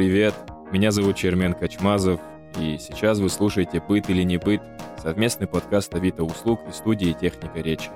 привет! 0.00 0.34
Меня 0.72 0.92
зовут 0.92 1.16
Чермен 1.16 1.52
Качмазов, 1.52 2.20
и 2.58 2.78
сейчас 2.78 3.18
вы 3.18 3.28
слушаете 3.28 3.82
«Быт 3.86 4.08
или 4.08 4.22
не 4.22 4.38
быт»— 4.38 4.62
совместный 4.96 5.46
подкаст 5.46 5.94
Авито 5.94 6.24
услуг 6.24 6.60
и 6.66 6.72
студии 6.72 7.12
«Техника 7.12 7.60
речи». 7.60 7.90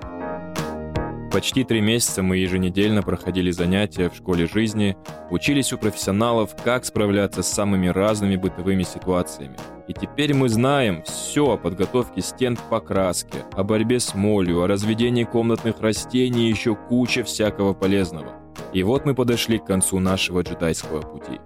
Почти 1.33 1.65
три 1.65 1.81
месяца 1.81 2.23
мы 2.23 2.37
еженедельно 2.37 3.03
проходили 3.03 3.51
занятия 3.51 4.11
в 4.11 4.17
школе 4.17 4.47
жизни, 4.47 4.99
учились 5.31 5.73
у 5.73 5.79
профессионалов, 5.79 6.55
как 6.63 6.85
справляться 6.85 7.43
с 7.43 7.51
самыми 7.51 7.87
разными 7.87 8.37
бытовыми 8.37 8.83
ситуациями. 8.83 9.57
И 9.89 9.95
теперь 9.95 10.35
мы 10.35 10.51
знаем 10.51 11.05
все 11.05 11.53
о 11.53 11.57
подготовке 11.57 12.21
стен 12.21 12.57
к 12.57 12.69
покраске, 12.69 13.47
о 13.55 13.65
борьбе 13.65 13.99
с 13.99 14.15
молью, 14.15 14.61
о 14.61 14.67
разведении 14.67 15.25
комнатных 15.25 15.81
растений 15.81 16.49
и 16.49 16.51
еще 16.51 16.75
куча 16.75 17.25
всякого 17.25 17.73
полезного. 17.73 18.35
И 18.75 18.83
вот 18.83 19.07
мы 19.07 19.15
подошли 19.15 19.59
к 19.59 19.65
концу 19.65 20.01
нашего 20.01 20.43
джедайского 20.43 21.01
пути. 21.01 21.41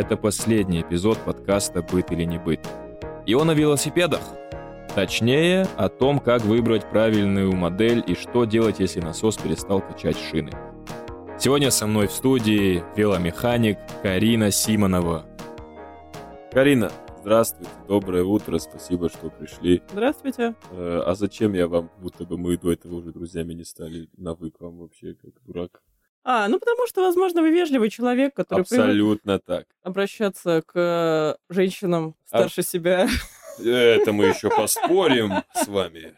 Это 0.00 0.16
последний 0.16 0.80
эпизод 0.80 1.18
подкаста 1.18 1.82
«Быт 1.82 2.10
или 2.10 2.24
не 2.24 2.38
быт». 2.38 2.66
И 3.26 3.34
он 3.34 3.50
о 3.50 3.54
велосипедах. 3.54 4.22
Точнее, 4.94 5.66
о 5.76 5.90
том, 5.90 6.20
как 6.20 6.40
выбрать 6.40 6.88
правильную 6.88 7.52
модель 7.52 8.02
и 8.06 8.14
что 8.14 8.46
делать, 8.46 8.80
если 8.80 9.00
насос 9.00 9.36
перестал 9.36 9.82
качать 9.82 10.16
шины. 10.16 10.52
Сегодня 11.38 11.70
со 11.70 11.86
мной 11.86 12.06
в 12.06 12.12
студии 12.12 12.82
веломеханик 12.96 13.76
Карина 14.02 14.50
Симонова. 14.50 15.26
Карина, 16.50 16.90
здравствуйте, 17.20 17.70
доброе 17.86 18.24
утро, 18.24 18.56
спасибо, 18.56 19.10
что 19.10 19.28
пришли. 19.28 19.82
Здравствуйте. 19.92 20.54
Э, 20.70 21.02
а 21.04 21.14
зачем 21.14 21.52
я 21.52 21.68
вам, 21.68 21.90
будто 21.98 22.24
бы 22.24 22.38
мы 22.38 22.56
до 22.56 22.72
этого 22.72 22.94
уже 22.94 23.12
друзьями 23.12 23.52
не 23.52 23.64
стали, 23.64 24.08
навык 24.16 24.54
вам 24.60 24.78
вообще, 24.78 25.12
как 25.12 25.34
дурак? 25.44 25.82
А, 26.22 26.48
ну 26.48 26.58
потому 26.60 26.86
что, 26.86 27.02
возможно, 27.02 27.40
вы 27.42 27.50
вежливый 27.50 27.88
человек, 27.90 28.34
который 28.34 28.60
Абсолютно 28.62 29.38
так. 29.38 29.66
обращаться 29.82 30.62
к 30.66 31.38
женщинам 31.48 32.14
старше 32.26 32.62
себя 32.62 33.08
Это 33.58 34.12
мы 34.12 34.26
еще 34.26 34.50
поспорим 34.56 35.32
с 35.54 35.66
вами. 35.66 36.14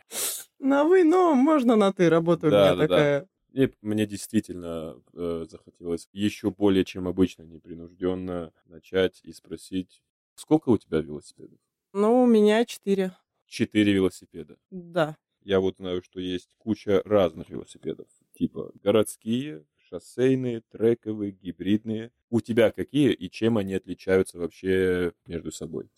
на 0.59 0.85
вы, 0.85 1.05
но 1.05 1.35
можно 1.35 1.77
на 1.77 1.93
ты. 1.93 2.09
Работа 2.09 2.49
у 2.49 2.51
Да, 2.51 2.65
меня 2.67 2.75
да, 2.75 2.77
да. 2.77 2.89
такая. 2.89 3.29
И 3.53 3.71
мне 3.83 4.07
действительно 4.07 4.97
э, 5.13 5.47
захотелось 5.49 6.09
еще 6.13 6.51
более 6.51 6.85
чем 6.85 7.07
обычно 7.07 7.43
непринужденно 7.43 8.51
начать 8.67 9.21
и 9.25 9.33
спросить, 9.33 10.03
сколько 10.35 10.71
у 10.71 10.79
тебя 10.79 11.01
велосипедов? 11.01 11.59
Ну, 11.93 12.23
у 12.23 12.27
меня 12.27 12.65
четыре. 12.65 13.13
Четыре 13.47 13.93
велосипеда. 13.93 14.57
Да. 14.71 15.17
Я 15.43 15.61
вот 15.61 15.77
знаю, 15.77 16.03
что 16.03 16.19
есть 16.19 16.55
куча 16.57 17.03
разных 17.05 17.51
велосипедов, 17.51 18.07
типа 18.39 18.71
городские, 18.83 19.65
шоссейные, 19.93 20.63
трековые, 20.71 21.33
гибридные. 21.33 22.13
У 22.31 22.41
тебя 22.41 22.71
какие 22.71 23.13
и 23.13 23.31
чем 23.31 23.59
они 23.59 23.75
отличаются 23.75 24.39
вообще 24.39 25.13
между 25.27 25.53
собой? 25.53 25.91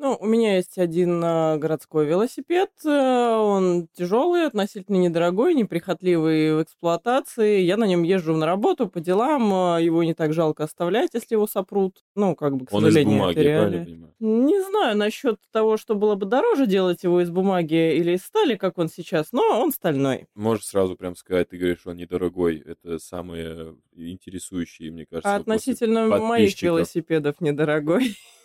Ну, 0.00 0.16
у 0.20 0.26
меня 0.26 0.54
есть 0.56 0.78
один 0.78 1.20
э, 1.24 1.56
городской 1.58 2.06
велосипед. 2.06 2.70
э, 2.84 2.88
Он 2.88 3.88
тяжелый, 3.92 4.46
относительно 4.46 4.94
недорогой, 4.96 5.54
неприхотливый 5.54 6.54
в 6.54 6.62
эксплуатации. 6.62 7.62
Я 7.62 7.76
на 7.76 7.84
нем 7.84 8.04
езжу 8.04 8.36
на 8.36 8.46
работу 8.46 8.88
по 8.88 9.00
делам. 9.00 9.52
э, 9.76 9.82
Его 9.82 10.04
не 10.04 10.14
так 10.14 10.32
жалко 10.32 10.62
оставлять, 10.62 11.10
если 11.14 11.34
его 11.34 11.48
сопрут. 11.48 12.04
Ну, 12.14 12.36
как 12.36 12.56
бы, 12.56 12.66
к 12.66 12.72
Он 12.72 12.82
из 12.86 12.92
сожалению, 12.92 13.18
бумаги, 13.18 13.40
это 13.40 13.58
правильно 13.58 13.84
понимаю? 13.84 14.14
Не 14.20 14.62
знаю 14.62 14.96
насчет 14.96 15.40
того, 15.50 15.76
что 15.76 15.96
было 15.96 16.14
бы 16.14 16.26
дороже 16.26 16.68
делать 16.68 17.02
его 17.02 17.20
из 17.20 17.30
бумаги 17.30 17.96
или 17.96 18.12
из 18.12 18.22
стали, 18.22 18.54
как 18.54 18.78
он 18.78 18.88
сейчас, 18.88 19.32
но 19.32 19.60
он 19.60 19.72
стальной. 19.72 20.26
Можешь 20.36 20.66
сразу 20.66 20.94
прям 20.94 21.16
сказать, 21.16 21.48
ты 21.48 21.56
говоришь, 21.58 21.84
он 21.86 21.96
недорогой. 21.96 22.62
Это 22.64 23.00
самые 23.00 23.74
интересующие, 23.96 24.92
мне 24.92 25.06
кажется, 25.06 25.32
А 25.34 25.36
относительно 25.38 26.06
моих 26.06 26.62
велосипедов 26.62 27.40
недорогой. 27.40 28.16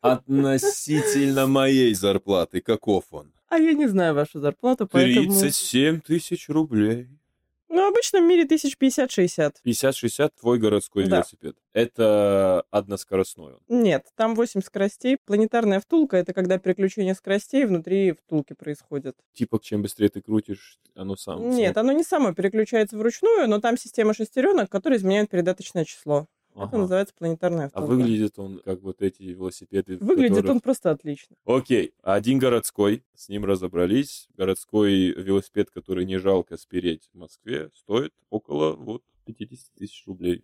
Относительно 0.00 1.46
моей 1.46 1.94
зарплаты, 1.94 2.60
каков 2.60 3.04
он? 3.10 3.32
А 3.48 3.58
я 3.58 3.72
не 3.72 3.86
знаю 3.88 4.14
вашу 4.14 4.40
зарплату, 4.40 4.86
поэтому... 4.86 5.30
37 5.30 6.00
тысяч 6.00 6.48
рублей. 6.48 7.08
Ну, 7.70 7.84
в 7.84 7.92
обычном 7.92 8.26
мире 8.26 8.46
тысяч 8.46 8.76
50-60. 8.80 9.56
50-60 9.64 10.30
твой 10.40 10.58
городской 10.58 11.04
Да. 11.04 11.16
велосипед. 11.16 11.56
Это 11.74 12.64
односкоростной 12.70 13.54
он. 13.54 13.60
Нет, 13.68 14.06
там 14.16 14.34
8 14.34 14.62
скоростей. 14.62 15.18
Планетарная 15.24 15.78
втулка— 15.80 16.16
это 16.18 16.32
когда 16.32 16.58
переключение 16.58 17.14
скоростей 17.14 17.66
внутри 17.66 18.12
втулки 18.12 18.54
происходит. 18.54 19.16
Типа, 19.34 19.60
чем 19.62 19.82
быстрее 19.82 20.08
ты 20.08 20.22
крутишь, 20.22 20.78
оно 20.94 21.16
сам. 21.16 21.50
Нет, 21.50 21.76
оно 21.76 21.92
не 21.92 22.04
само 22.04 22.32
переключается 22.32 22.96
вручную, 22.96 23.48
но 23.48 23.60
там 23.60 23.76
система 23.76 24.14
шестеренок, 24.14 24.70
которые 24.70 24.98
изменяют 24.98 25.30
передаточное 25.30 25.84
число. 25.84 26.26
Ага. 26.58 26.68
Это 26.68 26.78
называется 26.78 27.14
планетарная 27.16 27.66
А 27.66 27.68
втулка. 27.70 27.86
выглядит 27.88 28.38
он 28.38 28.60
как 28.64 28.80
вот 28.82 29.00
эти 29.02 29.22
велосипеды. 29.22 29.96
Выглядит 29.98 30.30
которых- 30.36 30.50
он 30.52 30.60
просто 30.60 30.90
отлично. 30.90 31.36
Окей, 31.44 31.92
один 32.02 32.38
городской, 32.38 33.04
с 33.14 33.28
ним 33.28 33.44
разобрались. 33.44 34.28
Городской 34.36 35.10
велосипед, 35.12 35.70
который 35.70 36.04
не 36.04 36.18
жалко 36.18 36.56
спереть 36.56 37.08
в 37.12 37.18
Москве, 37.18 37.70
стоит 37.74 38.12
около 38.30 38.74
вот 38.74 39.02
50 39.24 39.72
тысяч 39.74 40.04
рублей. 40.06 40.42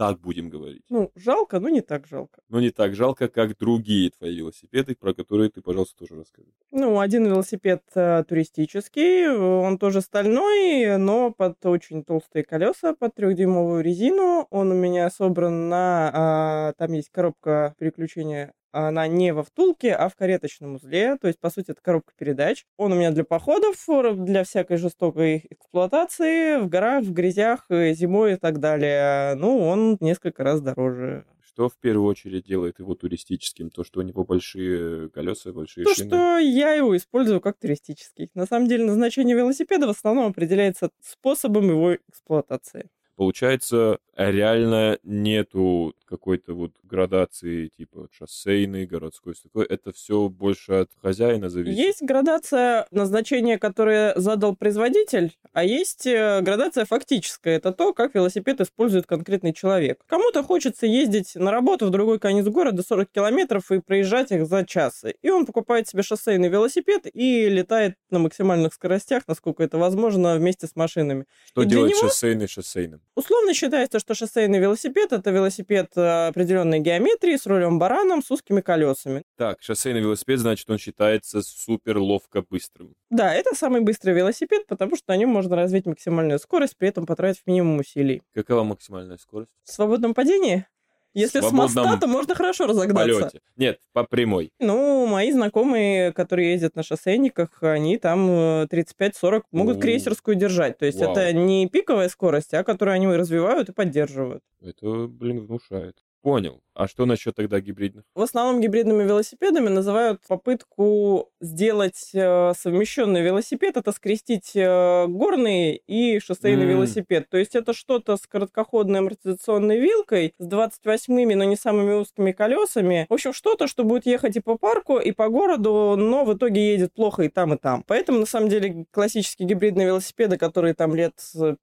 Так 0.00 0.18
будем 0.18 0.48
говорить. 0.48 0.82
Ну, 0.88 1.12
жалко, 1.14 1.60
но 1.60 1.68
не 1.68 1.82
так 1.82 2.06
жалко. 2.06 2.40
Но 2.48 2.58
не 2.58 2.70
так 2.70 2.94
жалко, 2.94 3.28
как 3.28 3.58
другие 3.58 4.08
твои 4.08 4.34
велосипеды, 4.34 4.94
про 4.94 5.12
которые 5.12 5.50
ты, 5.50 5.60
пожалуйста, 5.60 5.98
тоже 5.98 6.20
расскажи. 6.20 6.48
Ну, 6.70 7.00
один 7.00 7.26
велосипед 7.26 7.82
э, 7.94 8.24
туристический, 8.26 9.24
э, 9.24 9.36
он 9.36 9.76
тоже 9.76 10.00
стальной, 10.00 10.96
но 10.96 11.32
под 11.32 11.66
очень 11.66 12.02
толстые 12.02 12.44
колеса, 12.44 12.94
под 12.94 13.14
трехдюймовую 13.14 13.84
резину. 13.84 14.46
Он 14.48 14.72
у 14.72 14.74
меня 14.74 15.10
собран 15.10 15.68
на... 15.68 16.10
а, 16.14 16.72
там 16.78 16.94
есть 16.94 17.10
коробка 17.10 17.74
переключения 17.78 18.54
она 18.72 19.06
не 19.08 19.32
во 19.32 19.42
втулке, 19.42 19.92
а 19.94 20.08
в 20.08 20.16
кареточном 20.16 20.76
узле. 20.76 21.16
То 21.16 21.26
есть, 21.28 21.40
по 21.40 21.50
сути, 21.50 21.70
это 21.72 21.80
коробка 21.82 22.12
передач. 22.16 22.64
Он 22.76 22.92
у 22.92 22.96
меня 22.96 23.10
для 23.10 23.24
походов, 23.24 23.76
э, 23.88 24.12
для 24.14 24.44
всякой 24.44 24.76
жестокой 24.76 25.44
эксплуатации, 25.50 26.58
в 26.58 26.68
горах, 26.68 27.04
в 27.04 27.12
грязях, 27.12 27.66
э, 27.68 27.92
зимой 27.94 28.34
и 28.34 28.36
так 28.36 28.58
далее. 28.60 29.34
Ну, 29.36 29.58
он 29.66 29.96
несколько 30.00 30.44
раз 30.44 30.60
дороже. 30.60 31.24
Что 31.42 31.68
в 31.68 31.76
первую 31.78 32.06
очередь 32.08 32.44
делает 32.46 32.78
его 32.78 32.94
туристическим? 32.94 33.70
То, 33.70 33.82
что 33.84 34.00
у 34.00 34.02
него 34.02 34.24
большие 34.24 35.10
колеса, 35.10 35.52
большие 35.52 35.84
То, 35.84 35.94
шины. 35.94 36.08
что 36.08 36.38
я 36.38 36.72
его 36.74 36.96
использую 36.96 37.40
как 37.40 37.58
туристический. 37.58 38.30
На 38.34 38.46
самом 38.46 38.68
деле, 38.68 38.84
назначение 38.84 39.36
велосипеда 39.36 39.86
в 39.88 39.90
основном 39.90 40.26
определяется 40.30 40.90
способом 41.02 41.68
его 41.68 41.96
эксплуатации. 41.96 42.88
Получается, 43.16 43.98
реально 44.16 44.98
нету 45.02 45.94
какой-то 46.10 46.54
вот 46.54 46.72
градации, 46.82 47.68
типа 47.68 48.08
шоссейный, 48.12 48.84
городской, 48.84 49.34
всё 49.34 49.44
такое. 49.44 49.64
Это 49.66 49.92
все 49.92 50.28
больше 50.28 50.72
от 50.72 50.90
хозяина 51.00 51.48
зависит. 51.48 51.78
Есть 51.78 52.02
градация 52.02 52.86
назначения, 52.90 53.58
которое 53.58 54.12
задал 54.16 54.56
производитель, 54.56 55.32
а 55.52 55.64
есть 55.64 56.06
э, 56.06 56.40
градация 56.42 56.84
фактическая. 56.84 57.56
Это 57.56 57.72
то, 57.72 57.94
как 57.94 58.14
велосипед 58.14 58.60
использует 58.60 59.06
конкретный 59.06 59.52
человек. 59.52 60.02
Кому-то 60.06 60.42
хочется 60.42 60.86
ездить 60.86 61.36
на 61.36 61.50
работу 61.52 61.86
в 61.86 61.90
другой 61.90 62.18
конец 62.18 62.46
города 62.46 62.82
40 62.82 63.08
километров 63.10 63.70
и 63.70 63.80
проезжать 63.80 64.32
их 64.32 64.46
за 64.46 64.64
час. 64.66 65.04
И 65.22 65.30
он 65.30 65.46
покупает 65.46 65.88
себе 65.88 66.02
шоссейный 66.02 66.48
велосипед 66.48 67.06
и 67.12 67.48
летает 67.48 67.94
на 68.10 68.18
максимальных 68.18 68.74
скоростях, 68.74 69.22
насколько 69.28 69.62
это 69.62 69.78
возможно, 69.78 70.34
вместе 70.36 70.66
с 70.66 70.74
машинами. 70.74 71.24
Что 71.46 71.62
и 71.62 71.66
делать 71.66 71.90
него- 71.92 72.00
шоссейный 72.08 72.48
шоссейным? 72.48 73.00
Условно 73.14 73.54
считается, 73.54 73.98
что 74.00 74.14
шоссейный 74.14 74.58
велосипед 74.58 75.12
это 75.12 75.30
велосипед 75.30 75.92
определенной 76.00 76.80
геометрии 76.80 77.36
с 77.36 77.46
рулем 77.46 77.78
бараном 77.78 78.22
с 78.22 78.30
узкими 78.30 78.60
колесами. 78.60 79.22
Так, 79.36 79.62
шоссейный 79.62 80.00
велосипед, 80.00 80.38
значит, 80.38 80.68
он 80.70 80.78
считается 80.78 81.42
супер 81.42 81.98
ловко 81.98 82.42
быстрым. 82.48 82.94
Да, 83.10 83.34
это 83.34 83.54
самый 83.54 83.80
быстрый 83.80 84.14
велосипед, 84.14 84.66
потому 84.66 84.96
что 84.96 85.06
на 85.08 85.16
нем 85.16 85.30
можно 85.30 85.56
развить 85.56 85.86
максимальную 85.86 86.38
скорость, 86.38 86.76
при 86.76 86.88
этом 86.88 87.06
потратив 87.06 87.46
минимум 87.46 87.78
усилий. 87.78 88.22
Какова 88.34 88.64
максимальная 88.64 89.16
скорость? 89.16 89.50
В 89.64 89.72
свободном 89.72 90.14
падении? 90.14 90.66
Если 91.12 91.40
с 91.40 91.50
моста, 91.50 91.96
то 91.96 92.06
можно 92.06 92.34
хорошо 92.34 92.66
разогнаться. 92.66 93.20
полете. 93.20 93.40
Нет, 93.56 93.80
по 93.92 94.04
прямой. 94.04 94.52
Ну, 94.60 95.06
мои 95.06 95.32
знакомые, 95.32 96.12
которые 96.12 96.52
ездят 96.52 96.76
на 96.76 96.82
шоссейниках, 96.82 97.62
они 97.62 97.98
там 97.98 98.28
э, 98.30 98.66
35-40 98.70 99.42
могут 99.50 99.78
О. 99.78 99.80
крейсерскую 99.80 100.36
держать. 100.36 100.78
То 100.78 100.86
есть 100.86 101.00
Вау. 101.00 101.12
это 101.12 101.32
не 101.32 101.68
пиковая 101.68 102.08
скорость, 102.08 102.54
а 102.54 102.62
которую 102.62 102.94
они 102.94 103.06
развивают 103.08 103.68
и 103.68 103.72
поддерживают. 103.72 104.42
Это, 104.60 105.06
блин, 105.08 105.46
внушает. 105.46 105.96
Понял. 106.22 106.60
А 106.74 106.86
что 106.86 107.06
насчет 107.06 107.34
тогда 107.34 107.60
гибридных? 107.60 108.04
В 108.14 108.20
основном 108.22 108.60
гибридными 108.60 109.02
велосипедами 109.04 109.68
называют 109.68 110.20
попытку 110.28 111.30
сделать 111.40 112.10
э, 112.14 112.52
совмещенный 112.58 113.22
велосипед, 113.22 113.78
это 113.78 113.90
скрестить 113.92 114.52
э, 114.54 115.06
горный 115.06 115.82
и 115.86 116.18
шоссейный 116.20 116.64
М. 116.64 116.70
велосипед. 116.70 117.28
То 117.30 117.38
есть 117.38 117.56
это 117.56 117.72
что-то 117.72 118.16
с 118.16 118.26
короткоходной 118.26 118.98
амортизационной 119.00 119.80
вилкой, 119.80 120.34
с 120.38 120.46
28 120.46 121.34
но 121.34 121.44
не 121.44 121.56
самыми 121.56 121.94
узкими 121.94 122.32
колесами. 122.32 123.06
В 123.08 123.14
общем, 123.14 123.32
что-то, 123.32 123.66
что 123.66 123.84
будет 123.84 124.04
ехать 124.04 124.36
и 124.36 124.40
по 124.40 124.58
парку, 124.58 124.98
и 124.98 125.12
по 125.12 125.28
городу, 125.28 125.96
но 125.96 126.24
в 126.24 126.34
итоге 126.34 126.72
едет 126.72 126.92
плохо 126.92 127.22
и 127.22 127.28
там, 127.28 127.54
и 127.54 127.56
там. 127.58 127.82
Поэтому, 127.86 128.20
на 128.20 128.26
самом 128.26 128.50
деле, 128.50 128.84
классические 128.90 129.48
гибридные 129.48 129.86
велосипеды, 129.86 130.36
которые 130.36 130.74
там 130.74 130.94
лет 130.94 131.14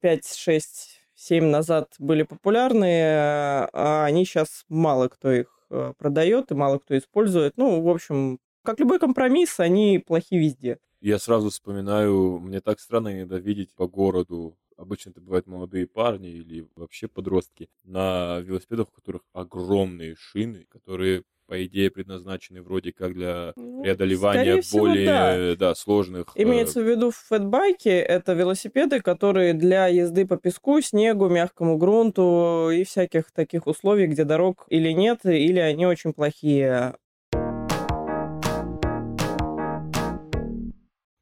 5-6 0.02 0.97
7 1.18 1.46
назад 1.46 1.96
были 2.00 2.24
популярны, 2.24 3.02
а 3.74 4.06
они 4.06 4.24
сейчас 4.24 4.64
мало 4.70 5.08
кто 5.08 5.32
их 5.32 5.48
э, 5.70 5.94
продает 5.98 6.52
и 6.52 6.56
мало 6.56 6.78
кто 6.78 6.98
использует. 6.98 7.58
Ну, 7.58 7.82
в 7.82 7.90
общем, 7.90 8.40
как 8.64 8.80
любой 8.80 9.00
компромисс, 9.00 9.60
они 9.60 9.98
плохи 10.00 10.36
везде. 10.36 10.78
Я 11.02 11.20
сразу 11.20 11.50
вспоминаю, 11.50 12.40
мне 12.40 12.62
так 12.62 12.80
странно 12.80 13.14
иногда 13.14 13.40
видеть 13.40 13.74
по 13.74 13.88
городу 13.88 14.58
обычно 14.78 15.10
это 15.10 15.22
бывают 15.22 15.48
молодые 15.48 15.88
парни 15.88 16.30
или 16.30 16.68
вообще 16.76 17.08
подростки, 17.08 17.70
на 17.84 18.40
велосипедах, 18.40 18.90
у 18.90 18.92
которых 18.92 19.24
огромные 19.34 20.16
шины, 20.16 20.66
которые 20.70 21.24
по 21.48 21.66
идее, 21.66 21.90
предназначены 21.90 22.62
вроде 22.62 22.92
как 22.92 23.14
для 23.14 23.54
ну, 23.56 23.82
преодолевания 23.82 24.62
всего, 24.62 24.86
более 24.86 25.06
да. 25.06 25.56
Да, 25.56 25.76
сложных... 25.76 26.28
Э, 26.36 26.44
Имеется 26.44 26.82
в 26.82 26.88
виду 26.88 27.12
фэтбайки, 27.12 27.90
это 27.90 28.34
велосипеды, 28.34 29.02
которые 29.02 29.54
для 29.54 29.88
езды 29.88 30.28
по 30.28 30.38
песку, 30.38 30.82
снегу, 30.82 31.30
мягкому 31.30 31.78
грунту 31.78 32.70
и 32.72 32.84
всяких 32.84 33.32
таких 33.32 33.66
условий, 33.66 34.08
где 34.08 34.24
дорог 34.24 34.66
или 34.70 34.92
нет, 34.92 35.22
или 35.26 35.60
они 35.60 35.88
очень 35.88 36.14
плохие. 36.14 36.96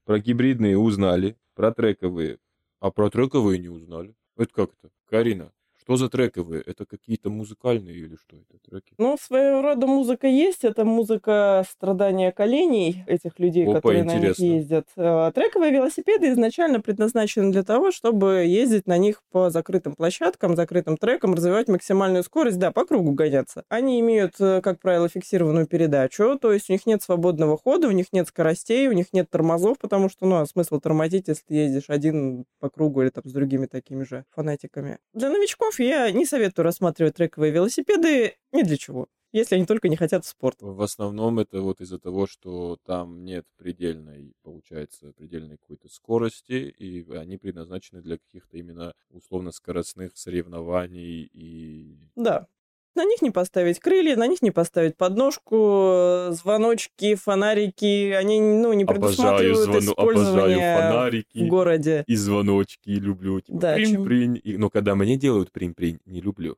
Про 0.06 0.19
гибридные 0.19 0.77
узнали, 0.77 1.36
про 1.56 1.72
трековые 1.72 2.39
а 2.86 2.92
про 2.92 3.10
трековые 3.10 3.57
не 3.57 3.68
узнали. 3.68 4.13
Это 4.38 4.54
как 4.54 4.69
это? 4.80 4.92
Карина, 5.10 5.51
что 5.86 5.98
за 5.98 6.10
трековые? 6.10 6.64
Это 6.66 6.86
какие-то 6.86 7.30
музыкальные 7.30 7.96
или 7.96 8.16
что 8.16 8.38
это 8.38 8.58
треки? 8.68 8.96
Ну, 8.98 9.18
своего 9.22 9.62
рода 9.62 9.86
музыка 9.86 10.26
есть. 10.26 10.64
Это 10.64 10.84
музыка 10.84 11.64
страдания 11.70 12.32
коленей 12.32 13.04
этих 13.06 13.38
людей, 13.38 13.66
Опа, 13.66 13.76
которые 13.76 14.04
интересно. 14.04 14.44
на 14.44 14.50
них 14.50 14.62
ездят. 14.62 14.88
А, 14.98 15.32
трековые 15.32 15.72
велосипеды 15.72 16.32
изначально 16.32 16.82
предназначены 16.82 17.52
для 17.52 17.62
того, 17.64 17.92
чтобы 17.92 18.46
ездить 18.48 18.88
на 18.88 18.98
них 18.98 19.22
по 19.32 19.52
закрытым 19.52 19.94
площадкам, 19.94 20.56
закрытым 20.56 20.98
трекам, 20.98 21.36
развивать 21.36 21.68
максимальную 21.68 22.24
скорость, 22.24 22.58
да, 22.58 22.72
по 22.72 22.84
кругу 22.86 23.12
гоняться. 23.12 23.64
Они 23.70 24.00
имеют, 24.00 24.34
э, 24.40 24.62
как 24.62 24.80
правило, 24.80 25.08
фиксированную 25.08 25.68
передачу, 25.68 26.40
то 26.42 26.52
есть 26.52 26.68
у 26.68 26.74
них 26.74 26.88
нет 26.88 27.04
свободного 27.04 27.60
хода, 27.60 27.88
у 27.90 27.92
них 27.92 28.08
нет 28.12 28.28
скоростей, 28.28 28.88
у 28.88 28.92
них 28.92 29.14
нет 29.14 29.30
тормозов, 29.30 29.78
потому 29.78 30.10
что, 30.10 30.26
ну, 30.26 30.38
а 30.38 30.48
смысл 30.48 30.80
тормозить, 30.80 31.28
если 31.28 31.44
ты 31.48 31.54
ездишь 31.54 31.90
один 31.90 32.46
по 32.60 32.72
кругу 32.72 33.04
или 33.04 33.10
там 33.10 33.24
с 33.24 33.32
другими 33.32 33.68
такими 33.68 34.04
же 34.04 34.26
фанатиками. 34.32 34.98
Для 35.14 35.30
новичков 35.30 35.75
я 35.80 36.12
не 36.12 36.25
советую 36.25 36.63
рассматривать 36.63 37.16
трековые 37.16 37.51
велосипеды 37.51 38.36
ни 38.51 38.63
для 38.63 38.77
чего 38.77 39.07
если 39.36 39.56
они 39.56 39.66
только 39.66 39.89
не 39.89 39.98
хотят 39.98 40.24
спорт. 40.25 40.62
В 40.62 40.81
основном 40.81 41.39
это 41.39 41.60
вот 41.62 41.81
из-за 41.81 42.00
того, 42.00 42.25
что 42.25 42.77
там 42.86 43.25
нет 43.25 43.45
предельной, 43.57 44.33
получается, 44.44 45.12
предельной 45.12 45.57
какой-то 45.57 45.89
скорости, 45.89 46.54
и 46.54 47.06
они 47.12 47.38
предназначены 47.38 48.01
для 48.01 48.18
каких-то 48.18 48.57
именно 48.57 48.94
условно 49.10 49.51
скоростных 49.51 50.16
соревнований 50.16 51.30
и... 51.33 51.98
Да, 52.16 52.48
на 52.96 53.06
них 53.06 53.22
не 53.22 53.32
поставить 53.32 53.80
крылья, 53.80 54.16
на 54.16 54.28
них 54.28 54.42
не 54.42 54.52
поставить 54.52 54.98
подножку, 54.98 56.28
звоночки, 56.32 57.16
фонарики. 57.16 58.12
Они 58.12 58.40
ну, 58.40 58.74
не 58.74 58.86
предусматривают 58.86 59.68
обожаю 59.68 59.82
звону, 59.82 59.92
использование 59.92 60.76
обожаю 60.76 60.92
фонарики 60.92 61.38
в 61.38 61.48
городе. 61.48 62.04
И 62.08 62.16
звоночки 62.16 62.90
люблю. 62.90 63.42
Типа, 63.42 63.60
да, 63.60 63.76
прин-прин. 63.76 64.42
Чем... 64.42 64.60
Но 64.60 64.70
когда 64.70 64.96
мне 64.96 65.18
делают 65.18 65.52
прин-прин, 65.52 66.00
не 66.06 66.22
люблю. 66.22 66.58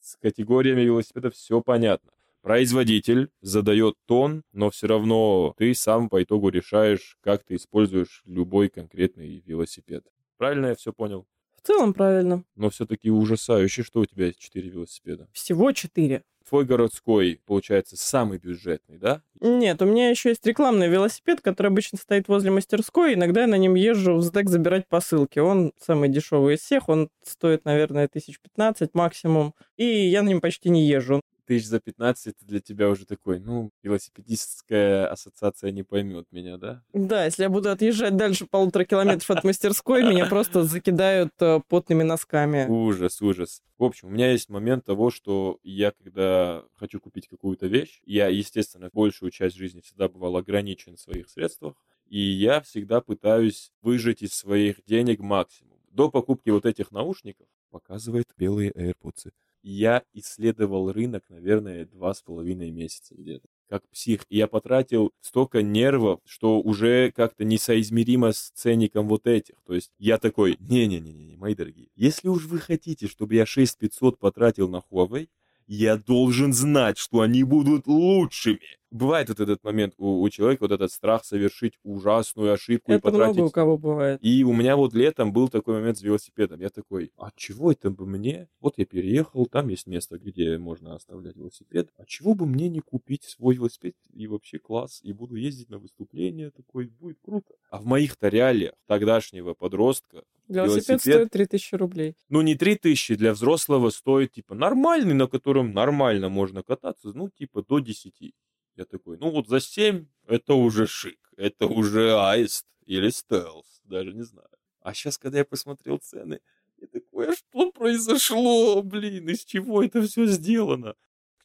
С 0.00 0.16
категориями 0.16 0.82
велосипеда 0.82 1.30
все 1.30 1.60
понятно. 1.60 2.10
Производитель 2.42 3.30
задает 3.40 3.96
тон, 4.06 4.44
но 4.52 4.70
все 4.70 4.86
равно 4.86 5.52
ты 5.58 5.74
сам 5.74 6.08
по 6.08 6.22
итогу 6.22 6.48
решаешь, 6.48 7.18
как 7.20 7.42
ты 7.42 7.56
используешь 7.56 8.22
любой 8.24 8.68
конкретный 8.68 9.42
велосипед. 9.44 10.04
Правильно 10.36 10.66
я 10.66 10.74
все 10.76 10.92
понял? 10.92 11.26
В 11.66 11.68
целом 11.68 11.94
правильно. 11.94 12.44
Но 12.54 12.70
все-таки 12.70 13.10
ужасающе, 13.10 13.82
что 13.82 13.98
у 13.98 14.06
тебя 14.06 14.26
есть 14.26 14.38
четыре 14.38 14.68
велосипеда. 14.68 15.26
Всего 15.32 15.72
четыре. 15.72 16.22
Твой 16.48 16.64
городской, 16.64 17.40
получается, 17.44 17.96
самый 17.96 18.38
бюджетный, 18.38 18.98
да? 18.98 19.20
Нет, 19.40 19.82
у 19.82 19.84
меня 19.84 20.08
еще 20.08 20.28
есть 20.28 20.46
рекламный 20.46 20.86
велосипед, 20.86 21.40
который 21.40 21.66
обычно 21.66 21.98
стоит 21.98 22.28
возле 22.28 22.52
мастерской. 22.52 23.14
Иногда 23.14 23.40
я 23.40 23.46
на 23.48 23.56
нем 23.56 23.74
езжу 23.74 24.14
в 24.14 24.22
СДЭК 24.22 24.48
забирать 24.48 24.86
посылки. 24.86 25.40
Он 25.40 25.72
самый 25.84 26.08
дешевый 26.08 26.54
из 26.54 26.60
всех. 26.60 26.88
Он 26.88 27.08
стоит, 27.24 27.64
наверное, 27.64 28.06
тысяч 28.06 28.38
пятнадцать 28.38 28.94
максимум. 28.94 29.52
И 29.76 29.84
я 29.84 30.22
на 30.22 30.28
нем 30.28 30.40
почти 30.40 30.68
не 30.68 30.86
езжу 30.86 31.20
тысяч 31.46 31.66
за 31.66 31.80
15 31.80 32.26
это 32.26 32.44
для 32.44 32.60
тебя 32.60 32.90
уже 32.90 33.06
такой, 33.06 33.40
ну, 33.40 33.70
велосипедистская 33.82 35.06
ассоциация 35.06 35.70
не 35.70 35.82
поймет 35.82 36.26
меня, 36.30 36.58
да? 36.58 36.82
Да, 36.92 37.24
если 37.24 37.44
я 37.44 37.48
буду 37.48 37.70
отъезжать 37.70 38.16
дальше 38.16 38.46
полутора 38.46 38.84
километров 38.84 39.30
от 39.30 39.44
мастерской, 39.44 40.02
меня 40.02 40.26
просто 40.30 40.64
закидают 40.64 41.32
э, 41.40 41.60
потными 41.68 42.02
носками. 42.02 42.66
Ужас, 42.68 43.22
ужас. 43.22 43.62
В 43.78 43.84
общем, 43.84 44.08
у 44.08 44.10
меня 44.10 44.32
есть 44.32 44.48
момент 44.48 44.84
того, 44.84 45.10
что 45.10 45.58
я, 45.62 45.92
когда 45.92 46.64
хочу 46.74 47.00
купить 47.00 47.28
какую-то 47.28 47.66
вещь, 47.66 48.00
я, 48.04 48.28
естественно, 48.28 48.90
большую 48.92 49.30
часть 49.30 49.56
жизни 49.56 49.80
всегда 49.80 50.08
бывал 50.08 50.36
ограничен 50.36 50.96
в 50.96 51.00
своих 51.00 51.28
средствах, 51.28 51.74
и 52.08 52.18
я 52.18 52.60
всегда 52.60 53.00
пытаюсь 53.00 53.72
выжать 53.82 54.22
из 54.22 54.32
своих 54.32 54.84
денег 54.84 55.20
максимум. 55.20 55.78
До 55.90 56.10
покупки 56.10 56.50
вот 56.50 56.66
этих 56.66 56.90
наушников 56.90 57.46
показывает 57.70 58.26
белые 58.36 58.70
AirPods 58.70 59.32
я 59.70 60.02
исследовал 60.12 60.92
рынок, 60.92 61.24
наверное, 61.28 61.86
два 61.86 62.14
с 62.14 62.22
половиной 62.22 62.70
месяца 62.70 63.14
где-то 63.14 63.48
как 63.68 63.82
псих. 63.88 64.24
Я 64.30 64.46
потратил 64.46 65.12
столько 65.20 65.60
нервов, 65.60 66.20
что 66.24 66.60
уже 66.60 67.10
как-то 67.10 67.44
несоизмеримо 67.44 68.32
с 68.32 68.50
ценником 68.54 69.08
вот 69.08 69.26
этих. 69.26 69.56
То 69.66 69.74
есть 69.74 69.90
я 69.98 70.18
такой, 70.18 70.56
не-не-не, 70.60 71.36
мои 71.36 71.56
дорогие, 71.56 71.88
если 71.96 72.28
уж 72.28 72.44
вы 72.44 72.58
хотите, 72.60 73.08
чтобы 73.08 73.34
я 73.34 73.44
6500 73.44 74.20
потратил 74.20 74.68
на 74.68 74.82
Huawei, 74.90 75.28
я 75.66 75.96
должен 75.96 76.52
знать, 76.52 76.96
что 76.96 77.22
они 77.22 77.42
будут 77.42 77.88
лучшими. 77.88 78.60
Бывает 78.90 79.28
вот 79.28 79.40
этот 79.40 79.62
момент 79.64 79.94
у, 79.98 80.20
у 80.20 80.28
человека, 80.28 80.62
вот 80.62 80.72
этот 80.72 80.92
страх 80.92 81.24
совершить 81.24 81.74
ужасную 81.82 82.52
ошибку 82.52 82.92
это 82.92 82.98
и 82.98 83.10
потратить... 83.10 83.36
много 83.36 83.48
у 83.48 83.50
кого 83.50 83.78
бывает. 83.78 84.18
И 84.22 84.44
у 84.44 84.52
меня 84.52 84.76
вот 84.76 84.94
летом 84.94 85.32
был 85.32 85.48
такой 85.48 85.74
момент 85.74 85.98
с 85.98 86.02
велосипедом. 86.02 86.60
Я 86.60 86.70
такой, 86.70 87.12
а 87.16 87.30
чего 87.34 87.72
это 87.72 87.90
бы 87.90 88.06
мне? 88.06 88.48
Вот 88.60 88.74
я 88.76 88.86
переехал, 88.86 89.46
там 89.46 89.68
есть 89.68 89.86
место, 89.86 90.18
где 90.18 90.56
можно 90.58 90.94
оставлять 90.94 91.36
велосипед. 91.36 91.90
А 91.96 92.04
чего 92.06 92.34
бы 92.34 92.46
мне 92.46 92.68
не 92.68 92.80
купить 92.80 93.24
свой 93.24 93.56
велосипед? 93.56 93.94
И 94.12 94.26
вообще 94.26 94.58
класс. 94.58 95.00
И 95.02 95.12
буду 95.12 95.36
ездить 95.36 95.68
на 95.68 95.78
выступления, 95.78 96.50
такой, 96.50 96.86
будет 96.86 97.18
круто. 97.20 97.54
А 97.70 97.78
в 97.78 97.86
моих-то 97.86 98.28
реалиях 98.28 98.74
тогдашнего 98.86 99.54
подростка 99.54 100.22
Велосипед, 100.48 100.88
велосипед 100.88 101.00
стоит 101.00 101.30
3000 101.30 101.74
рублей. 101.74 102.14
Ну, 102.28 102.40
не 102.40 102.54
3000, 102.54 103.16
для 103.16 103.32
взрослого 103.32 103.90
стоит, 103.90 104.32
типа, 104.32 104.54
нормальный, 104.54 105.14
на 105.14 105.26
котором 105.26 105.72
нормально 105.72 106.28
можно 106.28 106.62
кататься, 106.62 107.10
ну, 107.14 107.30
типа, 107.30 107.64
до 107.64 107.80
10. 107.80 108.32
Я 108.76 108.84
такой, 108.84 109.18
ну, 109.18 109.30
вот 109.30 109.48
за 109.48 109.60
7 109.60 110.06
это 110.26 110.54
уже 110.54 110.86
шик, 110.86 111.18
это 111.36 111.66
уже 111.66 112.18
аист 112.18 112.66
или 112.84 113.10
стелс, 113.10 113.80
даже 113.84 114.12
не 114.12 114.22
знаю. 114.22 114.48
А 114.80 114.94
сейчас, 114.94 115.18
когда 115.18 115.38
я 115.38 115.44
посмотрел 115.44 115.98
цены, 115.98 116.40
я 116.78 116.86
такой, 116.86 117.30
а 117.30 117.32
что 117.34 117.72
произошло, 117.72 118.82
блин, 118.82 119.28
из 119.30 119.44
чего 119.44 119.82
это 119.82 120.02
все 120.02 120.26
сделано? 120.26 120.94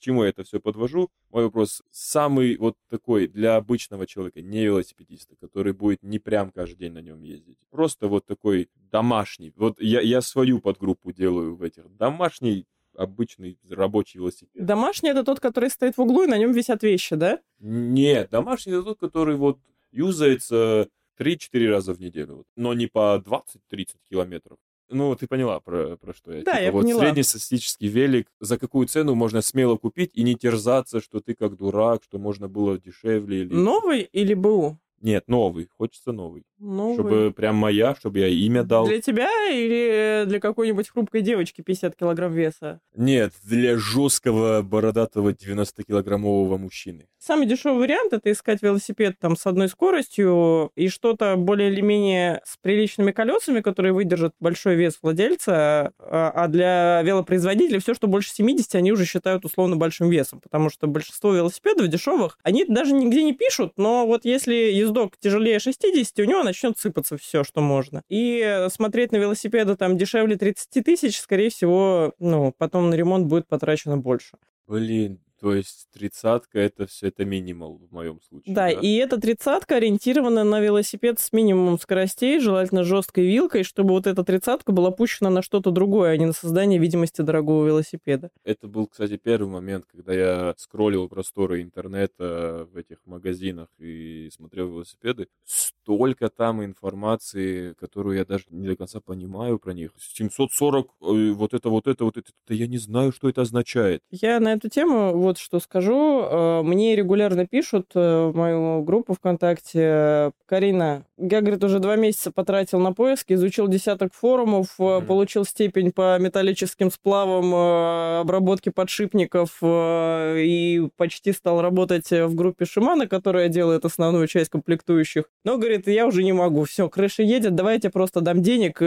чему 0.02 0.24
я 0.24 0.30
это 0.30 0.44
все 0.44 0.60
подвожу? 0.60 1.10
Мой 1.30 1.46
вопрос 1.46 1.82
самый 1.92 2.58
вот 2.58 2.76
такой 2.90 3.28
для 3.28 3.56
обычного 3.56 4.06
человека, 4.06 4.42
не 4.42 4.66
велосипедиста, 4.66 5.36
который 5.38 5.74
будет 5.74 6.04
не 6.04 6.20
прям 6.20 6.52
каждый 6.52 6.76
день 6.76 6.94
на 6.94 7.02
нем 7.02 7.22
ездить. 7.22 7.58
Просто 7.70 8.08
вот 8.08 8.26
такой 8.26 8.70
домашний. 8.92 9.54
Вот 9.56 9.80
я, 9.80 10.02
я 10.02 10.22
свою 10.22 10.60
подгруппу 10.60 11.14
делаю 11.14 11.56
в 11.56 11.64
этих. 11.64 11.88
Домашний 11.96 12.66
обычный 12.96 13.58
рабочий 13.70 14.20
велосипед. 14.20 14.66
Домашний 14.66 15.10
это 15.10 15.24
тот, 15.24 15.40
который 15.40 15.70
стоит 15.70 15.98
в 15.98 16.02
углу 16.02 16.24
и 16.24 16.28
на 16.28 16.38
нем 16.38 16.52
висят 16.52 16.84
вещи, 16.84 17.16
да? 17.16 17.40
Нет, 17.60 18.30
домашний 18.30 18.74
это 18.74 18.84
тот, 18.84 19.00
который 19.00 19.36
вот 19.36 19.60
юзается 19.92 20.90
3-4 21.20 21.70
раза 21.70 21.94
в 21.94 22.00
неделю, 22.00 22.46
но 22.56 22.74
не 22.74 22.88
по 22.88 23.22
20-30 23.26 23.96
километров, 24.10 24.58
ну, 24.92 25.16
ты 25.16 25.26
поняла, 25.26 25.60
про, 25.62 25.96
про 25.96 26.14
что 26.14 26.34
я. 26.34 26.44
Да, 26.44 26.54
типа, 26.54 26.64
я 26.64 26.72
вот 26.72 26.84
поняла. 26.84 27.02
среднестатистический 27.02 27.88
велик, 27.88 28.28
за 28.40 28.58
какую 28.58 28.88
цену 28.88 29.16
можно 29.16 29.42
смело 29.42 29.78
купить 29.78 30.12
и 30.14 30.24
не 30.24 30.36
терзаться, 30.36 31.00
что 31.00 31.22
ты 31.22 31.34
как 31.34 31.56
дурак, 31.56 32.04
что 32.04 32.20
можно 32.20 32.50
было 32.50 32.78
дешевле. 32.78 33.44
Или... 33.44 33.54
Новый 33.54 34.02
или 34.02 34.34
БУ? 34.34 34.78
Нет, 35.00 35.28
новый. 35.28 35.70
Хочется 35.78 36.12
новый. 36.12 36.44
Новый. 36.62 36.94
Чтобы 36.94 37.34
прям 37.36 37.56
моя, 37.56 37.96
чтобы 37.96 38.20
я 38.20 38.28
имя 38.28 38.64
дал. 38.64 38.86
Для 38.86 39.02
тебя 39.02 39.30
или 39.50 40.26
для 40.28 40.40
какой-нибудь 40.40 40.90
хрупкой 40.90 41.22
девочки 41.22 41.62
50 41.62 41.96
килограмм 41.96 42.34
веса? 42.34 42.80
Нет, 42.96 43.34
для 43.44 43.78
жесткого 43.78 44.62
бородатого 44.62 45.32
90-килограммового 45.32 46.58
мужчины. 46.58 47.08
Самый 47.18 47.46
дешевый 47.46 47.80
вариант 47.80 48.14
это 48.14 48.32
искать 48.32 48.62
велосипед 48.62 49.16
там 49.20 49.36
с 49.36 49.46
одной 49.46 49.70
скоростью 49.70 50.72
и 50.76 50.88
что-то 50.88 51.36
более 51.36 51.72
или 51.72 51.82
менее 51.82 52.42
с 52.46 52.58
приличными 52.58 53.12
колесами, 53.12 53.62
которые 53.62 53.94
выдержат 53.94 54.34
большой 54.40 54.76
вес 54.76 54.98
владельца, 55.02 55.94
а, 56.00 56.32
а 56.34 56.48
для 56.48 57.02
велопроизводителей 57.04 57.80
все, 57.80 57.94
что 57.94 58.08
больше 58.08 58.32
70, 58.34 58.76
они 58.76 58.92
уже 58.92 59.06
считают 59.06 59.46
условно 59.46 59.76
большим 59.76 60.10
весом, 60.10 60.42
потому 60.42 60.70
что 60.70 60.88
большинство 60.88 61.34
велосипедов 61.34 61.88
дешевых, 61.88 62.38
они 62.44 62.66
даже 62.66 62.94
нигде 62.94 63.24
не 63.24 63.34
пишут, 63.34 63.74
но 63.78 64.06
вот 64.06 64.26
если 64.26 64.54
ездок 64.54 65.18
тяжелее 65.20 65.60
60, 65.60 66.20
у 66.20 66.24
него 66.24 66.44
начнет 66.52 66.78
сыпаться 66.78 67.18
все, 67.18 67.44
что 67.44 67.62
можно. 67.62 68.04
И 68.10 68.68
смотреть 68.70 69.12
на 69.12 69.18
велосипеды 69.18 69.76
там 69.76 69.98
дешевле 69.98 70.36
30 70.36 70.84
тысяч, 70.86 71.20
скорее 71.20 71.50
всего, 71.50 72.14
ну, 72.20 72.54
потом 72.58 72.90
на 72.90 72.96
ремонт 72.96 73.28
будет 73.28 73.48
потрачено 73.48 73.98
больше. 73.98 74.38
Блин, 74.68 75.20
То 75.42 75.56
есть 75.56 75.88
тридцатка 75.92 76.60
это 76.60 76.86
все 76.86 77.08
это 77.08 77.26
минимал 77.26 77.78
в 77.78 77.92
моем 77.92 78.22
случае. 78.22 78.54
Да, 78.54 78.62
Да, 78.62 78.70
и 78.70 78.96
эта 78.96 79.20
тридцатка 79.20 79.78
ориентирована 79.78 80.44
на 80.44 80.60
велосипед 80.60 81.20
с 81.20 81.34
минимумом 81.34 81.80
скоростей, 81.80 82.40
желательно 82.40 82.84
жесткой 82.84 83.26
вилкой, 83.26 83.64
чтобы 83.64 83.92
вот 83.92 84.06
эта 84.06 84.24
тридцатка 84.24 84.72
была 84.72 84.92
пущена 84.92 85.32
на 85.32 85.42
что-то 85.42 85.72
другое, 85.72 86.12
а 86.12 86.18
не 86.18 86.28
на 86.28 86.34
создание 86.34 86.80
видимости 86.80 87.22
дорогого 87.22 87.66
велосипеда. 87.66 88.30
Это 88.44 88.68
был, 88.68 88.86
кстати, 88.86 89.18
первый 89.18 89.50
момент, 89.50 89.86
когда 89.92 90.14
я 90.14 90.54
скроллил 90.58 91.10
просторы 91.10 91.64
интернета 91.64 92.68
в 92.72 92.78
этих 92.78 92.98
магазинах 93.06 93.68
и 93.80 94.30
смотрел 94.32 94.70
велосипеды. 94.70 95.28
Столько 95.44 96.30
там 96.30 96.64
информации, 96.64 97.74
которую 97.80 98.18
я 98.18 98.26
даже 98.26 98.46
не 98.52 98.68
до 98.68 98.76
конца 98.76 99.00
понимаю 99.00 99.58
про 99.58 99.74
них. 99.74 99.92
740, 99.98 100.88
э, 101.02 101.32
вот 101.32 101.56
это, 101.56 101.70
вот 101.70 101.88
это, 101.88 102.06
вот 102.06 102.18
это. 102.18 102.30
Я 102.50 102.68
не 102.68 102.78
знаю, 102.78 103.12
что 103.12 103.28
это 103.28 103.42
означает. 103.42 104.04
Я 104.12 104.40
на 104.40 104.54
эту 104.54 104.70
тему 104.70 105.18
вот 105.18 105.31
что 105.38 105.60
скажу. 105.60 106.22
Э, 106.24 106.62
Мне 106.64 106.96
регулярно 106.96 107.46
пишут 107.46 107.92
э, 107.96 108.28
в 108.28 108.36
мою 108.36 108.84
группу 108.84 109.14
ВКонтакте. 109.14 110.32
Карина, 110.46 111.06
я, 111.22 111.42
говорит, 111.42 111.64
уже 111.64 111.80
два 111.80 111.96
месяца 111.96 112.32
потратил 112.32 112.80
на 112.80 112.94
поиски, 112.94 113.34
изучил 113.34 113.68
десяток 113.68 114.14
форумов, 114.14 114.68
Мгм. 114.78 115.06
получил 115.06 115.46
степень 115.46 115.92
по 115.92 116.18
металлическим 116.20 116.92
сплавам, 116.92 117.54
э, 117.54 118.20
обработке 118.22 118.72
подшипников 118.72 119.58
э, 119.62 120.42
и 120.42 120.90
почти 120.98 121.32
стал 121.34 121.62
работать 121.62 122.10
в 122.12 122.36
группе 122.36 122.66
Шимана, 122.66 123.08
которая 123.08 123.48
делает 123.50 123.86
основную 123.86 124.28
часть 124.28 124.50
комплектующих. 124.50 125.26
Но, 125.46 125.58
говорит, 125.58 125.88
я 125.88 126.08
уже 126.08 126.24
не 126.24 126.34
могу. 126.34 126.66
Все, 126.66 126.90
крыша 126.90 127.24
едет, 127.24 127.56
давай 127.56 127.76
я 127.76 127.80
тебе 127.82 127.92
просто 127.92 128.22
дам 128.22 128.42
денег, 128.42 128.78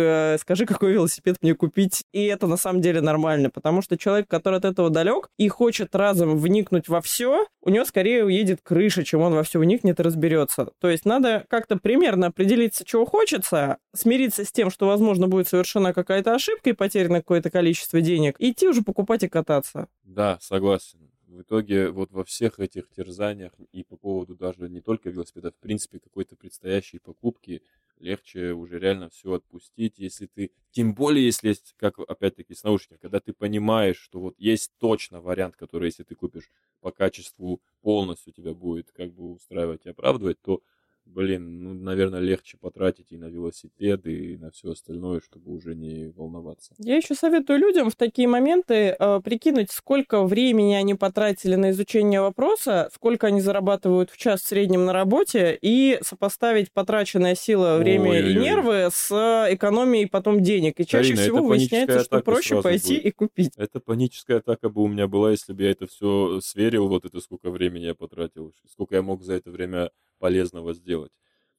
скажи, 0.40 0.66
какой 0.66 0.92
велосипед 0.92 1.36
мне 1.42 1.54
купить. 1.54 2.02
И 2.12 2.24
это 2.26 2.46
на 2.46 2.56
самом 2.56 2.80
деле 2.80 3.00
нормально, 3.00 3.50
потому 3.50 3.82
что 3.82 3.96
человек, 3.96 4.28
который 4.28 4.58
от 4.58 4.64
этого 4.64 4.90
далек 4.90 5.28
и 5.38 5.48
хочет 5.48 5.94
разом 5.94 6.36
вникнуть 6.36 6.88
во 6.88 7.00
все, 7.00 7.46
у 7.62 7.70
него 7.70 7.84
скорее 7.84 8.24
уедет 8.24 8.60
крыша, 8.62 9.04
чем 9.04 9.20
он 9.22 9.34
во 9.34 9.42
все 9.42 9.58
вникнет 9.58 10.00
и 10.00 10.02
разберется. 10.02 10.68
То 10.80 10.88
есть 10.88 11.04
надо 11.04 11.44
как-то 11.48 11.76
примерно 11.76 12.23
определиться, 12.26 12.84
чего 12.84 13.04
хочется, 13.06 13.78
смириться 13.94 14.44
с 14.44 14.52
тем, 14.52 14.70
что, 14.70 14.86
возможно, 14.86 15.28
будет 15.28 15.48
совершена 15.48 15.92
какая-то 15.92 16.34
ошибка 16.34 16.70
и 16.70 16.72
потеряно 16.74 17.18
какое-то 17.20 17.50
количество 17.50 18.00
денег, 18.00 18.36
идти 18.38 18.68
уже 18.68 18.82
покупать 18.82 19.22
и 19.22 19.28
кататься. 19.28 19.88
Да, 20.02 20.38
согласен. 20.40 21.10
В 21.26 21.40
итоге 21.42 21.90
вот 21.90 22.12
во 22.12 22.24
всех 22.24 22.60
этих 22.60 22.88
терзаниях 22.90 23.52
и 23.72 23.82
по 23.82 23.96
поводу 23.96 24.36
даже 24.36 24.68
не 24.68 24.80
только 24.80 25.10
велосипеда, 25.10 25.50
в 25.50 25.56
принципе, 25.56 25.98
какой-то 25.98 26.36
предстоящей 26.36 26.98
покупки, 26.98 27.62
легче 27.98 28.52
уже 28.52 28.78
реально 28.78 29.08
все 29.08 29.32
отпустить, 29.32 29.98
если 29.98 30.26
ты, 30.26 30.50
тем 30.70 30.94
более, 30.94 31.24
если 31.24 31.48
есть, 31.48 31.74
как 31.76 31.98
опять-таки 31.98 32.54
с 32.54 32.62
наушниками, 32.62 32.98
когда 32.98 33.20
ты 33.20 33.32
понимаешь, 33.32 33.98
что 33.98 34.20
вот 34.20 34.34
есть 34.38 34.72
точно 34.78 35.20
вариант, 35.20 35.56
который, 35.56 35.86
если 35.86 36.02
ты 36.04 36.14
купишь 36.14 36.50
по 36.80 36.92
качеству 36.92 37.62
полностью 37.80 38.32
тебя 38.32 38.52
будет 38.54 38.92
как 38.92 39.12
бы 39.12 39.32
устраивать 39.32 39.86
и 39.86 39.90
оправдывать, 39.90 40.40
то 40.40 40.60
блин, 41.06 41.62
ну, 41.62 41.74
наверное, 41.74 42.20
легче 42.20 42.56
потратить 42.58 43.12
и 43.12 43.16
на 43.16 43.26
велосипеды, 43.26 44.12
и 44.12 44.36
на 44.36 44.50
все 44.50 44.72
остальное, 44.72 45.20
чтобы 45.20 45.52
уже 45.52 45.74
не 45.74 46.10
волноваться. 46.10 46.74
Я 46.78 46.96
еще 46.96 47.14
советую 47.14 47.58
людям 47.58 47.90
в 47.90 47.96
такие 47.96 48.28
моменты 48.28 48.96
э, 48.98 49.20
прикинуть, 49.24 49.70
сколько 49.70 50.24
времени 50.24 50.74
они 50.74 50.94
потратили 50.94 51.54
на 51.54 51.70
изучение 51.70 52.20
вопроса, 52.20 52.90
сколько 52.92 53.28
они 53.28 53.40
зарабатывают 53.40 54.10
в 54.10 54.16
час 54.16 54.42
в 54.42 54.46
среднем 54.46 54.84
на 54.84 54.92
работе, 54.92 55.58
и 55.60 55.98
сопоставить 56.02 56.72
потраченная 56.72 57.34
сила, 57.34 57.76
время 57.78 58.18
и 58.18 58.22
Ой-ой-ой. 58.24 58.42
нервы 58.42 58.88
с 58.92 59.10
экономией 59.50 60.08
потом 60.08 60.42
денег. 60.42 60.80
И 60.80 60.86
чаще 60.86 61.10
Карина, 61.10 61.22
всего 61.22 61.46
выясняется, 61.46 62.00
что 62.00 62.20
проще 62.20 62.62
пойти 62.62 62.94
будет. 62.94 63.06
и 63.06 63.10
купить. 63.12 63.52
Это 63.56 63.80
паническая 63.80 64.38
атака 64.38 64.68
бы 64.68 64.82
у 64.82 64.88
меня 64.88 65.06
была, 65.06 65.30
если 65.30 65.52
бы 65.52 65.62
я 65.62 65.70
это 65.70 65.86
все 65.86 66.40
сверил, 66.42 66.88
вот 66.88 67.04
это 67.04 67.20
сколько 67.20 67.50
времени 67.50 67.84
я 67.84 67.94
потратил, 67.94 68.52
сколько 68.70 68.96
я 68.96 69.02
мог 69.02 69.22
за 69.22 69.34
это 69.34 69.50
время 69.50 69.90
полезного 70.18 70.74
сделать. 70.74 71.12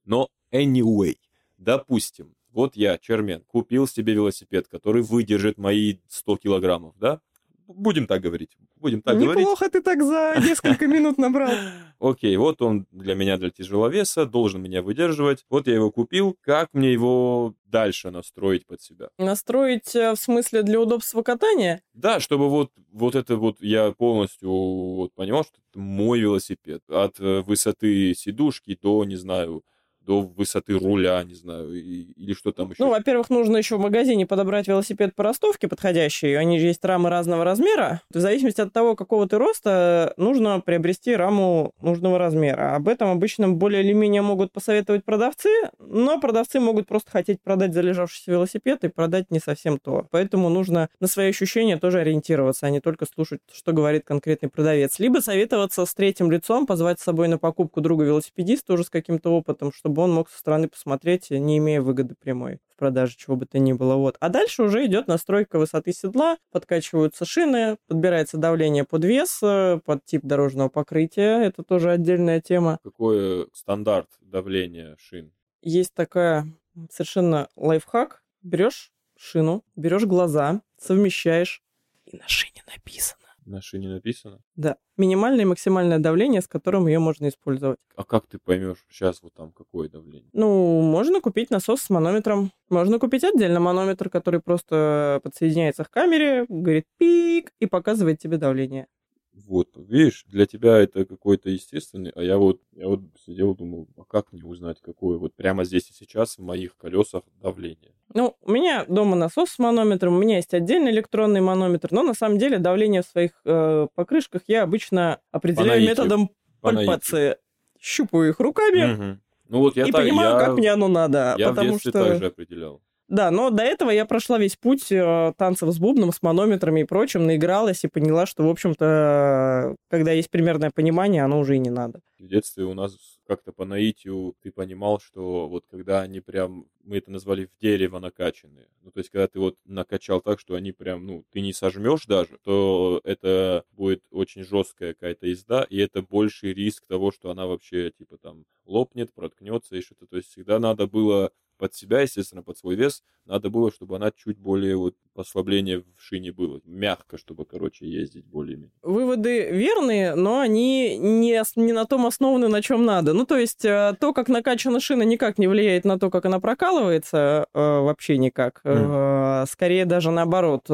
Но 0.06 0.30
anyway, 0.52 1.18
допустим, 1.58 2.36
вот 2.52 2.76
я, 2.76 2.98
Чермен, 2.98 3.42
купил 3.44 3.88
себе 3.88 4.14
велосипед, 4.14 4.68
который 4.68 5.02
выдержит 5.02 5.58
мои 5.58 5.98
100 6.08 6.38
килограммов, 6.38 6.98
да? 6.98 7.22
Будем 7.68 8.08
так 8.08 8.22
говорить. 8.22 8.58
Будем 8.76 9.02
так 9.02 9.18
говорить. 9.18 9.42
Неплохо 9.42 9.70
ты 9.70 9.82
так 9.82 10.04
за 10.04 10.36
несколько 10.40 10.88
минут 10.88 11.18
набрал. 11.18 11.52
Окей, 12.00 12.36
вот 12.38 12.62
он 12.62 12.86
для 12.92 13.16
меня, 13.16 13.38
для 13.38 13.50
тяжеловеса, 13.50 14.26
должен 14.26 14.62
меня 14.62 14.82
выдерживать. 14.82 15.46
Вот 15.50 15.68
я 15.68 15.76
его 15.76 15.92
купил. 15.92 16.38
Как 16.42 16.70
мне 16.74 16.94
его 16.94 17.56
дальше 17.66 18.12
настроить 18.12 18.66
под 18.66 18.82
себя? 18.82 19.10
Настроить 19.18 19.96
э, 19.96 20.14
в 20.14 20.18
смысле 20.18 20.64
для 20.64 20.80
удобства 20.80 21.24
катания? 21.24 21.82
Да, 21.94 22.20
чтобы 22.20 22.50
вот, 22.50 22.72
вот 22.92 23.16
это 23.16 23.38
вот 23.38 23.62
я 23.62 23.92
полностью 23.92 24.50
вот 24.50 25.14
понимал, 25.14 25.44
что 25.44 25.56
это 25.72 25.80
мой 25.80 26.20
велосипед. 26.20 26.82
От 26.90 27.20
э, 27.20 27.42
высоты 27.42 28.14
сидушки 28.14 28.78
до, 28.80 29.04
не 29.06 29.16
знаю, 29.16 29.64
до 30.06 30.22
высоты 30.22 30.78
руля, 30.78 31.24
не 31.24 31.34
знаю, 31.34 31.74
или 31.74 32.34
что 32.34 32.52
там 32.52 32.70
еще. 32.70 32.84
Ну, 32.84 32.90
во-первых, 32.90 33.30
нужно 33.30 33.58
еще 33.58 33.78
в 33.78 33.80
магазине 33.80 34.26
подобрать 34.26 34.68
велосипед 34.68 35.16
по 35.16 35.24
ростовке 35.24 35.68
подходящий. 35.68 36.34
Они 36.34 36.60
же 36.60 36.68
есть 36.68 36.84
рамы 36.86 37.10
разного 37.10 37.44
размера. 37.44 38.02
В 38.14 38.20
зависимости 38.20 38.62
от 38.62 38.72
того, 38.72 38.96
какого 38.96 39.28
ты 39.28 39.38
роста, 39.38 40.14
нужно 40.18 40.60
приобрести 40.60 41.16
раму 41.16 41.74
нужного 41.82 42.18
размера. 42.18 42.76
Об 42.76 42.88
этом 42.88 43.10
обычно 43.10 43.50
более 43.50 43.84
или 43.84 43.94
менее 43.94 44.22
могут 44.22 44.52
посоветовать 44.52 45.04
продавцы, 45.04 45.50
но 45.80 46.20
продавцы 46.20 46.60
могут 46.60 46.88
просто 46.88 47.12
хотеть 47.12 47.42
продать 47.42 47.74
залежавшийся 47.74 48.32
велосипед 48.32 48.84
и 48.84 48.90
продать 48.90 49.32
не 49.32 49.40
совсем 49.40 49.80
то. 49.80 50.08
Поэтому 50.12 50.50
нужно 50.50 50.90
на 51.00 51.08
свои 51.08 51.30
ощущения 51.30 51.78
тоже 51.78 52.00
ориентироваться, 52.00 52.68
а 52.68 52.70
не 52.70 52.80
только 52.80 53.06
слушать, 53.06 53.42
что 53.52 53.72
говорит 53.72 54.04
конкретный 54.06 54.50
продавец. 54.50 55.00
Либо 55.00 55.20
советоваться 55.20 55.86
с 55.86 55.94
третьим 55.94 56.32
лицом, 56.32 56.68
позвать 56.68 57.00
с 57.00 57.04
собой 57.04 57.28
на 57.28 57.38
покупку 57.38 57.82
друга-велосипедиста 57.82 58.74
уже 58.74 58.84
с 58.84 58.90
каким-то 58.90 59.32
опытом, 59.32 59.72
чтобы 59.72 59.95
он 60.04 60.14
мог 60.14 60.30
со 60.30 60.40
стороны 60.40 60.68
посмотреть, 60.68 61.30
не 61.32 61.58
имея 61.58 61.82
выгоды 61.82 62.16
прямой 62.16 62.60
в 62.76 62.78
продаже 62.78 63.16
чего 63.16 63.38
бы 63.38 63.46
то 63.46 63.58
ни 63.58 63.72
было. 63.74 63.96
Вот. 63.96 64.18
А 64.20 64.30
дальше 64.30 64.64
уже 64.64 64.86
идет 64.86 65.08
настройка 65.08 65.58
высоты 65.58 65.94
седла, 65.94 66.38
подкачиваются 66.52 67.24
шины, 67.24 67.78
подбирается 67.88 68.38
давление 68.38 68.84
под 68.84 69.06
вес, 69.06 69.40
э, 69.42 69.80
под 69.86 70.04
тип 70.04 70.24
дорожного 70.24 70.68
покрытия. 70.68 71.42
Это 71.42 71.64
тоже 71.64 71.92
отдельная 71.92 72.42
тема. 72.42 72.80
Какой 72.84 73.48
стандарт 73.54 74.10
давления 74.20 74.98
шин? 75.00 75.32
Есть 75.62 75.94
такая 75.94 76.48
совершенно 76.92 77.48
лайфхак. 77.56 78.22
Берешь 78.42 78.92
шину, 79.18 79.64
берешь 79.76 80.04
глаза, 80.04 80.62
совмещаешь, 80.78 81.64
и 82.06 82.18
на 82.18 82.28
шине 82.28 82.62
написано. 82.68 83.25
На 83.46 83.62
шине 83.62 83.90
написано? 83.90 84.40
Да, 84.56 84.78
минимальное 84.98 85.44
и 85.44 85.48
максимальное 85.48 86.00
давление, 86.00 86.42
с 86.42 86.48
которым 86.48 86.88
ее 86.88 86.98
можно 86.98 87.28
использовать. 87.30 87.78
А 87.96 88.04
как 88.04 88.26
ты 88.28 88.40
поймешь 88.40 88.84
сейчас 88.90 89.22
вот 89.22 89.34
там 89.36 89.52
какое 89.52 89.88
давление? 89.88 90.30
Ну, 90.34 90.82
можно 90.82 91.22
купить 91.22 91.52
насос 91.52 91.82
с 91.82 91.90
манометром. 91.92 92.52
Можно 92.70 92.98
купить 92.98 93.24
отдельно 93.24 93.60
манометр, 93.60 94.10
который 94.10 94.40
просто 94.40 95.20
подсоединяется 95.24 95.84
к 95.84 95.92
камере, 95.92 96.46
говорит 96.50 96.86
пик 96.98 97.52
и 97.60 97.68
показывает 97.68 98.18
тебе 98.18 98.38
давление. 98.38 98.88
Вот, 99.36 99.70
видишь, 99.76 100.24
для 100.28 100.46
тебя 100.46 100.78
это 100.78 101.06
какой-то 101.06 101.50
естественный, 101.50 102.12
а 102.16 102.24
я 102.24 102.38
вот, 102.38 102.62
я 102.72 102.88
вот 102.88 103.02
сидел, 103.26 103.54
думал, 103.54 103.88
а 103.98 104.04
как 104.06 104.32
мне 104.32 104.44
узнать, 104.44 104.80
какое 104.82 105.18
вот 105.18 105.36
прямо 105.36 105.66
здесь 105.66 105.90
и 105.90 105.94
сейчас 105.94 106.38
в 106.38 106.42
моих 106.42 106.78
колесах 106.78 107.24
давление? 107.42 107.92
Ну, 108.14 108.38
у 108.42 108.52
меня 108.52 108.86
дома 108.88 109.18
насос 109.18 109.50
с 109.52 109.60
манометром, 109.60 110.16
у 110.16 110.20
меня 110.20 110.38
есть 110.38 110.54
отдельный 110.54 110.92
электронный 110.92 111.42
манометр, 111.42 111.90
но 111.92 112.02
на 112.02 112.14
самом 112.14 112.38
деле 112.38 112.60
давление 112.60 113.02
в 113.02 113.08
своих 113.08 113.32
э, 113.44 113.88
покрышках 113.94 114.44
я 114.48 114.64
обычно 114.64 115.20
определяю 115.32 115.82
наитию. 115.82 115.90
методом 115.90 116.30
По 116.62 116.72
наитию. 116.72 116.88
пальпации. 116.88 117.38
Щупаю 117.78 118.30
их 118.30 118.40
руками 118.40 118.94
Мгм. 118.94 119.22
Ну 119.48 119.60
вот 119.60 119.76
я 119.76 119.86
и 119.86 119.92
так, 119.92 120.02
понимаю, 120.02 120.40
я, 120.40 120.40
как 120.40 120.58
мне 120.58 120.72
оно 120.72 120.88
надо. 120.88 121.36
я 121.38 121.48
в 121.48 121.56
потому 121.56 121.74
детстве 121.74 121.92
что... 121.92 122.04
так 122.04 122.18
же 122.18 122.26
определял. 122.28 122.82
Да, 123.08 123.30
но 123.30 123.52
до 123.52 123.62
этого 123.62 123.92
я 123.92 124.06
прошла 124.06 124.40
весь 124.40 124.56
путь 124.56 124.92
э, 124.92 125.34
танцев 125.38 125.70
с 125.70 125.78
бубном, 125.78 126.12
с 126.12 126.24
манометрами 126.24 126.82
и 126.82 126.86
прочим, 126.86 127.28
наигралась 127.28 127.84
и 127.84 127.88
поняла, 127.88 128.26
что, 128.26 128.44
в 128.44 128.50
общем-то, 128.50 129.76
когда 129.90 130.12
есть 130.12 130.32
примерное 130.32 130.72
понимание, 130.72 131.24
оно 131.24 131.40
уже 131.40 131.56
и 131.56 131.60
не 131.60 131.70
надо. 131.70 132.02
В 132.18 132.28
детстве 132.28 132.64
у 132.64 132.74
нас 132.74 132.98
как-то 133.28 133.52
по 133.52 133.66
наитию 133.66 134.36
ты 134.42 134.52
понимал, 134.52 135.00
что 135.00 135.48
вот 135.48 135.66
когда 135.70 136.02
они 136.02 136.20
прям, 136.20 136.66
мы 136.84 136.98
это 136.98 137.12
назвали 137.12 137.46
в 137.46 137.62
дерево 137.62 138.00
накачанные. 138.00 138.68
Ну, 138.82 138.90
то 138.92 139.00
есть, 139.00 139.12
когда 139.12 139.28
ты 139.28 139.40
вот 139.40 139.58
накачал 139.66 140.22
так, 140.22 140.40
что 140.40 140.56
они 140.56 140.72
прям, 140.72 141.06
ну, 141.06 141.26
ты 141.32 141.42
не 141.42 141.54
сожмешь 141.54 142.06
даже, 142.06 142.38
то 142.44 143.02
это 143.04 143.66
будет 143.72 144.04
очень 144.12 144.44
жесткая 144.44 144.94
какая-то 144.94 145.28
езда, 145.28 145.66
и 145.70 145.78
это 145.78 146.02
больший 146.02 146.54
риск 146.54 146.86
того, 146.88 147.12
что 147.12 147.30
она 147.30 147.46
вообще, 147.46 147.92
типа, 147.92 148.18
там, 148.18 148.46
лопнет, 148.66 149.14
проткнется 149.14 149.76
и 149.76 149.82
что-то. 149.82 150.08
То 150.08 150.18
есть, 150.18 150.30
всегда 150.32 150.58
надо 150.60 150.88
было 150.88 151.32
под 151.58 151.74
себя, 151.74 152.02
естественно, 152.02 152.44
под 152.44 152.58
свой 152.58 152.76
вес, 152.76 153.04
надо 153.26 153.50
было, 153.50 153.72
чтобы 153.72 153.96
она 153.96 154.12
чуть 154.12 154.38
более 154.38 154.76
вот 154.76 154.96
послабление 155.14 155.80
в 155.80 156.02
шине 156.02 156.32
было. 156.32 156.62
Мягко, 156.66 157.18
чтобы, 157.18 157.46
короче, 157.46 157.88
ездить 157.88 158.26
более-менее. 158.26 158.72
Выводы 158.82 159.50
верные, 159.52 160.16
но 160.16 160.40
они 160.40 160.98
не, 160.98 161.42
не 161.56 161.74
на 161.74 161.86
том 161.86 162.06
основаны, 162.06 162.48
на 162.48 162.62
чем 162.62 162.86
надо. 162.86 163.14
Ну, 163.14 163.26
то 163.26 163.38
есть 163.38 163.66
э, 163.66 163.96
то, 164.00 164.14
как 164.14 164.28
накачана 164.28 164.80
шина, 164.80 165.04
никак 165.04 165.38
не 165.38 165.48
влияет 165.48 165.86
на 165.86 165.98
то, 165.98 166.10
как 166.10 166.26
она 166.26 166.40
прокалывается, 166.40 167.48
э, 167.54 167.60
вообще 167.60 168.18
никак. 168.18 168.62
Mm. 168.64 169.46
Скорее 169.48 169.86
даже 169.86 170.12
наоборот. 170.12 170.66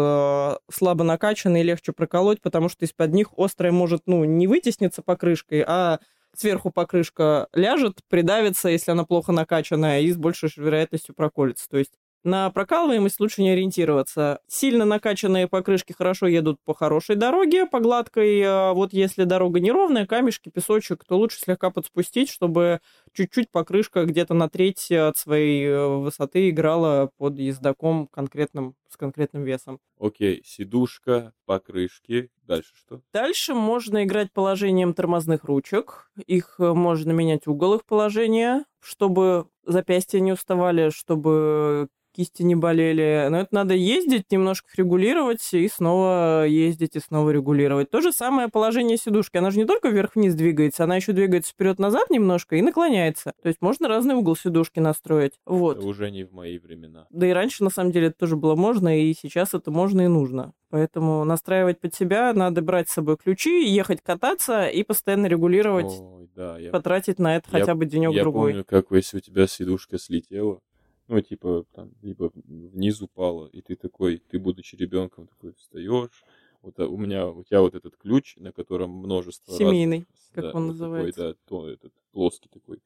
Слабо 0.71 1.03
накачанные 1.03 1.63
легче 1.63 1.91
проколоть, 1.93 2.41
потому 2.41 2.69
что 2.69 2.85
из-под 2.85 3.13
них 3.13 3.27
острое 3.37 3.71
может, 3.71 4.03
ну, 4.05 4.23
не 4.23 4.47
вытесниться 4.47 5.01
покрышкой, 5.01 5.63
а 5.67 5.99
сверху 6.35 6.71
покрышка 6.71 7.47
ляжет, 7.53 7.99
придавится, 8.09 8.69
если 8.69 8.91
она 8.91 9.03
плохо 9.05 9.31
накачанная, 9.31 10.01
и 10.01 10.11
с 10.11 10.17
большей 10.17 10.49
вероятностью 10.55 11.15
проколется. 11.15 11.67
То 11.69 11.77
есть 11.77 11.91
на 12.23 12.51
прокалываемость 12.51 13.19
лучше 13.19 13.41
не 13.41 13.49
ориентироваться. 13.49 14.41
Сильно 14.47 14.85
накачанные 14.85 15.47
покрышки 15.47 15.91
хорошо 15.93 16.27
едут 16.27 16.59
по 16.63 16.75
хорошей 16.75 17.15
дороге, 17.15 17.65
по 17.65 17.79
гладкой. 17.79 18.41
А 18.45 18.73
вот 18.73 18.93
если 18.93 19.23
дорога 19.23 19.59
неровная, 19.59 20.05
камешки, 20.05 20.49
песочек, 20.49 21.03
то 21.03 21.17
лучше 21.17 21.39
слегка 21.39 21.71
подспустить, 21.71 22.29
чтобы 22.29 22.79
чуть-чуть 23.13 23.51
покрышка 23.51 24.05
где-то 24.05 24.33
на 24.33 24.49
треть 24.49 24.91
от 24.91 25.17
своей 25.17 25.65
э, 25.65 25.87
высоты 25.87 26.49
играла 26.49 27.11
под 27.17 27.37
ездаком 27.37 28.07
конкретным, 28.07 28.75
с 28.89 28.97
конкретным 28.97 29.43
весом. 29.43 29.79
Окей, 29.99 30.41
сидушка, 30.45 31.33
покрышки. 31.45 32.29
Дальше 32.43 32.73
что? 32.75 33.01
Дальше 33.13 33.53
можно 33.53 34.03
играть 34.03 34.31
положением 34.31 34.93
тормозных 34.93 35.43
ручек. 35.43 36.11
Их 36.25 36.55
э, 36.59 36.73
можно 36.73 37.11
менять 37.11 37.47
угол 37.47 37.75
их 37.75 37.85
положения, 37.85 38.65
чтобы 38.79 39.47
запястья 39.65 40.19
не 40.19 40.31
уставали, 40.31 40.89
чтобы 40.89 41.87
кисти 42.13 42.43
не 42.43 42.55
болели. 42.55 43.27
Но 43.29 43.39
это 43.41 43.53
надо 43.53 43.73
ездить, 43.73 44.31
немножко 44.31 44.67
их 44.69 44.75
регулировать, 44.77 45.53
и 45.53 45.67
снова 45.67 46.45
ездить, 46.45 46.95
и 46.95 46.99
снова 46.99 47.29
регулировать. 47.31 47.89
То 47.89 48.01
же 48.01 48.11
самое 48.11 48.47
положение 48.49 48.97
сидушки. 48.97 49.37
Она 49.37 49.51
же 49.51 49.59
не 49.59 49.65
только 49.65 49.89
вверх-вниз 49.89 50.35
двигается, 50.35 50.83
она 50.83 50.95
еще 50.95 51.13
двигается 51.13 51.53
вперед-назад 51.53 52.09
немножко 52.09 52.55
и 52.55 52.61
наклоняется. 52.61 53.00
То 53.41 53.47
есть 53.47 53.61
можно 53.61 53.87
разный 53.87 54.15
угол 54.15 54.35
сидушки 54.35 54.79
настроить. 54.79 55.39
Вот. 55.45 55.77
Это 55.77 55.87
уже 55.87 56.11
не 56.11 56.23
в 56.23 56.33
мои 56.33 56.57
времена. 56.57 57.07
Да 57.09 57.27
и 57.27 57.31
раньше, 57.31 57.63
на 57.63 57.69
самом 57.69 57.91
деле, 57.91 58.07
это 58.07 58.17
тоже 58.19 58.35
было 58.35 58.55
можно, 58.55 59.01
и 59.01 59.13
сейчас 59.13 59.53
это 59.53 59.71
можно 59.71 60.01
и 60.01 60.07
нужно. 60.07 60.53
Поэтому 60.69 61.23
настраивать 61.25 61.79
под 61.79 61.93
себя 61.93 62.33
надо 62.33 62.61
брать 62.61 62.89
с 62.89 62.93
собой 62.93 63.17
ключи, 63.17 63.67
ехать 63.67 64.01
кататься 64.01 64.67
и 64.67 64.83
постоянно 64.83 65.27
регулировать, 65.27 65.91
Ой, 65.99 66.29
да, 66.33 66.57
я... 66.57 66.71
потратить 66.71 67.19
на 67.19 67.35
это 67.35 67.49
я, 67.51 67.59
хотя 67.59 67.75
бы 67.75 67.85
денек-другой. 67.85 68.51
Я 68.51 68.63
помню, 68.63 68.65
как 68.65 68.91
если 68.91 69.17
у 69.17 69.19
тебя 69.19 69.47
сидушка 69.47 69.97
слетела, 69.97 70.61
ну, 71.07 71.19
типа, 71.19 71.65
там, 71.73 71.91
либо 72.01 72.31
вниз 72.45 73.01
упала, 73.01 73.47
и 73.47 73.61
ты 73.61 73.75
такой, 73.75 74.21
ты, 74.29 74.39
будучи 74.39 74.77
ребенком, 74.77 75.27
такой 75.27 75.53
встаешь. 75.57 76.23
Вот 76.61 76.79
а, 76.79 76.87
у 76.87 76.95
меня, 76.95 77.27
у 77.27 77.43
тебя 77.43 77.61
вот 77.61 77.75
этот 77.75 77.97
ключ, 77.97 78.35
на 78.37 78.51
котором 78.51 78.91
множество 78.91 79.53
Семейный, 79.53 79.97
разных, 79.97 80.31
как 80.33 80.43
да, 80.43 80.51
он 80.53 80.63
вот 80.63 80.67
называется. 80.69 81.19
Такой, 81.19 81.33
да, 81.33 81.39
то, 81.47 81.69
этот 81.69 81.93
плоский 82.11 82.49
такой. 82.49 82.79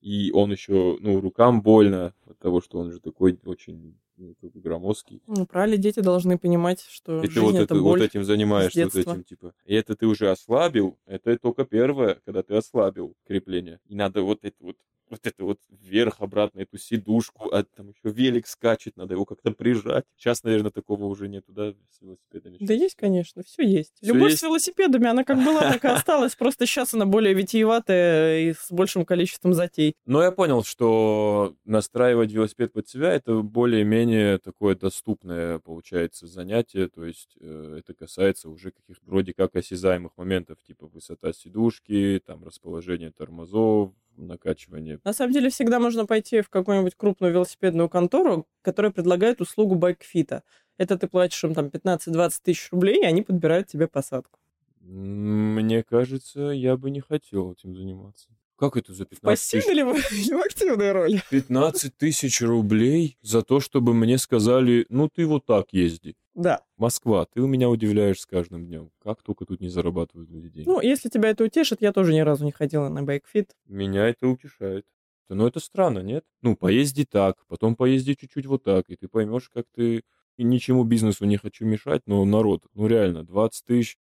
И 0.00 0.30
он 0.32 0.50
еще, 0.50 0.96
ну, 1.00 1.20
рукам 1.20 1.62
больно 1.62 2.14
от 2.26 2.38
того, 2.38 2.60
что 2.60 2.78
он 2.78 2.90
же 2.90 3.00
такой 3.00 3.38
очень 3.44 3.98
ну, 4.16 4.34
громоздкий. 4.54 5.22
Ну, 5.26 5.46
правильно, 5.46 5.76
дети 5.76 6.00
должны 6.00 6.38
понимать, 6.38 6.84
что 6.88 7.22
и 7.22 7.26
жизнь 7.26 7.34
ты 7.34 7.40
вот, 7.40 7.54
это 7.54 7.62
это, 7.62 7.74
боль 7.74 8.00
вот 8.00 8.04
этим 8.06 8.24
занимаешься, 8.24 8.84
вот 8.84 8.94
этим, 8.94 9.24
типа. 9.24 9.54
И 9.64 9.74
это 9.74 9.96
ты 9.96 10.06
уже 10.06 10.30
ослабил, 10.30 10.98
это 11.06 11.38
только 11.38 11.64
первое, 11.64 12.20
когда 12.24 12.42
ты 12.42 12.54
ослабил 12.54 13.14
крепление. 13.26 13.80
И 13.86 13.94
надо 13.94 14.22
вот 14.22 14.40
это 14.42 14.56
вот 14.60 14.76
вот 15.10 15.26
это 15.26 15.44
вот 15.44 15.58
вверх-обратно, 15.68 16.60
эту 16.60 16.78
сидушку, 16.78 17.52
а 17.52 17.64
там 17.64 17.88
еще 17.88 18.14
велик 18.14 18.46
скачет, 18.46 18.96
надо 18.96 19.14
его 19.14 19.24
как-то 19.24 19.50
прижать. 19.52 20.04
Сейчас, 20.16 20.44
наверное, 20.44 20.70
такого 20.70 21.04
уже 21.04 21.28
нету, 21.28 21.52
да, 21.52 21.72
с 21.72 22.00
велосипедами? 22.00 22.56
Да 22.60 22.74
есть, 22.74 22.94
конечно, 22.94 23.42
все 23.42 23.62
есть. 23.66 23.94
Всё 24.00 24.14
Любовь 24.14 24.30
есть? 24.30 24.40
с 24.40 24.42
велосипедами, 24.44 25.06
она 25.06 25.24
как 25.24 25.44
была, 25.44 25.60
так 25.60 25.84
и 25.84 25.88
осталась, 25.88 26.34
просто 26.34 26.66
сейчас 26.66 26.94
она 26.94 27.06
более 27.06 27.34
витиеватая 27.34 28.40
и 28.40 28.54
с 28.54 28.70
большим 28.70 29.04
количеством 29.04 29.54
затей. 29.54 29.94
Но 30.06 30.22
я 30.22 30.32
понял, 30.32 30.62
что 30.62 31.56
настраивать 31.64 32.32
велосипед 32.32 32.72
под 32.72 32.88
себя, 32.88 33.12
это 33.12 33.42
более-менее 33.42 34.38
такое 34.38 34.74
доступное, 34.76 35.58
получается, 35.58 36.26
занятие, 36.26 36.88
то 36.88 37.04
есть 37.04 37.36
э, 37.40 37.76
это 37.80 37.94
касается 37.94 38.48
уже 38.48 38.70
каких-то 38.70 39.02
вроде 39.06 39.34
как 39.34 39.56
осязаемых 39.56 40.12
моментов, 40.16 40.58
типа 40.66 40.86
высота 40.86 41.32
сидушки, 41.32 42.22
там 42.24 42.44
расположение 42.44 43.10
тормозов, 43.10 43.92
накачивание. 44.26 45.00
На 45.04 45.12
самом 45.12 45.32
деле 45.32 45.50
всегда 45.50 45.78
можно 45.78 46.06
пойти 46.06 46.40
в 46.40 46.48
какую-нибудь 46.48 46.94
крупную 46.96 47.32
велосипедную 47.32 47.88
контору, 47.88 48.46
которая 48.62 48.92
предлагает 48.92 49.40
услугу 49.40 49.74
байкфита. 49.74 50.42
Это 50.78 50.96
ты 50.96 51.08
платишь 51.08 51.44
им 51.44 51.54
там 51.54 51.66
15-20 51.66 52.40
тысяч 52.42 52.68
рублей, 52.70 53.02
и 53.02 53.06
они 53.06 53.22
подбирают 53.22 53.68
тебе 53.68 53.86
посадку. 53.86 54.38
Мне 54.80 55.82
кажется, 55.82 56.40
я 56.40 56.76
бы 56.76 56.90
не 56.90 57.00
хотел 57.00 57.52
этим 57.52 57.76
заниматься. 57.76 58.30
Как 58.60 58.76
это 58.76 58.92
за 58.92 59.06
15 59.06 59.50
тысяч? 59.52 59.66
или 59.68 59.80
в 59.80 60.44
активной 60.44 60.92
роли? 60.92 61.22
15 61.30 61.96
тысяч 61.96 62.42
рублей 62.42 63.16
за 63.22 63.40
то, 63.40 63.58
чтобы 63.58 63.94
мне 63.94 64.18
сказали, 64.18 64.84
ну 64.90 65.08
ты 65.08 65.24
вот 65.26 65.46
так 65.46 65.72
езди. 65.72 66.14
Да. 66.34 66.60
Москва, 66.76 67.24
ты 67.24 67.40
у 67.40 67.46
меня 67.46 67.70
удивляешь 67.70 68.20
с 68.20 68.26
каждым 68.26 68.66
днем. 68.66 68.90
Как 69.02 69.22
только 69.22 69.46
тут 69.46 69.62
не 69.62 69.70
зарабатывают 69.70 70.28
люди 70.28 70.50
деньги. 70.50 70.68
Ну, 70.68 70.78
если 70.82 71.08
тебя 71.08 71.30
это 71.30 71.44
утешит, 71.44 71.80
я 71.80 71.90
тоже 71.90 72.12
ни 72.12 72.20
разу 72.20 72.44
не 72.44 72.52
ходила 72.52 72.90
на 72.90 73.02
байкфит. 73.02 73.56
Меня 73.66 74.06
это 74.06 74.28
утешает. 74.28 74.84
Но 75.30 75.46
это 75.46 75.58
странно, 75.58 76.00
нет? 76.00 76.26
Ну, 76.42 76.54
поезди 76.54 77.06
так, 77.06 77.36
потом 77.48 77.76
поезди 77.76 78.12
чуть-чуть 78.12 78.44
вот 78.44 78.62
так, 78.64 78.84
и 78.88 78.96
ты 78.96 79.08
поймешь, 79.08 79.48
как 79.48 79.64
ты... 79.74 80.02
И 80.36 80.42
ничему 80.42 80.84
бизнесу 80.84 81.24
не 81.24 81.38
хочу 81.38 81.64
мешать, 81.64 82.02
но 82.06 82.24
народ, 82.24 82.64
ну 82.74 82.86
реально, 82.86 83.24
20 83.24 83.64
тысяч 83.64 83.96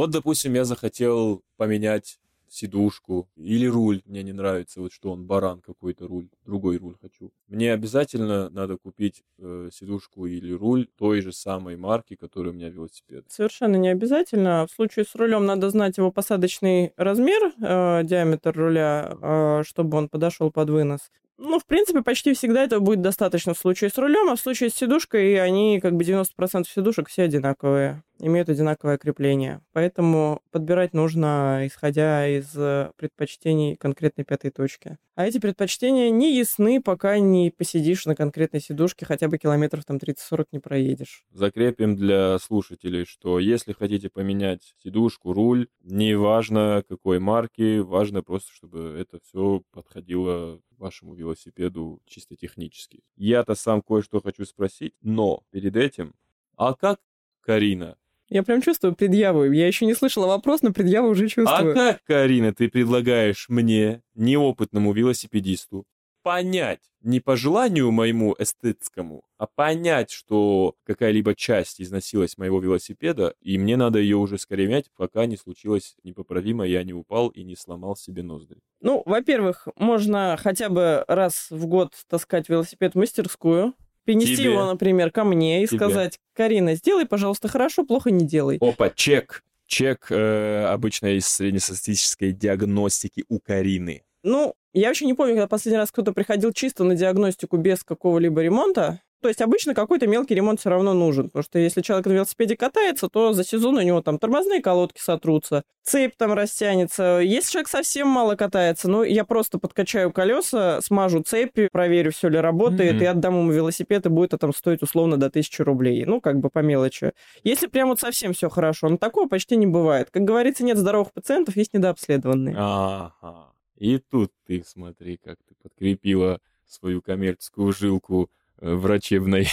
Вот, 0.00 0.12
допустим, 0.12 0.54
я 0.54 0.64
захотел 0.64 1.42
поменять 1.58 2.18
сидушку 2.48 3.28
или 3.36 3.66
руль. 3.66 4.00
Мне 4.06 4.22
не 4.22 4.32
нравится, 4.32 4.80
вот 4.80 4.94
что 4.94 5.12
он 5.12 5.26
баран 5.26 5.60
какой-то 5.60 6.08
руль, 6.08 6.30
другой 6.46 6.78
руль 6.78 6.96
хочу. 7.02 7.32
Мне 7.48 7.70
обязательно 7.74 8.48
надо 8.48 8.78
купить 8.78 9.22
э, 9.38 9.68
сидушку 9.70 10.24
или 10.24 10.54
руль 10.54 10.88
той 10.96 11.20
же 11.20 11.34
самой 11.34 11.76
марки, 11.76 12.16
которая 12.16 12.54
у 12.54 12.56
меня 12.56 12.70
велосипед. 12.70 13.26
Совершенно 13.28 13.76
не 13.76 13.90
обязательно. 13.90 14.66
В 14.66 14.74
случае 14.74 15.04
с 15.04 15.14
рулем 15.14 15.44
надо 15.44 15.68
знать 15.68 15.98
его 15.98 16.10
посадочный 16.10 16.94
размер, 16.96 17.52
э, 17.60 18.00
диаметр 18.02 18.56
руля, 18.56 19.18
э, 19.20 19.62
чтобы 19.66 19.98
он 19.98 20.08
подошел 20.08 20.50
под 20.50 20.70
вынос. 20.70 21.10
Ну, 21.36 21.58
в 21.58 21.66
принципе, 21.66 22.00
почти 22.00 22.32
всегда 22.32 22.64
это 22.64 22.80
будет 22.80 23.02
достаточно 23.02 23.52
в 23.52 23.58
случае 23.58 23.90
с 23.90 23.98
рулем, 23.98 24.30
а 24.30 24.36
в 24.36 24.40
случае 24.40 24.70
с 24.70 24.74
сидушкой 24.74 25.38
они 25.42 25.78
как 25.78 25.94
бы 25.94 26.04
90% 26.04 26.64
сидушек 26.66 27.10
все 27.10 27.24
одинаковые 27.24 28.02
имеют 28.20 28.48
одинаковое 28.48 28.98
крепление. 28.98 29.62
Поэтому 29.72 30.42
подбирать 30.50 30.92
нужно, 30.92 31.62
исходя 31.66 32.28
из 32.28 32.54
э, 32.56 32.90
предпочтений 32.96 33.76
конкретной 33.76 34.24
пятой 34.24 34.50
точки. 34.50 34.98
А 35.14 35.26
эти 35.26 35.38
предпочтения 35.38 36.10
не 36.10 36.36
ясны, 36.36 36.80
пока 36.80 37.18
не 37.18 37.50
посидишь 37.50 38.06
на 38.06 38.14
конкретной 38.14 38.60
сидушке, 38.60 39.04
хотя 39.04 39.28
бы 39.28 39.38
километров 39.38 39.84
там 39.84 39.96
30-40 39.96 40.46
не 40.52 40.58
проедешь. 40.60 41.24
Закрепим 41.30 41.96
для 41.96 42.38
слушателей, 42.38 43.04
что 43.04 43.38
если 43.38 43.72
хотите 43.72 44.08
поменять 44.08 44.74
сидушку, 44.82 45.32
руль, 45.32 45.68
не 45.82 46.14
важно 46.14 46.84
какой 46.88 47.18
марки, 47.18 47.80
важно 47.80 48.22
просто, 48.22 48.52
чтобы 48.52 48.96
это 48.98 49.18
все 49.24 49.62
подходило 49.72 50.60
вашему 50.78 51.14
велосипеду 51.14 52.00
чисто 52.06 52.36
технически. 52.36 53.02
Я-то 53.16 53.54
сам 53.54 53.82
кое-что 53.82 54.20
хочу 54.20 54.44
спросить, 54.44 54.94
но 55.02 55.42
перед 55.50 55.76
этим, 55.76 56.14
а 56.56 56.74
как 56.74 57.00
Карина 57.40 57.96
я 58.30 58.42
прям 58.42 58.62
чувствую 58.62 58.94
предъяву. 58.94 59.44
Я 59.44 59.66
еще 59.66 59.84
не 59.84 59.94
слышала 59.94 60.26
вопрос, 60.26 60.62
но 60.62 60.72
предъяву 60.72 61.08
уже 61.08 61.28
чувствую. 61.28 61.72
А 61.72 61.74
как, 61.74 62.04
Карина, 62.04 62.54
ты 62.54 62.68
предлагаешь 62.68 63.46
мне, 63.48 64.02
неопытному 64.14 64.92
велосипедисту, 64.92 65.84
понять, 66.22 66.80
не 67.02 67.20
по 67.20 67.36
желанию 67.36 67.90
моему 67.90 68.36
эстетскому, 68.38 69.24
а 69.38 69.46
понять, 69.46 70.10
что 70.10 70.74
какая-либо 70.84 71.34
часть 71.34 71.80
износилась 71.80 72.36
моего 72.38 72.60
велосипеда, 72.60 73.34
и 73.40 73.58
мне 73.58 73.76
надо 73.76 73.98
ее 73.98 74.16
уже 74.16 74.38
скорее 74.38 74.68
мять, 74.68 74.86
пока 74.96 75.26
не 75.26 75.36
случилось 75.36 75.96
непоправимо, 76.04 76.64
я 76.64 76.84
не 76.84 76.92
упал 76.92 77.28
и 77.28 77.42
не 77.42 77.56
сломал 77.56 77.96
себе 77.96 78.22
ноздри. 78.22 78.58
Ну, 78.80 79.02
во-первых, 79.06 79.68
можно 79.76 80.36
хотя 80.38 80.68
бы 80.68 81.04
раз 81.08 81.48
в 81.50 81.66
год 81.66 81.94
таскать 82.08 82.48
велосипед 82.48 82.92
в 82.92 82.98
мастерскую, 82.98 83.74
Принести 84.10 84.36
Тебе. 84.36 84.52
его, 84.52 84.66
например, 84.66 85.12
ко 85.12 85.22
мне 85.22 85.62
и 85.62 85.66
Тебе. 85.66 85.78
сказать, 85.78 86.18
Карина, 86.34 86.74
сделай, 86.74 87.06
пожалуйста, 87.06 87.46
хорошо, 87.46 87.84
плохо 87.84 88.10
не 88.10 88.26
делай. 88.26 88.58
Опа, 88.60 88.90
чек. 88.90 89.44
Чек 89.66 90.08
э, 90.10 90.64
обычно 90.64 91.16
из 91.16 91.28
среднестатистической 91.28 92.32
диагностики 92.32 93.24
у 93.28 93.38
Карины. 93.38 94.02
Ну, 94.24 94.54
я 94.72 94.88
вообще 94.88 95.06
не 95.06 95.14
помню, 95.14 95.34
когда 95.34 95.46
последний 95.46 95.78
раз 95.78 95.92
кто-то 95.92 96.12
приходил 96.12 96.52
чисто 96.52 96.82
на 96.82 96.96
диагностику 96.96 97.56
без 97.56 97.84
какого-либо 97.84 98.42
ремонта. 98.42 99.00
То 99.20 99.28
есть 99.28 99.42
обычно 99.42 99.74
какой-то 99.74 100.06
мелкий 100.06 100.34
ремонт 100.34 100.60
все 100.60 100.70
равно 100.70 100.94
нужен, 100.94 101.26
потому 101.26 101.42
что 101.42 101.58
если 101.58 101.82
человек 101.82 102.06
на 102.06 102.12
велосипеде 102.12 102.56
катается, 102.56 103.08
то 103.08 103.32
за 103.32 103.44
сезон 103.44 103.76
у 103.76 103.82
него 103.82 104.00
там 104.00 104.18
тормозные 104.18 104.62
колодки 104.62 105.00
сотрутся, 105.00 105.64
цепь 105.82 106.14
там 106.16 106.32
растянется. 106.32 107.20
Если 107.22 107.52
человек 107.52 107.68
совсем 107.68 108.08
мало 108.08 108.34
катается, 108.36 108.88
ну, 108.88 109.02
я 109.02 109.24
просто 109.24 109.58
подкачаю 109.58 110.12
колеса, 110.12 110.80
смажу 110.80 111.22
цепи, 111.22 111.68
проверю, 111.70 112.12
все 112.12 112.28
ли 112.28 112.38
работает, 112.38 112.94
mm-hmm. 112.94 113.04
и 113.04 113.06
отдам 113.06 113.38
ему 113.38 113.52
велосипед, 113.52 114.06
и 114.06 114.08
будет 114.08 114.30
это 114.30 114.38
там 114.38 114.54
стоить 114.54 114.82
условно 114.82 115.16
до 115.16 115.26
1000 115.26 115.64
рублей. 115.64 116.04
Ну, 116.06 116.20
как 116.20 116.40
бы 116.40 116.48
по 116.48 116.60
мелочи. 116.60 117.12
Если 117.42 117.66
прям 117.66 117.88
вот 117.88 118.00
совсем 118.00 118.32
все 118.32 118.48
хорошо, 118.48 118.88
но 118.88 118.96
такого 118.96 119.28
почти 119.28 119.56
не 119.56 119.66
бывает. 119.66 120.10
Как 120.10 120.22
говорится, 120.22 120.64
нет 120.64 120.78
здоровых 120.78 121.12
пациентов, 121.12 121.56
есть 121.56 121.74
недообследованные. 121.74 122.54
Ага. 122.58 123.52
И 123.76 123.98
тут 123.98 124.32
ты, 124.46 124.62
смотри, 124.66 125.16
как 125.16 125.36
ты 125.48 125.54
подкрепила 125.62 126.40
свою 126.66 127.02
коммерческую 127.02 127.72
жилку 127.72 128.30
врачебной. 128.60 129.46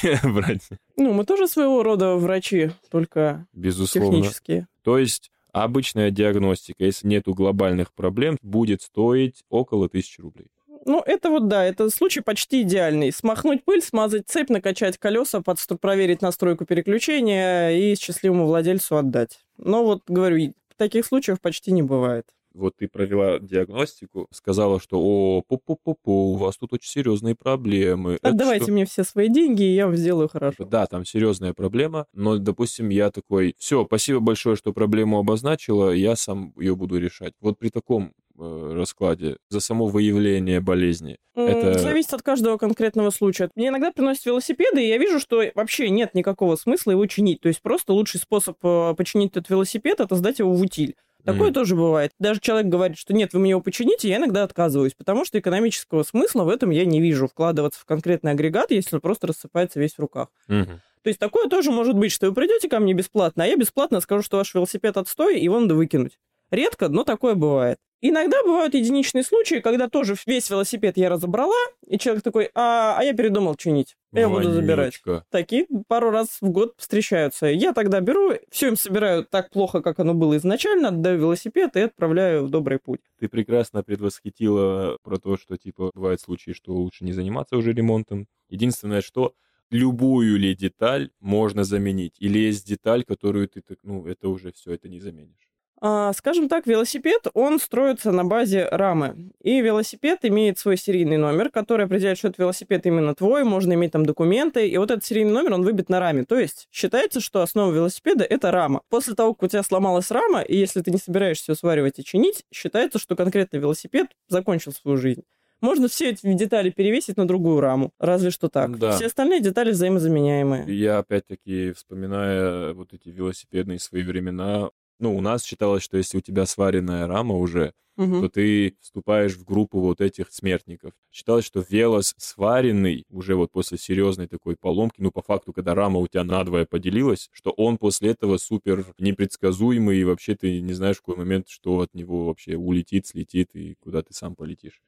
Ну, 0.95 1.13
мы 1.13 1.25
тоже 1.25 1.47
своего 1.47 1.83
рода 1.83 2.15
врачи, 2.15 2.71
только 2.89 3.45
Безусловно. 3.53 4.17
технические. 4.17 4.67
То 4.83 4.97
есть 4.97 5.31
обычная 5.51 6.11
диагностика, 6.11 6.83
если 6.83 7.07
нету 7.07 7.33
глобальных 7.33 7.93
проблем, 7.93 8.37
будет 8.41 8.81
стоить 8.81 9.43
около 9.49 9.89
тысячи 9.89 10.21
рублей. 10.21 10.47
Ну, 10.85 11.01
это 11.05 11.29
вот 11.29 11.47
да, 11.47 11.65
это 11.65 11.89
случай 11.89 12.21
почти 12.21 12.61
идеальный. 12.61 13.11
Смахнуть 13.11 13.65
пыль, 13.65 13.81
смазать 13.81 14.27
цепь, 14.27 14.49
накачать 14.49 14.97
колеса, 14.97 15.41
подступ, 15.41 15.81
проверить 15.81 16.21
настройку 16.21 16.65
переключения 16.65 17.71
и 17.71 17.95
счастливому 17.95 18.45
владельцу 18.45 18.95
отдать. 18.95 19.39
Но 19.57 19.83
вот, 19.83 20.03
говорю, 20.07 20.53
таких 20.77 21.05
случаев 21.05 21.41
почти 21.41 21.71
не 21.71 21.81
бывает 21.81 22.25
вот 22.57 22.75
ты 22.77 22.87
провела 22.87 23.39
диагностику, 23.39 24.27
сказала, 24.31 24.79
что 24.79 24.99
о, 24.99 25.43
пу-пу-пу-пу, 25.47 26.11
у 26.11 26.35
вас 26.35 26.57
тут 26.57 26.73
очень 26.73 26.89
серьезные 26.89 27.35
проблемы. 27.35 28.17
Отдавайте 28.21 28.65
что... 28.65 28.73
мне 28.73 28.85
все 28.85 29.03
свои 29.03 29.29
деньги, 29.29 29.63
и 29.63 29.75
я 29.75 29.85
вам 29.85 29.95
сделаю 29.95 30.27
хорошо. 30.27 30.65
Да, 30.65 30.85
там 30.87 31.05
серьезная 31.05 31.53
проблема, 31.53 32.07
но, 32.13 32.37
допустим, 32.37 32.89
я 32.89 33.11
такой, 33.11 33.53
все, 33.57 33.85
спасибо 33.85 34.19
большое, 34.19 34.55
что 34.55 34.73
проблему 34.73 35.19
обозначила, 35.19 35.91
я 35.91 36.15
сам 36.15 36.53
ее 36.57 36.75
буду 36.75 36.97
решать. 36.97 37.33
Вот 37.39 37.59
при 37.59 37.69
таком 37.69 38.13
э, 38.37 38.73
раскладе 38.75 39.37
за 39.49 39.59
само 39.59 39.85
выявление 39.85 40.59
болезни? 40.59 41.17
Это... 41.35 41.77
Зависит 41.77 42.13
от 42.13 42.23
каждого 42.23 42.57
конкретного 42.57 43.11
случая. 43.11 43.49
Мне 43.55 43.67
иногда 43.67 43.91
приносят 43.91 44.25
велосипеды, 44.25 44.83
и 44.83 44.87
я 44.87 44.97
вижу, 44.97 45.19
что 45.19 45.43
вообще 45.53 45.89
нет 45.89 46.15
никакого 46.15 46.55
смысла 46.55 46.91
его 46.91 47.05
чинить. 47.05 47.41
То 47.41 47.47
есть 47.47 47.61
просто 47.61 47.93
лучший 47.93 48.19
способ 48.19 48.57
э, 48.63 48.95
починить 48.97 49.31
этот 49.31 49.49
велосипед— 49.49 49.99
это 50.01 50.15
сдать 50.15 50.39
его 50.39 50.53
в 50.53 50.61
утиль. 50.61 50.95
Такое 51.27 51.49
mm. 51.49 51.53
тоже 51.53 51.75
бывает. 51.75 52.13
Даже 52.19 52.39
человек 52.39 52.67
говорит, 52.67 52.97
что 52.97 53.13
нет, 53.13 53.33
вы 53.33 53.39
мне 53.41 53.49
его 53.49 53.59
почините, 53.59 54.07
я 54.07 54.15
иногда 54.15 54.43
отказываюсь, 54.43 54.93
потому 54.93 55.25
что 55.25 55.37
экономического 55.37 56.03
смысла 56.03 56.45
в 56.45 56.49
этом 56.49 56.69
я 56.69 56.85
не 56.85 57.01
вижу. 57.01 57.27
Вкладываться 57.27 57.81
в 57.81 57.85
конкретный 57.85 58.31
агрегат, 58.31 58.71
если 58.71 58.95
он 58.95 59.01
просто 59.01 59.27
рассыпается 59.27 59.77
весь 59.77 59.95
в 59.95 59.99
руках. 59.99 60.29
Mm-hmm. 60.47 60.79
То 61.03 61.09
есть 61.09 61.19
такое 61.19 61.49
тоже 61.49 61.71
может 61.71 61.95
быть, 61.95 62.13
что 62.13 62.27
вы 62.27 62.33
придете 62.33 62.69
ко 62.69 62.79
мне 62.79 62.93
бесплатно, 62.93 63.43
а 63.43 63.47
я 63.47 63.57
бесплатно 63.57 63.99
скажу, 63.99 64.23
что 64.23 64.37
ваш 64.37 64.53
велосипед 64.55 64.95
отстой, 64.95 65.37
и 65.37 65.43
его 65.43 65.59
надо 65.59 65.75
выкинуть. 65.75 66.17
Редко, 66.51 66.89
но 66.89 67.03
такое 67.03 67.36
бывает. 67.36 67.77
Иногда 67.99 68.43
бывают 68.43 68.75
единичные 68.75 69.23
случаи, 69.23 69.60
когда 69.60 69.89
тоже 69.89 70.15
весь 70.27 70.49
велосипед 70.51 70.97
я 70.97 71.10
разобрала, 71.10 71.55
и 71.88 71.97
человек 71.97 72.23
такой, 72.23 72.51
а, 72.53 72.95
а 72.97 73.03
я 73.03 73.13
передумал 73.13 73.55
чинить. 73.55 73.95
Я 74.13 74.29
Вонючка. 74.29 74.49
буду 74.49 74.62
забирать. 74.62 75.01
Такие 75.31 75.65
пару 75.88 76.12
раз 76.12 76.38
в 76.39 76.49
год 76.49 76.75
встречаются. 76.77 77.47
Я 77.47 77.73
тогда 77.73 77.99
беру, 77.99 78.33
все 78.51 78.67
им 78.67 78.75
собираю 78.75 79.25
так 79.25 79.49
плохо, 79.49 79.81
как 79.81 79.99
оно 79.99 80.13
было 80.13 80.38
изначально, 80.38 80.89
отдаю 80.89 81.17
велосипед 81.17 81.75
и 81.75 81.81
отправляю 81.81 82.45
в 82.45 82.51
добрый 82.51 82.77
путь. 82.77 83.01
Ты 83.19 83.29
прекрасно 83.29 83.81
предвосхитила 83.81 84.99
про 85.01 85.17
то, 85.17 85.36
что, 85.36 85.57
типа, 85.57 85.89
бывают 85.95 86.21
случаи, 86.21 86.51
что 86.51 86.73
лучше 86.73 87.03
не 87.03 87.13
заниматься 87.13 87.57
уже 87.57 87.73
ремонтом. 87.73 88.27
Единственное, 88.47 89.01
что 89.01 89.33
любую 89.71 90.38
ли 90.38 90.53
деталь 90.53 91.10
можно 91.19 91.63
заменить? 91.63 92.15
Или 92.19 92.38
есть 92.38 92.67
деталь, 92.67 93.03
которую 93.03 93.47
ты, 93.49 93.62
так, 93.62 93.79
ну, 93.81 94.05
это 94.05 94.29
уже 94.29 94.51
все, 94.51 94.73
это 94.73 94.88
не 94.88 94.99
заменишь? 94.99 95.47
А, 95.79 96.11
скажем 96.13 96.49
так, 96.49 96.65
велосипед, 96.65 97.27
он 97.33 97.59
строится 97.59 98.11
на 98.11 98.25
базе 98.25 98.67
рамы. 98.71 99.31
И 99.41 99.61
велосипед 99.61 100.19
имеет 100.23 100.57
свой 100.57 100.77
серийный 100.77 101.17
номер, 101.17 101.49
который 101.49 101.85
определяет, 101.85 102.17
что 102.17 102.29
этот 102.29 102.39
велосипед 102.39 102.85
именно 102.85 103.13
твой, 103.13 103.43
можно 103.43 103.73
иметь 103.73 103.91
там 103.91 104.05
документы. 104.05 104.67
И 104.67 104.77
вот 104.77 104.89
этот 104.89 105.05
серийный 105.05 105.33
номер, 105.33 105.53
он 105.53 105.63
выбит 105.63 105.89
на 105.89 105.99
раме. 105.99 106.25
То 106.25 106.39
есть 106.39 106.67
считается, 106.71 107.19
что 107.19 107.41
основа 107.41 107.71
велосипеда— 107.71 108.23
это 108.29 108.51
рама. 108.51 108.81
После 108.89 109.13
того, 109.13 109.33
как 109.33 109.43
у 109.43 109.47
тебя 109.47 109.63
сломалась 109.63 110.09
рама, 110.09 110.41
и 110.41 110.57
если 110.57 110.81
ты 110.81 110.89
не 110.89 110.97
собираешься 110.97 111.51
ее 111.51 111.55
сваривать 111.55 111.99
и 111.99 112.03
чинить, 112.03 112.45
считается, 112.51 112.97
что 112.97 113.15
конкретный 113.15 113.59
велосипед 113.59 114.07
закончил 114.29 114.71
свою 114.71 114.97
жизнь. 114.97 115.23
Можно 115.59 115.87
все 115.87 116.11
эти 116.11 116.31
детали 116.33 116.69
перевесить 116.69 117.17
на 117.17 117.27
другую 117.27 117.61
раму. 117.61 117.91
Разве 117.99 118.29
что 118.29 118.47
так. 118.47 118.77
Да. 118.77 118.95
Все 118.95 119.07
остальные 119.07 119.41
детали 119.41 119.71
взаимозаменяемые. 119.71 120.65
Я 120.67 120.99
опять-таки, 120.99 121.71
вспоминая 121.71 122.73
вот 122.73 122.93
эти 122.93 123.09
велосипедные 123.09 123.79
свои 123.79 124.03
времена, 124.03 124.69
ну, 124.99 125.15
у 125.15 125.21
нас 125.21 125.43
считалось, 125.43 125.83
что 125.83 125.97
если 125.97 126.17
у 126.17 126.21
тебя 126.21 126.45
сваренная 126.45 127.07
рама 127.07 127.36
уже, 127.36 127.73
угу. 127.97 128.21
то 128.21 128.29
ты 128.29 128.77
вступаешь 128.81 129.36
в 129.36 129.43
группу 129.43 129.79
вот 129.79 130.01
этих 130.01 130.31
смертников. 130.31 130.93
Считалось, 131.12 131.45
что 131.45 131.63
велос 131.67 132.13
сваренный 132.17 133.05
уже 133.10 133.36
вот 133.36 133.51
после 133.51 133.77
серьезной 133.77 134.27
такой 134.27 134.55
поломки, 134.55 135.01
ну, 135.01 135.12
по 135.12 135.21
факту, 135.21 135.53
когда 135.53 135.75
рама 135.75 135.99
у 135.99 136.07
тебя 136.07 136.23
надвое 136.23 136.65
поделилась, 136.65 137.29
что 137.31 137.51
он 137.51 137.77
после 137.77 138.12
этого 138.12 138.38
супер 138.38 138.86
непредсказуемый, 138.99 139.99
и 139.99 140.03
вообще 140.03 140.36
ты 140.36 140.62
не 140.62 140.73
знаешь 140.73 140.97
в 140.97 141.01
какой 141.01 141.17
момент, 141.17 141.49
что 141.49 141.79
от 141.81 141.93
него 141.93 142.25
вообще 142.25 142.55
улетит, 142.55 143.07
слетит, 143.07 143.49
и 143.55 143.75
куда 143.79 144.01
ты 144.01 144.13
сам 144.13 144.36
полетишь. 144.36 144.81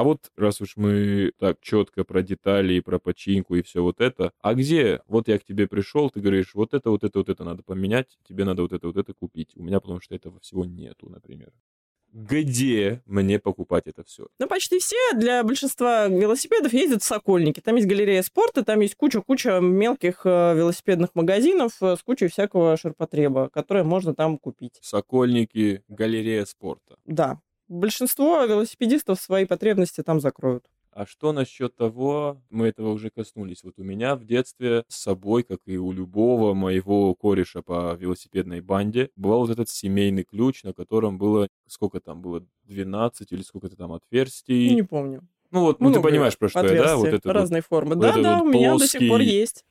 А 0.00 0.02
вот 0.02 0.30
раз 0.34 0.62
уж 0.62 0.78
мы 0.78 1.30
так 1.38 1.58
четко 1.60 2.04
про 2.04 2.22
детали 2.22 2.72
и 2.72 2.80
про 2.80 2.98
починку 2.98 3.54
и 3.56 3.60
все 3.60 3.82
вот 3.82 4.00
это, 4.00 4.32
а 4.40 4.54
где, 4.54 5.02
вот 5.08 5.28
я 5.28 5.38
к 5.38 5.44
тебе 5.44 5.68
пришел, 5.68 6.08
ты 6.08 6.20
говоришь, 6.20 6.54
вот 6.54 6.72
это, 6.72 6.88
вот 6.88 7.04
это, 7.04 7.18
вот 7.18 7.28
это 7.28 7.44
надо 7.44 7.62
поменять, 7.62 8.18
тебе 8.26 8.46
надо 8.46 8.62
вот 8.62 8.72
это, 8.72 8.86
вот 8.86 8.96
это 8.96 9.12
купить. 9.12 9.50
У 9.56 9.62
меня 9.62 9.78
потому 9.78 10.00
что 10.00 10.14
этого 10.14 10.40
всего 10.40 10.64
нету, 10.64 11.10
например 11.10 11.52
где 12.12 13.02
мне 13.06 13.38
покупать 13.38 13.86
это 13.86 14.02
все? 14.02 14.26
Ну, 14.40 14.48
почти 14.48 14.80
все 14.80 14.96
для 15.14 15.44
большинства 15.44 16.08
велосипедов 16.08 16.72
ездят 16.72 17.04
в 17.04 17.06
Сокольники. 17.06 17.60
Там 17.60 17.76
есть 17.76 17.86
галерея 17.86 18.22
спорта, 18.22 18.64
там 18.64 18.80
есть 18.80 18.96
куча-куча 18.96 19.60
мелких 19.60 20.22
э, 20.24 20.56
велосипедных 20.56 21.10
магазинов 21.14 21.80
э, 21.80 21.94
с 21.94 22.02
кучей 22.02 22.26
всякого 22.26 22.76
ширпотреба, 22.76 23.48
которое 23.50 23.84
можно 23.84 24.12
там 24.12 24.38
купить. 24.38 24.76
Сокольники, 24.80 25.84
галерея 25.86 26.46
спорта. 26.46 26.96
Да 27.04 27.40
большинство 27.70 28.44
велосипедистов 28.44 29.20
свои 29.20 29.46
потребности 29.46 30.02
там 30.02 30.20
закроют. 30.20 30.64
А 30.92 31.06
что 31.06 31.32
насчет 31.32 31.76
того, 31.76 32.42
мы 32.50 32.66
этого 32.66 32.90
уже 32.90 33.10
коснулись, 33.10 33.62
вот 33.62 33.74
у 33.78 33.84
меня 33.84 34.16
в 34.16 34.24
детстве 34.24 34.84
с 34.88 34.96
собой, 34.96 35.44
как 35.44 35.60
и 35.66 35.78
у 35.78 35.92
любого 35.92 36.52
моего 36.52 37.14
кореша 37.14 37.62
по 37.62 37.94
велосипедной 37.94 38.60
банде, 38.60 39.10
был 39.14 39.38
вот 39.38 39.50
этот 39.50 39.68
семейный 39.68 40.24
ключ, 40.24 40.64
на 40.64 40.72
котором 40.72 41.16
было, 41.16 41.48
сколько 41.68 42.00
там 42.00 42.20
было, 42.20 42.44
12 42.64 43.30
или 43.30 43.42
сколько-то 43.42 43.76
там 43.76 43.92
отверстий. 43.92 44.74
Не 44.74 44.82
помню. 44.82 45.22
Ну 45.52 45.62
вот, 45.62 45.80
ну 45.80 45.92
ты 45.92 46.00
понимаешь, 46.00 46.36
про 46.36 46.48
что 46.48 46.66
я, 46.66 46.82
да? 46.82 46.96
Вот 46.96 47.06
это 47.06 47.32
разной 47.32 47.60
вот, 47.60 47.66
формы. 47.66 47.94
Вот 47.94 48.00
да, 48.00 48.16
да, 48.16 48.38
вот 48.38 48.46
у 48.46 48.50
меня 48.50 48.76
до 48.76 48.86
сих 48.88 49.08
пор 49.08 49.20
есть. 49.20 49.64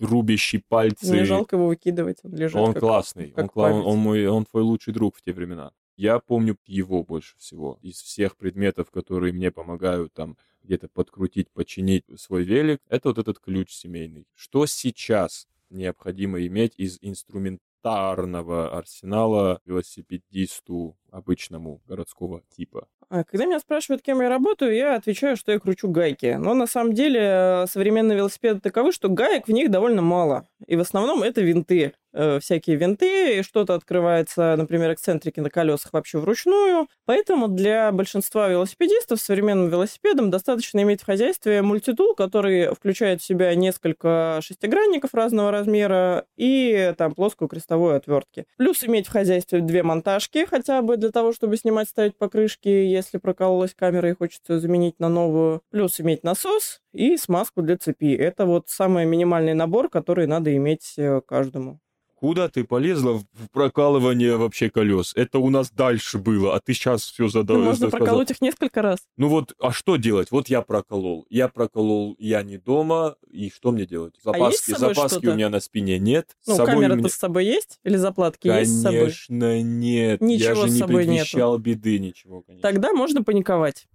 Рубящий 0.00 0.62
пальцы. 0.66 1.12
Мне 1.12 1.24
жалко 1.24 1.56
его 1.56 1.68
выкидывать, 1.68 2.18
он 2.22 2.34
лежит. 2.34 2.56
Он 2.56 2.72
как, 2.72 2.80
классный, 2.80 3.30
как 3.30 3.54
он, 3.56 3.72
он, 3.72 3.86
он, 3.86 3.98
мой, 3.98 4.26
он 4.26 4.46
твой 4.46 4.62
лучший 4.62 4.94
друг 4.94 5.16
в 5.16 5.22
те 5.22 5.32
времена. 5.32 5.72
Я 5.96 6.18
помню 6.18 6.58
его 6.66 7.02
больше 7.04 7.36
всего. 7.38 7.78
Из 7.82 8.00
всех 8.00 8.36
предметов, 8.36 8.90
которые 8.90 9.32
мне 9.32 9.50
помогают 9.50 10.12
там 10.12 10.36
где-то 10.62 10.88
подкрутить, 10.88 11.50
починить 11.50 12.04
свой 12.20 12.44
велик, 12.44 12.80
это 12.88 13.08
вот 13.08 13.18
этот 13.18 13.38
ключ 13.38 13.72
семейный. 13.72 14.26
Что 14.34 14.66
сейчас 14.66 15.48
необходимо 15.70 16.44
иметь 16.46 16.74
из 16.76 16.98
инструментарного 17.00 18.76
арсенала 18.76 19.62
велосипедисту 19.64 20.98
обычному 21.10 21.80
городского 21.86 22.42
типа? 22.54 22.88
А 23.08 23.22
когда 23.22 23.46
меня 23.46 23.60
спрашивают, 23.60 24.02
кем 24.02 24.20
я 24.20 24.28
работаю, 24.28 24.74
я 24.74 24.96
отвечаю, 24.96 25.36
что 25.36 25.52
я 25.52 25.60
кручу 25.60 25.88
гайки. 25.88 26.36
Но 26.38 26.54
на 26.54 26.66
самом 26.66 26.92
деле 26.92 27.20
э, 27.22 27.66
современные 27.68 28.16
велосипеды 28.16 28.60
таковы, 28.60 28.90
что 28.90 29.08
гаек 29.08 29.46
в 29.46 29.52
них 29.52 29.70
довольно 29.70 30.02
мало. 30.02 30.48
И 30.66 30.74
в 30.74 30.80
основном 30.80 31.22
это 31.22 31.40
винты. 31.40 31.92
Э, 32.18 32.38
всякие 32.40 32.76
винты, 32.76 33.40
и 33.40 33.42
что-то 33.42 33.74
открывается, 33.74 34.54
например, 34.56 34.90
эксцентрики 34.94 35.38
на 35.40 35.50
колесах 35.50 35.92
вообще 35.92 36.16
вручную. 36.16 36.88
Поэтому 37.04 37.46
для 37.46 37.92
большинства 37.92 38.48
велосипедистов 38.48 39.20
современным 39.20 39.68
велосипедом 39.68 40.30
достаточно 40.30 40.80
иметь 40.80 41.02
в 41.02 41.04
хозяйстве 41.04 41.60
мультитул, 41.60 42.14
который 42.14 42.74
включает 42.74 43.20
в 43.20 43.24
себя 43.26 43.54
несколько 43.54 44.40
шестигранников 44.42 45.12
разного 45.12 45.50
размера 45.50 46.24
и 46.38 46.94
там 46.96 47.14
плоскую 47.14 47.48
крестовую 47.48 47.96
отвертки. 47.96 48.46
Плюс 48.56 48.82
иметь 48.82 49.08
в 49.08 49.12
хозяйстве 49.12 49.60
две 49.60 49.82
монтажки 49.82 50.46
хотя 50.46 50.80
бы 50.80 50.96
для 50.96 51.10
того, 51.10 51.34
чтобы 51.34 51.58
снимать, 51.58 51.90
ставить 51.90 52.16
покрышки, 52.16 52.68
если 52.96 53.18
прокололась 53.18 53.74
камера 53.74 54.10
и 54.10 54.14
хочется 54.14 54.58
заменить 54.60 54.98
на 54.98 55.08
новую. 55.08 55.62
Плюс 55.70 56.00
иметь 56.00 56.24
насос 56.24 56.80
и 56.92 57.16
смазку 57.16 57.62
для 57.62 57.76
цепи. 57.78 58.14
Это 58.16 58.46
вот 58.46 58.68
самый 58.68 59.06
минимальный 59.06 59.54
набор, 59.54 59.88
который 59.88 60.26
надо 60.26 60.54
иметь 60.56 60.94
э, 60.96 61.20
каждому. 61.26 61.80
Куда 62.16 62.48
ты 62.48 62.64
полезла 62.64 63.12
в 63.12 63.24
прокалывание 63.52 64.36
вообще 64.38 64.70
колес? 64.70 65.12
Это 65.16 65.38
у 65.38 65.50
нас 65.50 65.70
дальше 65.70 66.16
было, 66.16 66.54
а 66.56 66.60
ты 66.60 66.72
сейчас 66.72 67.02
все 67.02 67.28
задал. 67.28 67.58
Ну, 67.58 67.64
можно 67.64 67.90
проколоть 67.90 68.30
их 68.30 68.40
несколько 68.40 68.80
раз. 68.80 69.00
Ну 69.18 69.28
вот, 69.28 69.52
а 69.60 69.70
что 69.70 69.96
делать? 69.96 70.30
Вот 70.30 70.48
я 70.48 70.62
проколол. 70.62 71.26
Я 71.28 71.48
проколол, 71.48 72.16
я 72.18 72.42
не 72.42 72.56
дома, 72.56 73.16
и 73.30 73.50
что 73.50 73.70
мне 73.70 73.84
делать? 73.84 74.14
Запаски, 74.24 74.42
а 74.42 74.48
есть 74.48 74.62
с 74.64 74.78
собой 74.78 74.94
запаски 74.94 75.26
у 75.26 75.34
меня 75.34 75.50
на 75.50 75.60
спине 75.60 75.98
нет. 75.98 76.36
Ну, 76.46 76.54
с 76.54 76.56
собой 76.56 76.72
камера-то 76.74 76.96
мне- 77.00 77.08
с 77.10 77.14
собой 77.14 77.44
есть? 77.44 77.80
Или 77.84 77.96
заплатки 77.96 78.48
есть 78.48 78.72
с 78.72 78.82
собой? 78.82 78.98
Конечно, 79.00 79.60
нет. 79.60 80.20
я 80.22 80.26
Ничего 80.26 80.54
же 80.64 80.70
с 80.70 80.72
не 80.72 80.78
собой 80.78 81.04
нету. 81.04 81.16
предвещал 81.18 81.58
беды, 81.58 81.98
ничего, 81.98 82.40
конечно. 82.40 82.62
Тогда 82.66 82.94
можно 82.94 83.22
паниковать. 83.24 83.88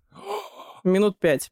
Минут 0.84 1.18
пять. 1.18 1.50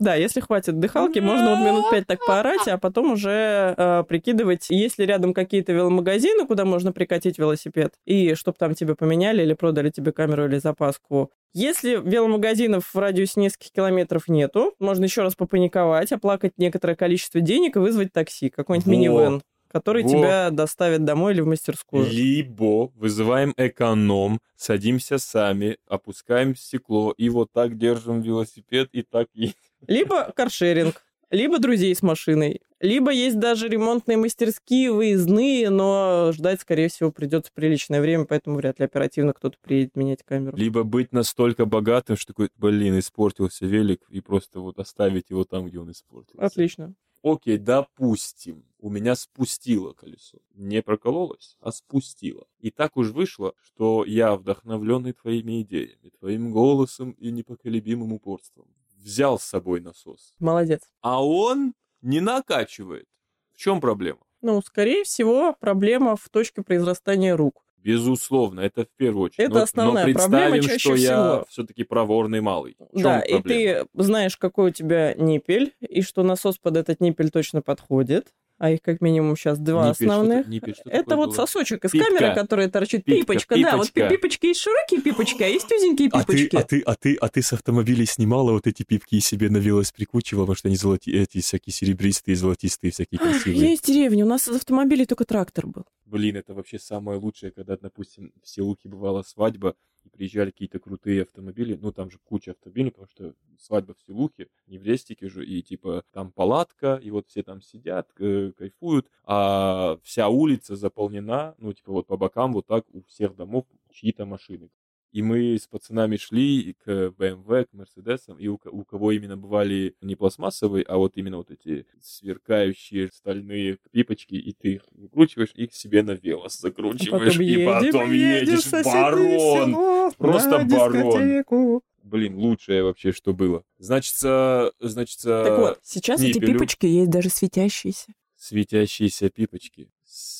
Да, 0.00 0.16
если 0.16 0.40
хватит 0.40 0.80
дыхалки, 0.80 1.20
можно 1.20 1.54
вот 1.54 1.64
минут 1.64 1.90
пять 1.90 2.06
так 2.06 2.18
поорать, 2.26 2.66
а 2.66 2.78
потом 2.78 3.12
уже 3.12 3.74
э, 3.76 4.04
прикидывать, 4.08 4.68
есть 4.68 4.98
ли 4.98 5.06
рядом 5.06 5.32
какие-то 5.32 5.72
веломагазины, 5.72 6.46
куда 6.46 6.64
можно 6.64 6.92
прикатить 6.92 7.38
велосипед, 7.38 7.94
и 8.04 8.34
чтобы 8.34 8.56
там 8.58 8.74
тебе 8.74 8.96
поменяли 8.96 9.42
или 9.42 9.54
продали 9.54 9.90
тебе 9.90 10.10
камеру 10.12 10.46
или 10.46 10.58
запаску. 10.58 11.30
Если 11.52 11.94
веломагазинов 11.96 12.92
в 12.92 12.98
радиусе 12.98 13.40
нескольких 13.40 13.70
километров 13.70 14.26
нету, 14.26 14.74
можно 14.80 15.04
еще 15.04 15.22
раз 15.22 15.36
попаниковать, 15.36 16.10
оплакать 16.10 16.54
некоторое 16.58 16.96
количество 16.96 17.40
денег 17.40 17.76
и 17.76 17.78
вызвать 17.78 18.12
такси, 18.12 18.50
какой-нибудь 18.50 18.90
минивэн, 18.90 19.42
который 19.74 20.04
Во. 20.04 20.08
тебя 20.08 20.50
доставит 20.50 21.04
домой 21.04 21.32
или 21.32 21.40
в 21.40 21.48
мастерскую. 21.48 22.08
Либо 22.08 22.92
вызываем 22.94 23.52
эконом, 23.56 24.40
садимся 24.54 25.18
сами, 25.18 25.78
опускаем 25.88 26.54
стекло 26.54 27.12
и 27.18 27.28
вот 27.28 27.50
так 27.52 27.76
держим 27.76 28.20
велосипед 28.20 28.88
и 28.92 29.02
так 29.02 29.26
и... 29.34 29.54
Либо 29.88 30.32
каршеринг, 30.36 31.02
либо 31.30 31.58
друзей 31.58 31.92
с 31.92 32.02
машиной, 32.02 32.60
либо 32.78 33.10
есть 33.10 33.40
даже 33.40 33.66
ремонтные 33.66 34.16
мастерские, 34.16 34.92
выездные, 34.92 35.70
но 35.70 36.30
ждать, 36.32 36.60
скорее 36.60 36.88
всего, 36.88 37.10
придется 37.10 37.50
приличное 37.52 38.00
время, 38.00 38.26
поэтому 38.26 38.58
вряд 38.58 38.78
ли 38.78 38.84
оперативно 38.84 39.32
кто-то 39.32 39.58
приедет 39.60 39.96
менять 39.96 40.22
камеру. 40.22 40.56
Либо 40.56 40.84
быть 40.84 41.10
настолько 41.10 41.64
богатым, 41.66 42.16
что 42.16 42.32
такой, 42.32 42.50
блин, 42.56 42.96
испортился 42.96 43.66
велик, 43.66 44.02
и 44.08 44.20
просто 44.20 44.60
вот 44.60 44.78
оставить 44.78 45.30
его 45.30 45.42
там, 45.42 45.66
где 45.66 45.80
он 45.80 45.90
испортился. 45.90 46.46
Отлично. 46.46 46.94
Окей, 47.24 47.56
допустим, 47.56 48.66
у 48.78 48.90
меня 48.90 49.14
спустило 49.14 49.94
колесо. 49.94 50.40
Не 50.52 50.82
прокололось, 50.82 51.56
а 51.60 51.72
спустило. 51.72 52.46
И 52.58 52.70
так 52.70 52.98
уж 52.98 53.12
вышло, 53.12 53.54
что 53.62 54.04
я, 54.04 54.36
вдохновленный 54.36 55.14
твоими 55.14 55.62
идеями, 55.62 56.12
твоим 56.20 56.52
голосом 56.52 57.12
и 57.12 57.30
непоколебимым 57.30 58.12
упорством, 58.12 58.66
взял 58.98 59.38
с 59.38 59.44
собой 59.44 59.80
насос. 59.80 60.34
Молодец. 60.38 60.82
А 61.00 61.24
он 61.24 61.72
не 62.02 62.20
накачивает. 62.20 63.08
В 63.54 63.56
чем 63.56 63.80
проблема? 63.80 64.20
Ну, 64.42 64.60
скорее 64.60 65.04
всего, 65.04 65.56
проблема 65.58 66.16
в 66.16 66.28
точке 66.28 66.62
произрастания 66.62 67.34
рук. 67.34 67.63
Безусловно, 67.84 68.60
это 68.60 68.84
в 68.84 68.88
первую 68.96 69.24
очередь. 69.26 69.48
Это 69.50 69.62
основная 69.62 70.06
но 70.06 70.14
проблема 70.14 70.60
чаще 70.60 70.78
что 70.78 70.94
я 70.94 70.96
всего. 70.96 71.46
все-таки 71.50 71.84
проворный 71.84 72.40
малый. 72.40 72.76
В 72.92 73.00
да, 73.02 73.20
и 73.20 73.40
ты 73.42 73.86
знаешь, 73.94 74.36
какой 74.36 74.70
у 74.70 74.72
тебя 74.72 75.14
ниппель, 75.14 75.72
и 75.80 76.00
что 76.02 76.22
насос 76.22 76.56
под 76.58 76.76
этот 76.78 77.00
ниппель 77.00 77.30
точно 77.30 77.62
подходит. 77.62 78.28
А 78.56 78.70
их 78.70 78.82
как 78.82 79.00
минимум 79.00 79.36
сейчас 79.36 79.58
два 79.58 79.88
Ниппель, 79.88 80.06
что 80.06 80.14
основных. 80.14 80.44
та- 80.44 80.50
ниппель, 80.50 80.74
что 80.76 80.88
Это 80.88 81.02
такое 81.02 81.16
вот 81.16 81.26
было? 81.30 81.34
сосочек 81.34 81.84
из 81.84 81.90
Пипка. 81.90 82.06
камеры, 82.08 82.34
которая 82.36 82.68
торчит. 82.70 83.04
Пипка, 83.04 83.20
Пипочка, 83.32 83.54
да, 83.60 83.76
вот 83.76 83.90
пипочка. 83.90 84.08
пи- 84.08 84.16
пипочки 84.16 84.46
есть 84.46 84.60
широкие 84.60 85.00
пипочки, 85.02 85.42
а 85.42 85.46
есть 85.48 85.72
узенькие 85.72 86.08
А 86.12 86.22
ты, 86.22 86.36
пипочки. 86.36 86.56
а 86.56 86.62
ты, 86.62 86.80
а 86.86 86.94
ты, 86.94 87.14
а 87.20 87.28
ты 87.28 87.42
с 87.42 87.52
автомобилей 87.52 88.06
снимала 88.06 88.52
вот 88.52 88.68
эти 88.68 88.84
пипки 88.84 89.16
и 89.16 89.20
себе 89.20 89.50
на 89.50 89.56
велос 89.56 89.90
прикручивала, 89.90 90.44
потому 90.44 90.54
что 90.56 90.68
они 90.68 90.76
золоти, 90.76 91.10
эти 91.10 91.40
всякие 91.40 91.72
серебристые, 91.74 92.36
золотистые, 92.36 92.92
всякие 92.92 93.18
красивые. 93.18 93.70
Есть 93.72 93.86
деревня, 93.88 94.24
у 94.24 94.28
нас 94.28 94.46
из 94.46 94.54
автомобилей 94.54 95.04
только 95.06 95.24
трактор 95.24 95.66
был. 95.66 95.82
Блин, 96.14 96.36
это 96.36 96.54
вообще 96.54 96.78
самое 96.78 97.18
лучшее, 97.18 97.50
когда, 97.50 97.76
допустим, 97.76 98.32
в 98.40 98.48
Селуке 98.48 98.88
бывала 98.88 99.22
свадьба, 99.22 99.74
и 100.04 100.08
приезжали 100.08 100.52
какие-то 100.52 100.78
крутые 100.78 101.22
автомобили, 101.22 101.74
ну, 101.74 101.90
там 101.90 102.08
же 102.08 102.18
куча 102.22 102.52
автомобилей, 102.52 102.92
потому 102.92 103.08
что 103.08 103.34
свадьба 103.58 103.94
в 103.94 104.00
Селухе, 104.06 104.46
не 104.68 104.78
в 104.78 104.84
Рестике 104.84 105.28
же, 105.28 105.44
и, 105.44 105.60
типа, 105.60 106.04
там 106.12 106.30
палатка, 106.30 107.00
и 107.02 107.10
вот 107.10 107.26
все 107.26 107.42
там 107.42 107.60
сидят, 107.60 108.08
э, 108.20 108.52
кайфуют, 108.56 109.10
а 109.24 109.98
вся 110.04 110.28
улица 110.28 110.76
заполнена, 110.76 111.56
ну, 111.58 111.72
типа, 111.72 111.90
вот 111.90 112.06
по 112.06 112.16
бокам 112.16 112.52
вот 112.52 112.68
так 112.68 112.84
у 112.92 113.02
всех 113.08 113.34
домов 113.34 113.64
чьи-то 113.90 114.24
машины. 114.24 114.70
И 115.14 115.22
мы 115.22 115.56
с 115.56 115.68
пацанами 115.68 116.16
шли 116.16 116.74
к 116.84 116.88
BMW, 117.16 117.66
к 117.66 117.72
Мерседесам, 117.72 118.36
и 118.36 118.48
у, 118.48 118.58
у 118.64 118.84
кого 118.84 119.12
именно 119.12 119.36
бывали 119.36 119.94
не 120.00 120.16
пластмассовые, 120.16 120.84
а 120.88 120.96
вот 120.96 121.12
именно 121.14 121.36
вот 121.36 121.52
эти 121.52 121.86
сверкающие 122.02 123.10
стальные 123.12 123.78
пипочки, 123.92 124.34
и 124.34 124.52
ты 124.52 124.72
их 124.72 124.82
выкручиваешь, 124.90 125.52
их 125.54 125.72
себе 125.72 126.02
на 126.02 126.12
велос 126.12 126.58
закручиваешь, 126.58 127.38
и 127.38 127.64
потом 127.64 128.10
едешь, 128.10 128.68
барон! 128.84 130.10
Просто 130.18 130.66
барон. 130.68 131.82
Блин, 132.02 132.36
лучшее 132.36 132.82
вообще, 132.82 133.12
что 133.12 133.32
было. 133.32 133.62
Значится, 133.78 134.72
значится, 134.80 135.44
Так 135.44 135.58
вот, 135.60 135.78
сейчас 135.84 136.22
эти 136.22 136.40
пипочки 136.40 136.86
есть 136.86 137.10
даже 137.10 137.30
светящиеся. 137.30 138.14
светящиеся 138.34 139.30
пипочки, 139.30 139.88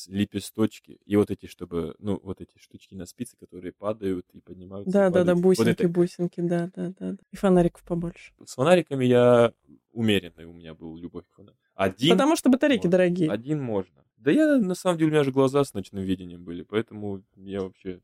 лепесточки, 0.07 0.99
и 1.05 1.15
вот 1.15 1.31
эти, 1.31 1.47
чтобы, 1.47 1.95
ну, 1.99 2.19
вот 2.23 2.41
эти 2.41 2.57
штучки 2.57 2.95
на 2.95 3.05
спице, 3.05 3.35
которые 3.37 3.73
падают 3.73 4.25
и 4.33 4.39
поднимаются. 4.39 4.89
и 4.89 4.93
Да, 4.93 5.09
да, 5.09 5.23
да, 5.23 5.33
падают. 5.33 5.37
Вот 5.37 5.43
бусинки, 5.43 5.69
это. 5.81 5.89
бусинки, 5.89 6.41
да, 6.41 6.69
да, 6.75 6.93
да. 6.99 7.11
да. 7.11 7.17
И 7.31 7.35
фонариков 7.35 7.83
побольше. 7.83 8.33
С 8.43 8.55
фонариками 8.55 9.05
я 9.05 9.53
умеренный 9.91 10.45
у 10.45 10.53
меня 10.53 10.73
был 10.73 10.97
любовь 10.97 11.25
к 11.29 11.35
фонарикам. 11.35 11.61
Один, 11.75 12.11
Потому 12.11 12.35
что 12.35 12.49
батарейки 12.49 12.85
можно. 12.85 12.91
дорогие. 12.91 13.31
один 13.31 13.61
можно. 13.61 14.03
Да 14.17 14.31
я, 14.31 14.57
на 14.57 14.75
самом 14.75 14.97
деле, 14.97 15.09
у 15.09 15.13
меня 15.13 15.23
же 15.23 15.31
глаза 15.31 15.63
с 15.63 15.73
ночным 15.73 16.03
видением 16.03 16.43
были, 16.43 16.63
поэтому 16.63 17.23
я 17.35 17.61
вообще... 17.61 18.01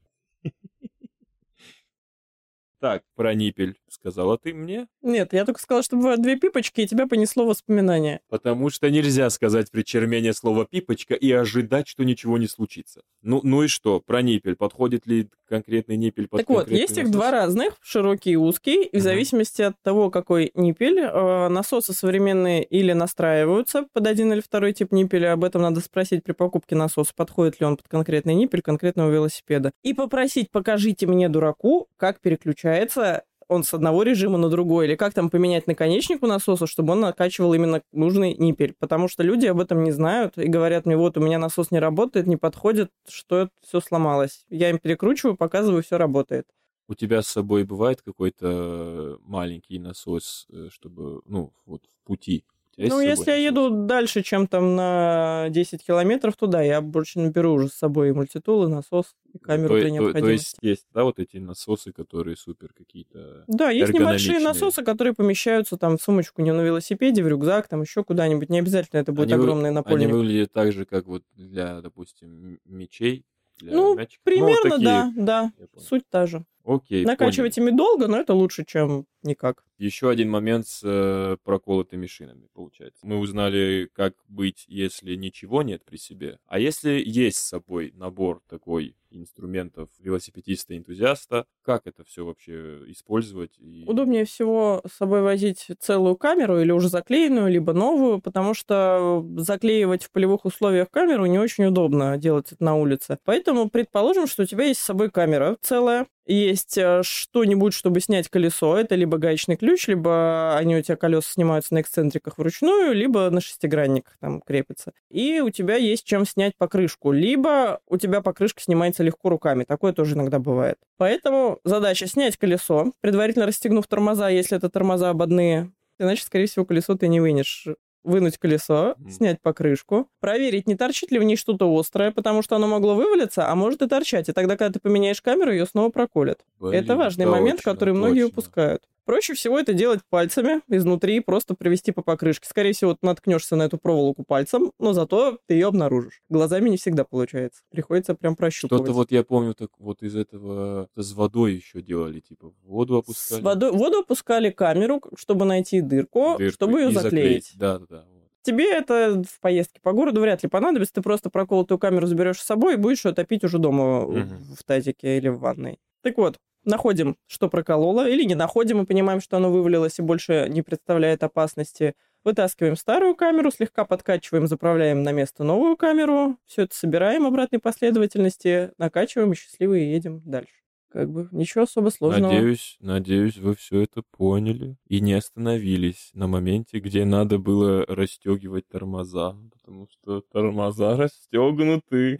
Так, 2.81 3.03
про 3.15 3.35
ниппель 3.35 3.77
сказала 3.89 4.39
ты 4.39 4.55
мне, 4.55 4.87
Нет, 5.03 5.33
я 5.33 5.45
только 5.45 5.61
сказала, 5.61 5.83
что 5.83 5.97
бывают 5.97 6.21
две 6.23 6.35
пипочки, 6.35 6.81
и 6.81 6.87
тебя 6.87 7.05
понесло 7.05 7.45
воспоминания. 7.45 8.21
потому 8.27 8.71
что 8.71 8.89
нельзя 8.89 9.29
сказать 9.29 9.69
при 9.69 9.83
чермене 9.83 10.33
слово 10.33 10.65
«пипочка» 10.65 11.13
и 11.13 11.31
ожидать, 11.31 11.87
что 11.87 12.03
ничего 12.03 12.39
не 12.39 12.47
случится. 12.47 13.01
Ну, 13.21 13.39
ну 13.43 13.61
и 13.61 13.67
что, 13.67 13.99
про 13.99 14.23
ниппель, 14.23 14.55
подходит 14.55 15.05
ли 15.05 15.29
конкретный 15.47 15.97
ниппель 15.97 16.27
под 16.27 16.39
так 16.39 16.49
вот, 16.49 16.71
есть 16.71 16.97
их 16.97 17.11
два 17.11 17.29
разных, 17.29 17.77
широкий 17.81 18.31
и 18.31 18.35
узкий, 18.35 18.83
и 18.83 18.97
в 18.97 19.01
зависимости 19.01 19.61
от 19.61 19.79
того, 19.83 20.09
какой 20.09 20.51
ниппель, 20.55 20.99
э, 20.99 21.47
насосы 21.49 21.93
современные 21.93 22.63
или 22.63 22.93
настраиваются 22.93 23.85
под 23.93 24.07
один 24.07 24.33
или 24.33 24.39
второй 24.39 24.73
тип 24.73 24.91
ниппеля, 24.91 25.33
об 25.33 25.43
этом 25.43 25.61
надо 25.61 25.81
спросить 25.81 26.23
при 26.23 26.31
покупке 26.31 26.75
насоса, 26.75 27.11
подходит 27.15 27.59
ли 27.59 27.65
он 27.67 27.77
под 27.77 27.87
конкретный 27.87 28.33
ниппель 28.33 28.61
конкретного 28.61 29.11
велосипеда. 29.11 29.71
И 29.83 29.93
попросить, 29.93 30.49
покажите 30.49 31.05
мне, 31.05 31.29
дураку, 31.29 31.87
как 31.97 32.21
переключается 32.71 33.23
он 33.47 33.65
с 33.65 33.73
одного 33.73 34.03
режима 34.03 34.37
на 34.37 34.47
другой, 34.47 34.87
или 34.87 34.95
как 34.95 35.13
там 35.13 35.29
поменять 35.29 35.67
наконечник 35.67 36.23
у 36.23 36.27
насоса, 36.27 36.67
чтобы 36.67 36.93
он 36.93 37.01
накачивал 37.01 37.53
именно 37.53 37.81
нужный 37.91 38.33
ниппель. 38.33 38.73
Потому 38.79 39.09
что 39.09 39.23
люди 39.23 39.45
об 39.45 39.59
этом 39.59 39.83
не 39.83 39.91
знают 39.91 40.37
и 40.37 40.47
говорят 40.47 40.85
мне, 40.85 40.95
вот 40.95 41.17
у 41.17 41.19
меня 41.19 41.37
насос 41.37 41.69
не 41.69 41.79
работает, 41.79 42.27
не 42.27 42.37
подходит, 42.37 42.91
что 43.09 43.39
это 43.39 43.51
все 43.61 43.81
сломалось. 43.81 44.45
Я 44.49 44.69
им 44.69 44.79
перекручиваю, 44.79 45.35
показываю, 45.35 45.83
все 45.83 45.97
работает. 45.97 46.47
У 46.87 46.95
тебя 46.95 47.21
с 47.21 47.27
собой 47.27 47.65
бывает 47.65 48.01
какой-то 48.01 49.17
маленький 49.21 49.79
насос, 49.79 50.47
э, 50.49 50.69
чтобы, 50.71 51.21
ну, 51.25 51.51
вот 51.65 51.81
в 51.83 52.07
пути? 52.07 52.45
Ну, 52.77 52.99
если 52.99 53.31
я 53.31 53.35
еду 53.37 53.69
дальше, 53.85 54.23
чем 54.23 54.47
там 54.47 54.75
на 54.75 55.47
10 55.49 55.85
километров 55.85 56.35
туда, 56.37 56.61
я 56.61 56.81
больше 56.81 57.19
наберу 57.19 57.53
уже 57.53 57.67
с 57.67 57.73
собой 57.73 58.09
и 58.09 58.11
мультитул, 58.11 58.63
и 58.65 58.67
насос, 58.69 59.15
и 59.33 59.37
камеру 59.37 59.69
то, 59.69 59.73
при 59.75 59.81
то- 59.81 59.87
то 59.87 59.89
необходимости. 59.93 60.33
есть 60.33 60.57
есть, 60.61 60.87
да, 60.93 61.03
вот 61.03 61.19
эти 61.19 61.37
насосы, 61.37 61.91
которые 61.91 62.37
супер 62.37 62.73
какие-то... 62.73 63.43
Да, 63.47 63.69
есть 63.69 63.93
небольшие 63.93 64.39
насосы, 64.39 64.83
которые 64.83 65.13
помещаются 65.13 65.77
там 65.77 65.97
в 65.97 66.01
сумочку 66.01 66.41
не 66.41 66.53
на 66.53 66.61
велосипеде, 66.61 67.23
в 67.23 67.27
рюкзак, 67.27 67.67
там 67.67 67.81
еще 67.81 68.03
куда-нибудь. 68.03 68.49
Не 68.49 68.59
обязательно 68.59 68.99
это 68.99 69.11
будет 69.11 69.27
Они 69.27 69.35
вы- 69.35 69.41
огромный 69.43 69.69
Они 69.69 69.75
напольник. 69.75 70.09
выглядят 70.11 70.51
так 70.53 70.71
же, 70.71 70.85
как 70.85 71.05
вот 71.07 71.23
для, 71.35 71.81
допустим, 71.81 72.59
мечей, 72.65 73.25
для 73.61 73.73
Ну, 73.73 73.95
мячиков. 73.95 74.23
Примерно, 74.23 74.55
вот 74.63 74.69
такие. 74.69 74.83
да, 74.85 75.13
да. 75.15 75.51
Понял. 75.57 75.69
Суть 75.85 76.03
та 76.09 76.25
же. 76.25 76.45
Окей, 76.63 77.05
Накачивать 77.05 77.57
ими 77.57 77.71
долго, 77.71 78.07
но 78.07 78.17
это 78.19 78.35
лучше, 78.35 78.63
чем 78.65 79.07
никак. 79.23 79.63
Еще 79.79 80.11
один 80.11 80.29
момент 80.29 80.67
с 80.67 80.81
э, 80.83 81.37
проколотыми 81.43 82.05
шинами, 82.05 82.49
получается. 82.53 82.99
Мы 83.03 83.17
узнали, 83.17 83.89
как 83.93 84.13
быть, 84.27 84.65
если 84.67 85.15
ничего 85.15 85.63
нет 85.63 85.83
при 85.83 85.97
себе. 85.97 86.37
А 86.45 86.59
если 86.59 87.01
есть 87.03 87.37
с 87.37 87.47
собой 87.47 87.91
набор 87.95 88.43
такой 88.47 88.95
инструментов 89.09 89.89
велосипедиста-энтузиаста, 89.99 91.45
как 91.63 91.87
это 91.87 92.03
все 92.03 92.25
вообще 92.25 92.79
использовать? 92.91 93.51
И... 93.59 93.85
Удобнее 93.87 94.25
всего 94.25 94.81
с 94.87 94.97
собой 94.97 95.21
возить 95.21 95.67
целую 95.79 96.15
камеру 96.15 96.59
или 96.59 96.71
уже 96.71 96.89
заклеенную, 96.89 97.51
либо 97.51 97.73
новую, 97.73 98.21
потому 98.21 98.53
что 98.53 99.25
заклеивать 99.37 100.03
в 100.03 100.11
полевых 100.11 100.45
условиях 100.45 100.89
камеру 100.89 101.25
не 101.25 101.39
очень 101.39 101.65
удобно 101.65 102.17
делать 102.17 102.51
это 102.51 102.63
на 102.63 102.75
улице. 102.75 103.17
Поэтому 103.25 103.69
предположим, 103.69 104.27
что 104.27 104.43
у 104.43 104.45
тебя 104.45 104.65
есть 104.65 104.81
с 104.81 104.85
собой 104.85 105.09
камера 105.09 105.57
целая, 105.61 106.07
есть 106.25 106.77
э, 106.77 107.01
что-нибудь, 107.03 107.73
чтобы 107.73 107.99
снять 107.99 108.29
колесо. 108.29 108.77
Это 108.77 108.95
либо 108.95 109.17
гаечный 109.17 109.57
ключ, 109.57 109.87
либо 109.87 110.55
они 110.55 110.77
у 110.77 110.81
тебя 110.81 110.95
колеса 110.95 111.31
снимаются 111.33 111.73
на 111.73 111.81
эксцентриках 111.81 112.37
вручную, 112.37 112.93
либо 112.93 113.29
на 113.29 113.41
шестигранниках 113.41 114.17
там 114.19 114.41
крепятся. 114.41 114.93
И 115.09 115.41
у 115.41 115.49
тебя 115.49 115.75
есть 115.75 116.05
чем 116.05 116.25
снять 116.25 116.55
покрышку. 116.57 117.11
Либо 117.11 117.79
у 117.87 117.97
тебя 117.97 118.21
покрышка 118.21 118.61
снимается 118.61 119.03
легко 119.03 119.29
руками. 119.29 119.63
Такое 119.63 119.93
тоже 119.93 120.15
иногда 120.15 120.39
бывает. 120.39 120.77
Поэтому 120.97 121.50
задача 121.63 122.07
снять 122.07 122.37
колесо, 122.37 122.91
предварительно 123.01 123.45
расстегнув 123.45 123.87
тормоза, 123.87 124.29
если 124.29 124.57
это 124.57 124.69
тормоза 124.69 125.09
ободные. 125.09 125.71
Иначе, 125.99 126.23
скорее 126.23 126.47
всего, 126.47 126.65
колесо 126.65 126.95
ты 126.95 127.07
не 127.07 127.19
вынешь 127.19 127.67
вынуть 128.03 128.37
колесо, 128.37 128.95
mm. 128.97 129.11
снять 129.11 129.41
покрышку, 129.41 130.07
проверить, 130.19 130.67
не 130.67 130.75
торчит 130.75 131.11
ли 131.11 131.19
в 131.19 131.23
ней 131.23 131.35
что-то 131.35 131.71
острое, 131.77 132.11
потому 132.11 132.41
что 132.41 132.55
оно 132.55 132.67
могло 132.67 132.95
вывалиться, 132.95 133.47
а 133.47 133.55
может 133.55 133.81
и 133.81 133.87
торчать. 133.87 134.29
И 134.29 134.33
тогда, 134.33 134.57
когда 134.57 134.73
ты 134.73 134.79
поменяешь 134.79 135.21
камеру, 135.21 135.51
ее 135.51 135.65
снова 135.65 135.89
проколят. 135.89 136.39
Блин, 136.59 136.73
это 136.73 136.95
важный 136.95 137.25
точно, 137.25 137.39
момент, 137.39 137.61
который 137.61 137.93
многие 137.93 138.23
точно. 138.23 138.39
упускают. 138.39 138.83
Проще 139.05 139.33
всего 139.33 139.59
это 139.59 139.73
делать 139.73 140.01
пальцами 140.09 140.61
изнутри, 140.67 141.19
просто 141.19 141.55
провести 141.55 141.91
по 141.91 142.01
покрышке. 142.01 142.47
Скорее 142.47 142.73
всего, 142.73 142.93
ты 142.93 142.99
наткнешься 143.05 143.55
на 143.55 143.63
эту 143.63 143.77
проволоку 143.77 144.23
пальцем, 144.23 144.71
но 144.79 144.93
зато 144.93 145.39
ты 145.47 145.55
ее 145.55 145.67
обнаружишь. 145.67 146.21
Глазами 146.29 146.69
не 146.69 146.77
всегда 146.77 147.03
получается. 147.03 147.63
Приходится 147.69 148.15
прям 148.15 148.35
прощупывать. 148.35 148.83
Что-то 148.83 148.93
вот 148.93 149.11
я 149.11 149.23
помню, 149.23 149.53
так 149.53 149.69
вот 149.79 150.03
из 150.03 150.15
этого 150.15 150.87
с 150.95 151.13
водой 151.13 151.55
еще 151.55 151.81
делали, 151.81 152.19
типа 152.19 152.53
воду 152.63 152.97
опускали. 152.97 153.41
С 153.41 153.43
водой, 153.43 153.71
воду 153.71 153.99
опускали 153.99 154.49
камеру, 154.51 155.01
чтобы 155.17 155.45
найти 155.45 155.81
дырку, 155.81 156.35
дырку 156.37 156.53
чтобы 156.53 156.81
ее 156.81 156.91
заклеить. 156.91 157.53
Да, 157.55 157.79
да, 157.79 157.85
да. 157.89 158.05
Тебе 158.43 158.71
это 158.71 159.21
в 159.27 159.39
поездке 159.39 159.79
по 159.81 159.91
городу 159.93 160.21
вряд 160.21 160.41
ли 160.41 160.49
понадобится. 160.49 160.95
Ты 160.95 161.01
просто 161.01 161.29
проколотую 161.29 161.77
камеру 161.77 162.07
заберешь 162.07 162.39
с 162.39 162.45
собой 162.45 162.73
и 162.73 162.77
будешь 162.77 163.05
ее 163.05 163.13
топить 163.13 163.43
уже 163.43 163.59
дома 163.59 164.03
угу. 164.03 164.19
в 164.57 164.63
тазике 164.63 165.17
или 165.17 165.27
в 165.27 165.39
ванной. 165.39 165.79
Так 166.01 166.17
вот, 166.17 166.39
находим, 166.63 167.17
что 167.27 167.49
прокололо, 167.49 168.07
или 168.07 168.23
не 168.23 168.35
находим 168.35 168.81
и 168.81 168.85
понимаем, 168.85 169.21
что 169.21 169.37
оно 169.37 169.51
вывалилось 169.51 169.99
и 169.99 170.01
больше 170.01 170.47
не 170.49 170.61
представляет 170.61 171.23
опасности. 171.23 171.95
Вытаскиваем 172.23 172.75
старую 172.75 173.15
камеру, 173.15 173.49
слегка 173.51 173.83
подкачиваем, 173.83 174.47
заправляем 174.47 175.01
на 175.01 175.11
место 175.11 175.43
новую 175.43 175.75
камеру, 175.75 176.37
все 176.45 176.63
это 176.63 176.75
собираем 176.75 177.25
обратной 177.25 177.59
последовательности, 177.59 178.71
накачиваем 178.77 179.31
и 179.31 179.35
счастливые 179.35 179.91
едем 179.91 180.21
дальше. 180.23 180.53
Как 180.91 181.09
бы 181.09 181.29
ничего 181.31 181.63
особо 181.63 181.89
сложного. 181.89 182.33
Надеюсь, 182.33 182.77
надеюсь, 182.81 183.37
вы 183.37 183.55
все 183.55 183.81
это 183.81 184.03
поняли 184.11 184.75
и 184.87 184.99
не 184.99 185.13
остановились 185.13 186.11
на 186.13 186.27
моменте, 186.27 186.79
где 186.79 187.05
надо 187.05 187.39
было 187.39 187.85
расстегивать 187.87 188.67
тормоза, 188.67 189.37
потому 189.53 189.87
что 189.87 190.21
тормоза 190.21 190.97
расстегнуты. 190.97 192.19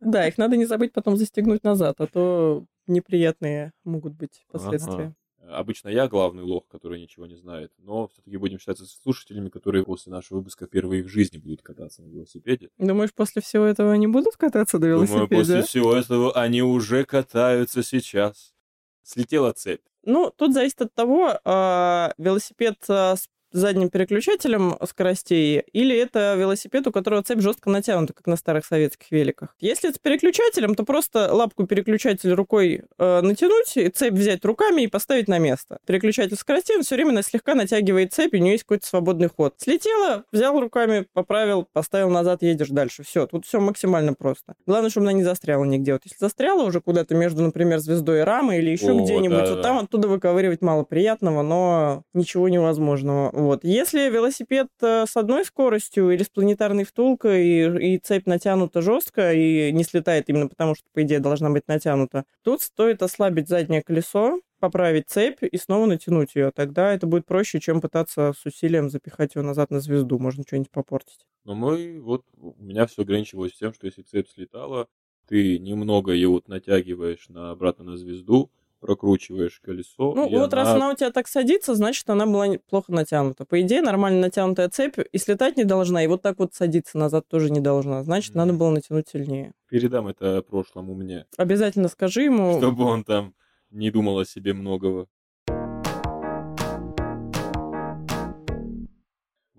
Да, 0.00 0.28
их 0.28 0.36
надо 0.36 0.58
не 0.58 0.66
забыть 0.66 0.92
потом 0.92 1.16
застегнуть 1.16 1.64
назад, 1.64 1.96
а 2.00 2.06
то 2.06 2.66
неприятные 2.86 3.72
могут 3.84 4.14
быть 4.14 4.44
последствия. 4.50 5.14
Ага. 5.42 5.58
Обычно 5.58 5.88
я 5.88 6.08
главный 6.08 6.44
лох, 6.44 6.68
который 6.68 7.00
ничего 7.00 7.26
не 7.26 7.34
знает, 7.34 7.72
но 7.78 8.06
все-таки 8.08 8.36
будем 8.36 8.58
считаться 8.58 8.86
слушателями, 8.86 9.48
которые 9.48 9.84
после 9.84 10.12
нашего 10.12 10.38
выпуска 10.38 10.66
впервые 10.66 11.02
в 11.02 11.08
жизни 11.08 11.38
будут 11.38 11.62
кататься 11.62 12.02
на 12.02 12.06
велосипеде. 12.06 12.70
Думаешь, 12.78 13.12
после 13.12 13.42
всего 13.42 13.64
этого 13.64 13.92
они 13.92 14.06
будут 14.06 14.36
кататься 14.36 14.78
на 14.78 14.84
велосипеде? 14.86 15.26
Думаю, 15.26 15.28
после 15.28 15.62
всего 15.62 15.94
этого 15.94 16.32
они 16.32 16.62
уже 16.62 17.04
катаются 17.04 17.82
сейчас. 17.82 18.54
Слетела 19.02 19.52
цепь. 19.52 19.82
Ну, 20.04 20.32
тут 20.36 20.54
зависит 20.54 20.80
от 20.82 20.94
того, 20.94 21.32
э, 21.44 22.12
велосипед 22.18 22.76
э, 22.88 23.16
с 23.16 23.28
задним 23.52 23.90
переключателем 23.90 24.76
скоростей, 24.86 25.60
или 25.72 25.96
это 25.96 26.34
велосипед, 26.38 26.86
у 26.86 26.92
которого 26.92 27.22
цепь 27.22 27.40
жестко 27.40 27.70
натянута, 27.70 28.12
как 28.12 28.26
на 28.26 28.36
старых 28.36 28.64
советских 28.66 29.10
великах. 29.10 29.54
Если 29.60 29.90
это 29.90 29.98
с 29.98 30.00
переключателем, 30.00 30.74
то 30.74 30.84
просто 30.84 31.32
лапку 31.32 31.66
переключателя 31.66 32.34
рукой 32.34 32.82
э, 32.98 33.20
натянуть, 33.20 33.76
и 33.76 33.88
цепь 33.88 34.14
взять 34.14 34.44
руками 34.44 34.82
и 34.82 34.86
поставить 34.86 35.28
на 35.28 35.38
место. 35.38 35.78
Переключатель 35.86 36.36
скоростей, 36.36 36.76
он 36.76 36.82
все 36.82 36.96
время 36.96 37.22
слегка 37.22 37.54
натягивает 37.54 38.12
цепь, 38.12 38.34
и 38.34 38.38
у 38.38 38.40
нее 38.40 38.52
есть 38.52 38.64
какой-то 38.64 38.86
свободный 38.86 39.28
ход. 39.28 39.54
Слетела, 39.58 40.24
взял 40.32 40.58
руками, 40.58 41.06
поправил, 41.12 41.66
поставил 41.72 42.10
назад, 42.10 42.42
едешь 42.42 42.68
дальше. 42.68 43.02
Все, 43.02 43.26
тут 43.26 43.46
все 43.46 43.60
максимально 43.60 44.14
просто. 44.14 44.54
Главное, 44.66 44.90
чтобы 44.90 45.06
она 45.06 45.12
не 45.12 45.22
застряла 45.22 45.64
нигде. 45.64 45.92
Вот 45.92 46.02
если 46.04 46.18
застряла 46.18 46.62
уже 46.62 46.80
куда-то 46.80 47.14
между, 47.14 47.42
например, 47.42 47.78
звездой 47.78 48.20
и 48.20 48.22
рамой 48.22 48.58
или 48.58 48.70
еще 48.70 48.92
где-нибудь, 48.92 49.38
да, 49.38 49.46
вот 49.46 49.56
да. 49.56 49.62
там 49.62 49.78
оттуда 49.78 50.08
выковыривать 50.08 50.62
мало 50.62 50.84
приятного, 50.84 51.42
но 51.42 52.04
ничего 52.14 52.48
невозможного. 52.48 53.30
Вот. 53.42 53.64
Если 53.64 54.08
велосипед 54.08 54.68
э, 54.80 55.04
с 55.06 55.16
одной 55.16 55.44
скоростью 55.44 56.10
или 56.10 56.22
с 56.22 56.28
планетарной 56.28 56.84
втулкой, 56.84 57.46
и, 57.46 57.94
и 57.94 57.98
цепь 57.98 58.26
натянута 58.26 58.82
жестко 58.82 59.32
и 59.32 59.72
не 59.72 59.84
слетает 59.84 60.28
именно 60.28 60.48
потому, 60.48 60.74
что, 60.74 60.84
по 60.92 61.02
идее, 61.02 61.18
должна 61.20 61.50
быть 61.50 61.66
натянута, 61.66 62.24
тут 62.42 62.62
стоит 62.62 63.02
ослабить 63.02 63.48
заднее 63.48 63.82
колесо, 63.82 64.40
поправить 64.60 65.08
цепь 65.08 65.42
и 65.42 65.58
снова 65.58 65.86
натянуть 65.86 66.36
ее. 66.36 66.52
Тогда 66.54 66.94
это 66.94 67.06
будет 67.06 67.26
проще, 67.26 67.58
чем 67.58 67.80
пытаться 67.80 68.32
с 68.38 68.46
усилием 68.46 68.90
запихать 68.90 69.34
ее 69.34 69.42
назад 69.42 69.70
на 69.70 69.80
звезду. 69.80 70.20
Можно 70.20 70.44
что-нибудь 70.46 70.70
попортить. 70.70 71.26
Но 71.44 71.56
мы, 71.56 72.00
вот, 72.00 72.24
у 72.36 72.54
меня 72.62 72.86
все 72.86 73.02
ограничивалось 73.02 73.54
тем, 73.54 73.74
что 73.74 73.86
если 73.86 74.02
цепь 74.02 74.28
слетала, 74.28 74.86
ты 75.26 75.58
немного 75.58 76.12
ее 76.12 76.28
вот 76.28 76.46
натягиваешь 76.46 77.28
на, 77.28 77.50
обратно 77.50 77.84
на 77.84 77.96
звезду, 77.96 78.50
прокручиваешь 78.82 79.60
колесо. 79.60 80.12
Ну, 80.14 80.28
вот 80.28 80.52
она... 80.52 80.62
раз 80.64 80.74
она 80.74 80.90
у 80.90 80.94
тебя 80.94 81.10
так 81.10 81.28
садится, 81.28 81.74
значит, 81.74 82.10
она 82.10 82.26
была 82.26 82.46
плохо 82.68 82.92
натянута. 82.92 83.44
По 83.46 83.60
идее, 83.62 83.80
нормально 83.80 84.20
натянутая 84.20 84.68
цепь 84.68 84.98
и 84.98 85.18
слетать 85.18 85.56
не 85.56 85.64
должна, 85.64 86.02
и 86.02 86.08
вот 86.08 86.20
так 86.20 86.38
вот 86.38 86.52
садиться 86.52 86.98
назад 86.98 87.28
тоже 87.28 87.50
не 87.50 87.60
должна. 87.60 88.02
Значит, 88.02 88.34
mm. 88.34 88.38
надо 88.38 88.52
было 88.52 88.70
натянуть 88.70 89.08
сильнее. 89.08 89.52
Передам 89.68 90.08
это 90.08 90.42
прошлому 90.42 90.94
мне. 90.94 91.26
Обязательно 91.36 91.88
скажи 91.88 92.24
ему. 92.24 92.58
Чтобы 92.58 92.84
он 92.84 93.04
там 93.04 93.34
не 93.70 93.90
думал 93.90 94.18
о 94.18 94.24
себе 94.24 94.52
многого. 94.52 95.06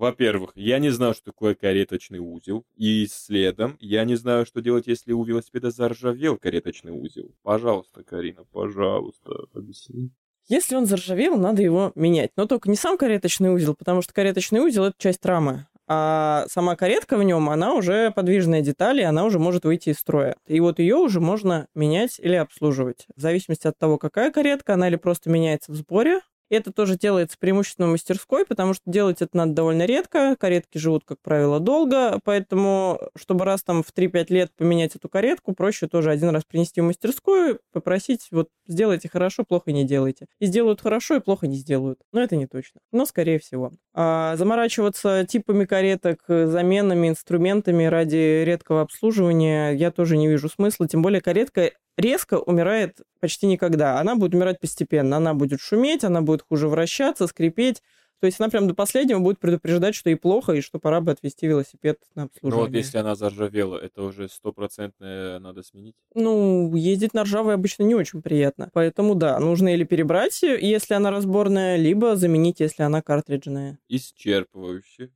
Во-первых, 0.04 0.52
я 0.56 0.80
не 0.80 0.90
знаю, 0.90 1.14
что 1.14 1.24
такое 1.24 1.56
кареточный 1.56 2.20
узел. 2.20 2.66
И 2.76 3.08
следом, 3.10 3.78
я 3.80 4.04
не 4.04 4.16
знаю, 4.16 4.46
что 4.46 4.60
делать, 4.60 4.86
если 4.86 5.14
у 5.14 5.24
велосипеда 5.24 5.72
заржавел 5.72 6.38
кареточный 6.38 6.92
узел. 6.92 7.32
Пожалуйста, 7.42 8.04
Карина, 8.04 8.44
пожалуйста, 8.52 9.46
объясни. 9.54 10.12
Если 10.50 10.76
он 10.76 10.88
заржавел, 10.88 11.38
надо 11.38 11.62
его 11.62 11.94
менять. 11.96 12.32
Но 12.36 12.48
только 12.48 12.70
не 12.70 12.76
сам 12.76 12.98
кареточный 12.98 13.54
узел, 13.54 13.76
потому 13.76 14.02
что 14.02 14.14
кареточный 14.14 14.60
узел— 14.60 14.84
это 14.88 14.96
часть 14.98 15.26
рамы. 15.26 15.68
А 15.88 16.48
сама 16.50 16.76
каретка 16.76 17.16
в 17.16 17.24
нем, 17.24 17.50
она 17.50 17.74
уже 17.74 18.12
подвижная 18.12 18.60
деталь, 18.60 19.00
и 19.00 19.04
она 19.04 19.24
уже 19.24 19.40
может 19.40 19.64
выйти 19.64 19.92
из 19.92 20.00
строя. 20.00 20.36
И 20.48 20.60
вот 20.60 20.80
ее 20.80 20.98
уже 20.98 21.22
можно 21.22 21.68
менять 21.76 22.20
или 22.20 22.36
обслуживать. 22.36 23.08
В 23.16 23.22
зависимости 23.22 23.68
от 23.68 23.78
того, 23.78 23.98
какая 23.98 24.32
каретка, 24.32 24.74
она 24.74 24.90
или 24.90 24.98
просто 24.98 25.30
меняется 25.30 25.72
в 25.72 25.76
сборе, 25.76 26.20
это 26.50 26.72
тоже 26.72 26.98
делается 26.98 27.38
преимущественно 27.40 27.88
в 27.88 27.92
мастерской, 27.92 28.46
потому 28.46 28.74
что 28.74 28.84
делать 28.86 29.22
это 29.22 29.36
надо 29.38 29.54
довольно 29.54 29.86
редко. 29.86 30.36
Каретки 30.40 30.78
живут, 30.78 31.04
как 31.06 31.20
правило, 31.22 31.60
долго, 31.60 32.20
поэтому, 32.24 33.00
чтобы 33.16 33.46
раз 33.46 33.64
там 33.64 33.84
в 33.84 33.92
3-5 33.94 34.26
лет 34.30 34.52
поменять 34.56 34.96
эту 34.96 35.10
каретку, 35.10 35.54
проще 35.54 35.88
тоже 35.88 36.12
один 36.12 36.30
раз 36.30 36.44
принести 36.46 36.82
в 36.82 36.86
мастерскую, 36.86 37.60
попросить, 37.72 38.28
вот, 38.32 38.50
сделайте 38.68 39.10
хорошо, 39.10 39.44
плохо 39.44 39.72
не 39.72 39.86
делайте. 39.86 40.28
И 40.40 40.46
сделают 40.46 40.82
хорошо, 40.82 41.16
и 41.16 41.20
плохо 41.20 41.48
не 41.48 41.56
сделают. 41.56 42.00
Но 42.12 42.22
это 42.22 42.36
не 42.36 42.48
точно. 42.48 42.82
Но, 42.92 43.06
скорее 43.06 43.40
всего. 43.40 43.72
А 43.94 44.36
заморачиваться 44.36 45.26
типами 45.26 45.66
кареток, 45.66 46.24
заменами, 46.28 47.10
инструментами 47.10 47.86
ради 47.86 48.44
редкого 48.44 48.82
обслуживания 48.82 49.72
я 49.72 49.92
тоже 49.92 50.18
не 50.18 50.28
вижу 50.28 50.50
смысла. 50.50 50.88
Тем 50.88 51.02
более 51.02 51.22
каретка 51.22 51.72
резко 51.98 52.40
умирает 52.40 53.02
почти 53.20 53.48
никогда. 53.48 54.00
Она 54.00 54.16
будет 54.16 54.34
умирать 54.34 54.60
постепенно. 54.60 55.18
Она 55.18 55.34
будет 55.34 55.60
шуметь, 55.60 56.04
она 56.04 56.22
будет 56.22 56.42
хуже 56.42 56.68
вращаться, 56.68 57.28
скрипеть. 57.28 57.82
То 58.20 58.28
есть 58.28 58.40
она 58.40 58.48
прям 58.48 58.70
до 58.70 58.74
последнего 58.74 59.20
будет 59.20 59.40
предупреждать, 59.40 59.96
что 59.96 60.10
ей 60.10 60.16
плохо, 60.16 60.54
и 60.54 60.62
что 60.62 60.80
пора 60.80 61.02
бы 61.02 61.12
отвезти 61.12 61.46
велосипед 61.46 62.00
на 62.16 62.24
обслуживание. 62.24 62.68
Ну 62.68 62.72
вот 62.72 62.78
если 62.78 62.98
она 62.98 63.16
заржавела, 63.16 63.78
это 63.78 64.02
уже 64.02 64.30
стопроцентно 64.30 65.40
надо 65.40 65.62
сменить? 65.62 65.96
Ну, 66.16 66.74
ездить 66.74 67.14
на 67.14 67.24
ржавой 67.24 67.56
обычно 67.56 67.84
не 67.84 67.96
очень 67.96 68.22
приятно. 68.22 68.70
Поэтому 68.72 69.16
да, 69.16 69.38
нужно 69.40 69.74
или 69.74 69.84
перебрать, 69.84 70.42
если 70.42 70.94
она 70.94 71.12
разборная, 71.12 71.76
либо 71.76 72.16
заменить, 72.16 72.62
если 72.62 72.84
она 72.84 73.02
картриджная. 73.02 73.78
Исчерпывающе. 73.90 75.12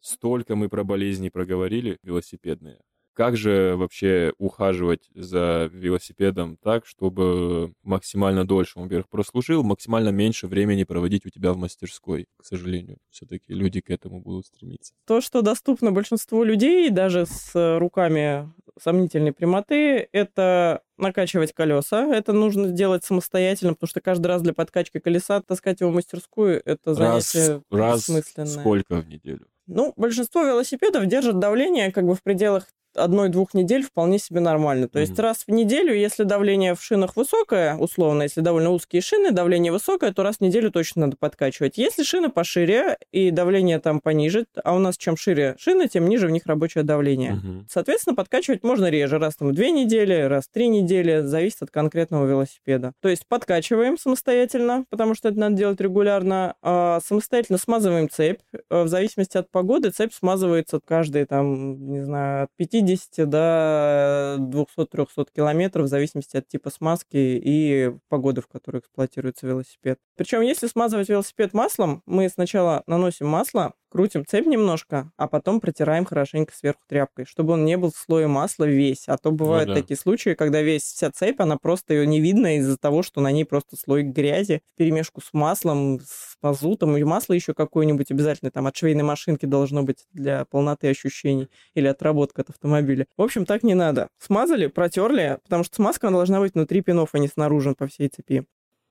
Столько 0.00 0.56
мы 0.56 0.68
про 0.68 0.82
болезни 0.82 1.28
проговорили 1.28 1.98
велосипедные. 2.02 2.80
Как 3.14 3.36
же 3.36 3.76
вообще 3.76 4.32
ухаживать 4.38 5.08
за 5.14 5.70
велосипедом 5.72 6.56
так, 6.56 6.84
чтобы 6.84 7.72
максимально 7.82 8.44
дольше 8.44 8.72
он, 8.76 8.84
во-первых, 8.84 9.08
прослужил, 9.08 9.62
максимально 9.62 10.08
меньше 10.08 10.48
времени 10.48 10.84
проводить 10.84 11.24
у 11.24 11.30
тебя 11.30 11.52
в 11.52 11.56
мастерской, 11.56 12.26
к 12.36 12.44
сожалению. 12.44 12.98
Все-таки 13.10 13.54
люди 13.54 13.80
к 13.80 13.90
этому 13.90 14.20
будут 14.20 14.46
стремиться. 14.46 14.92
То, 15.06 15.20
что 15.20 15.42
доступно 15.42 15.92
большинству 15.92 16.42
людей, 16.42 16.90
даже 16.90 17.26
с 17.26 17.78
руками 17.78 18.52
сомнительной 18.80 19.32
прямоты, 19.32 20.08
это 20.10 20.82
накачивать 20.96 21.52
колеса. 21.52 22.12
Это 22.14 22.32
нужно 22.32 22.68
делать 22.68 23.04
самостоятельно, 23.04 23.74
потому 23.74 23.88
что 23.88 24.00
каждый 24.00 24.26
раз 24.26 24.42
для 24.42 24.52
подкачки 24.52 24.98
колеса 24.98 25.40
таскать 25.40 25.80
его 25.80 25.90
в 25.90 25.94
мастерскую— 25.94 26.60
это 26.64 26.94
занятие 26.94 27.62
раз, 27.70 28.08
раз 28.08 28.52
сколько 28.52 28.96
в 28.96 29.08
неделю? 29.08 29.46
Ну, 29.66 29.92
большинство 29.96 30.42
велосипедов 30.42 31.06
держат 31.06 31.38
давление 31.38 31.90
как 31.92 32.04
бы 32.04 32.14
в 32.14 32.22
пределах 32.22 32.66
одной-двух 32.94 33.54
недель 33.54 33.82
вполне 33.82 34.18
себе 34.18 34.40
нормально. 34.40 34.88
То 34.88 34.98
mm-hmm. 34.98 35.02
есть 35.02 35.18
раз 35.18 35.44
в 35.46 35.50
неделю, 35.50 35.94
если 35.94 36.24
давление 36.24 36.74
в 36.74 36.82
шинах 36.82 37.16
высокое, 37.16 37.76
условно, 37.76 38.22
если 38.22 38.40
довольно 38.40 38.70
узкие 38.70 39.02
шины, 39.02 39.30
давление 39.30 39.72
высокое, 39.72 40.12
то 40.12 40.22
раз 40.22 40.36
в 40.36 40.40
неделю 40.40 40.70
точно 40.70 41.02
надо 41.02 41.16
подкачивать. 41.16 41.78
Если 41.78 42.02
шины 42.02 42.28
пошире 42.28 42.98
и 43.12 43.30
давление 43.30 43.78
там 43.78 44.00
пониже, 44.00 44.46
а 44.62 44.74
у 44.74 44.78
нас 44.78 44.96
чем 44.96 45.16
шире 45.16 45.56
шины, 45.58 45.88
тем 45.88 46.08
ниже 46.08 46.26
в 46.26 46.30
них 46.30 46.46
рабочее 46.46 46.84
давление. 46.84 47.32
Mm-hmm. 47.32 47.64
Соответственно, 47.68 48.16
подкачивать 48.16 48.62
можно 48.62 48.90
реже, 48.90 49.18
раз 49.18 49.36
там 49.36 49.48
в 49.48 49.52
две 49.52 49.70
недели, 49.70 50.22
раз 50.22 50.44
в 50.44 50.50
три 50.52 50.68
недели, 50.68 51.20
зависит 51.20 51.62
от 51.62 51.70
конкретного 51.70 52.26
велосипеда. 52.26 52.92
То 53.00 53.08
есть 53.08 53.26
подкачиваем 53.26 53.98
самостоятельно, 53.98 54.84
потому 54.90 55.14
что 55.14 55.28
это 55.28 55.38
надо 55.38 55.56
делать 55.56 55.80
регулярно, 55.80 56.54
а 56.62 57.00
самостоятельно 57.04 57.58
смазываем 57.58 58.08
цепь. 58.08 58.40
В 58.70 58.88
зависимости 58.88 59.36
от 59.36 59.50
погоды 59.50 59.90
цепь 59.90 60.12
смазывается 60.12 60.80
каждые 60.84 61.26
там, 61.26 61.90
не 61.90 62.02
знаю, 62.02 62.44
от 62.44 62.50
50 62.56 62.83
до 63.26 64.36
200-300 64.38 65.28
километров, 65.34 65.86
в 65.86 65.88
зависимости 65.88 66.36
от 66.36 66.48
типа 66.48 66.70
смазки 66.70 67.16
и 67.16 67.92
погоды, 68.08 68.40
в 68.40 68.46
которой 68.48 68.78
эксплуатируется 68.78 69.46
велосипед. 69.46 69.98
Причем, 70.16 70.40
если 70.40 70.66
смазывать 70.66 71.08
велосипед 71.08 71.54
маслом, 71.54 72.02
мы 72.06 72.28
сначала 72.28 72.82
наносим 72.86 73.26
масло, 73.26 73.74
крутим 73.94 74.26
цепь 74.26 74.46
немножко, 74.46 75.12
а 75.16 75.28
потом 75.28 75.60
протираем 75.60 76.04
хорошенько 76.04 76.52
сверху 76.52 76.80
тряпкой, 76.88 77.26
чтобы 77.26 77.52
он 77.52 77.64
не 77.64 77.76
был 77.76 77.92
в 77.92 77.96
слое 77.96 78.26
масла 78.26 78.64
весь. 78.64 79.04
А 79.06 79.16
то 79.16 79.30
бывают 79.30 79.68
ну, 79.68 79.74
да. 79.76 79.80
такие 79.82 79.96
случаи, 79.96 80.34
когда 80.34 80.62
весь 80.62 80.82
вся 80.82 81.12
цепь, 81.12 81.40
она 81.40 81.58
просто 81.58 81.94
ее 81.94 82.04
не 82.04 82.20
видно 82.20 82.56
из-за 82.56 82.76
того, 82.76 83.04
что 83.04 83.20
на 83.20 83.30
ней 83.30 83.44
просто 83.44 83.76
слой 83.76 84.02
грязи 84.02 84.62
в 84.74 84.78
перемешку 84.78 85.20
с 85.20 85.32
маслом, 85.32 86.00
с 86.00 86.36
мазутом, 86.42 86.96
и 86.96 87.04
масло 87.04 87.34
еще 87.34 87.54
какое-нибудь 87.54 88.10
обязательно 88.10 88.50
там 88.50 88.66
от 88.66 88.76
швейной 88.76 89.04
машинки 89.04 89.46
должно 89.46 89.84
быть 89.84 90.06
для 90.12 90.44
полноты 90.46 90.88
ощущений 90.88 91.48
или 91.74 91.86
отработка 91.86 92.42
от 92.42 92.50
автомобиля. 92.50 93.06
В 93.16 93.22
общем, 93.22 93.46
так 93.46 93.62
не 93.62 93.74
надо. 93.74 94.08
Смазали, 94.18 94.66
протерли, 94.66 95.38
потому 95.44 95.62
что 95.62 95.76
смазка 95.76 96.10
должна 96.10 96.40
быть 96.40 96.54
внутри 96.54 96.80
пинов, 96.80 97.10
а 97.12 97.20
не 97.20 97.28
снаружи 97.28 97.76
по 97.78 97.86
всей 97.86 98.08
цепи. 98.08 98.44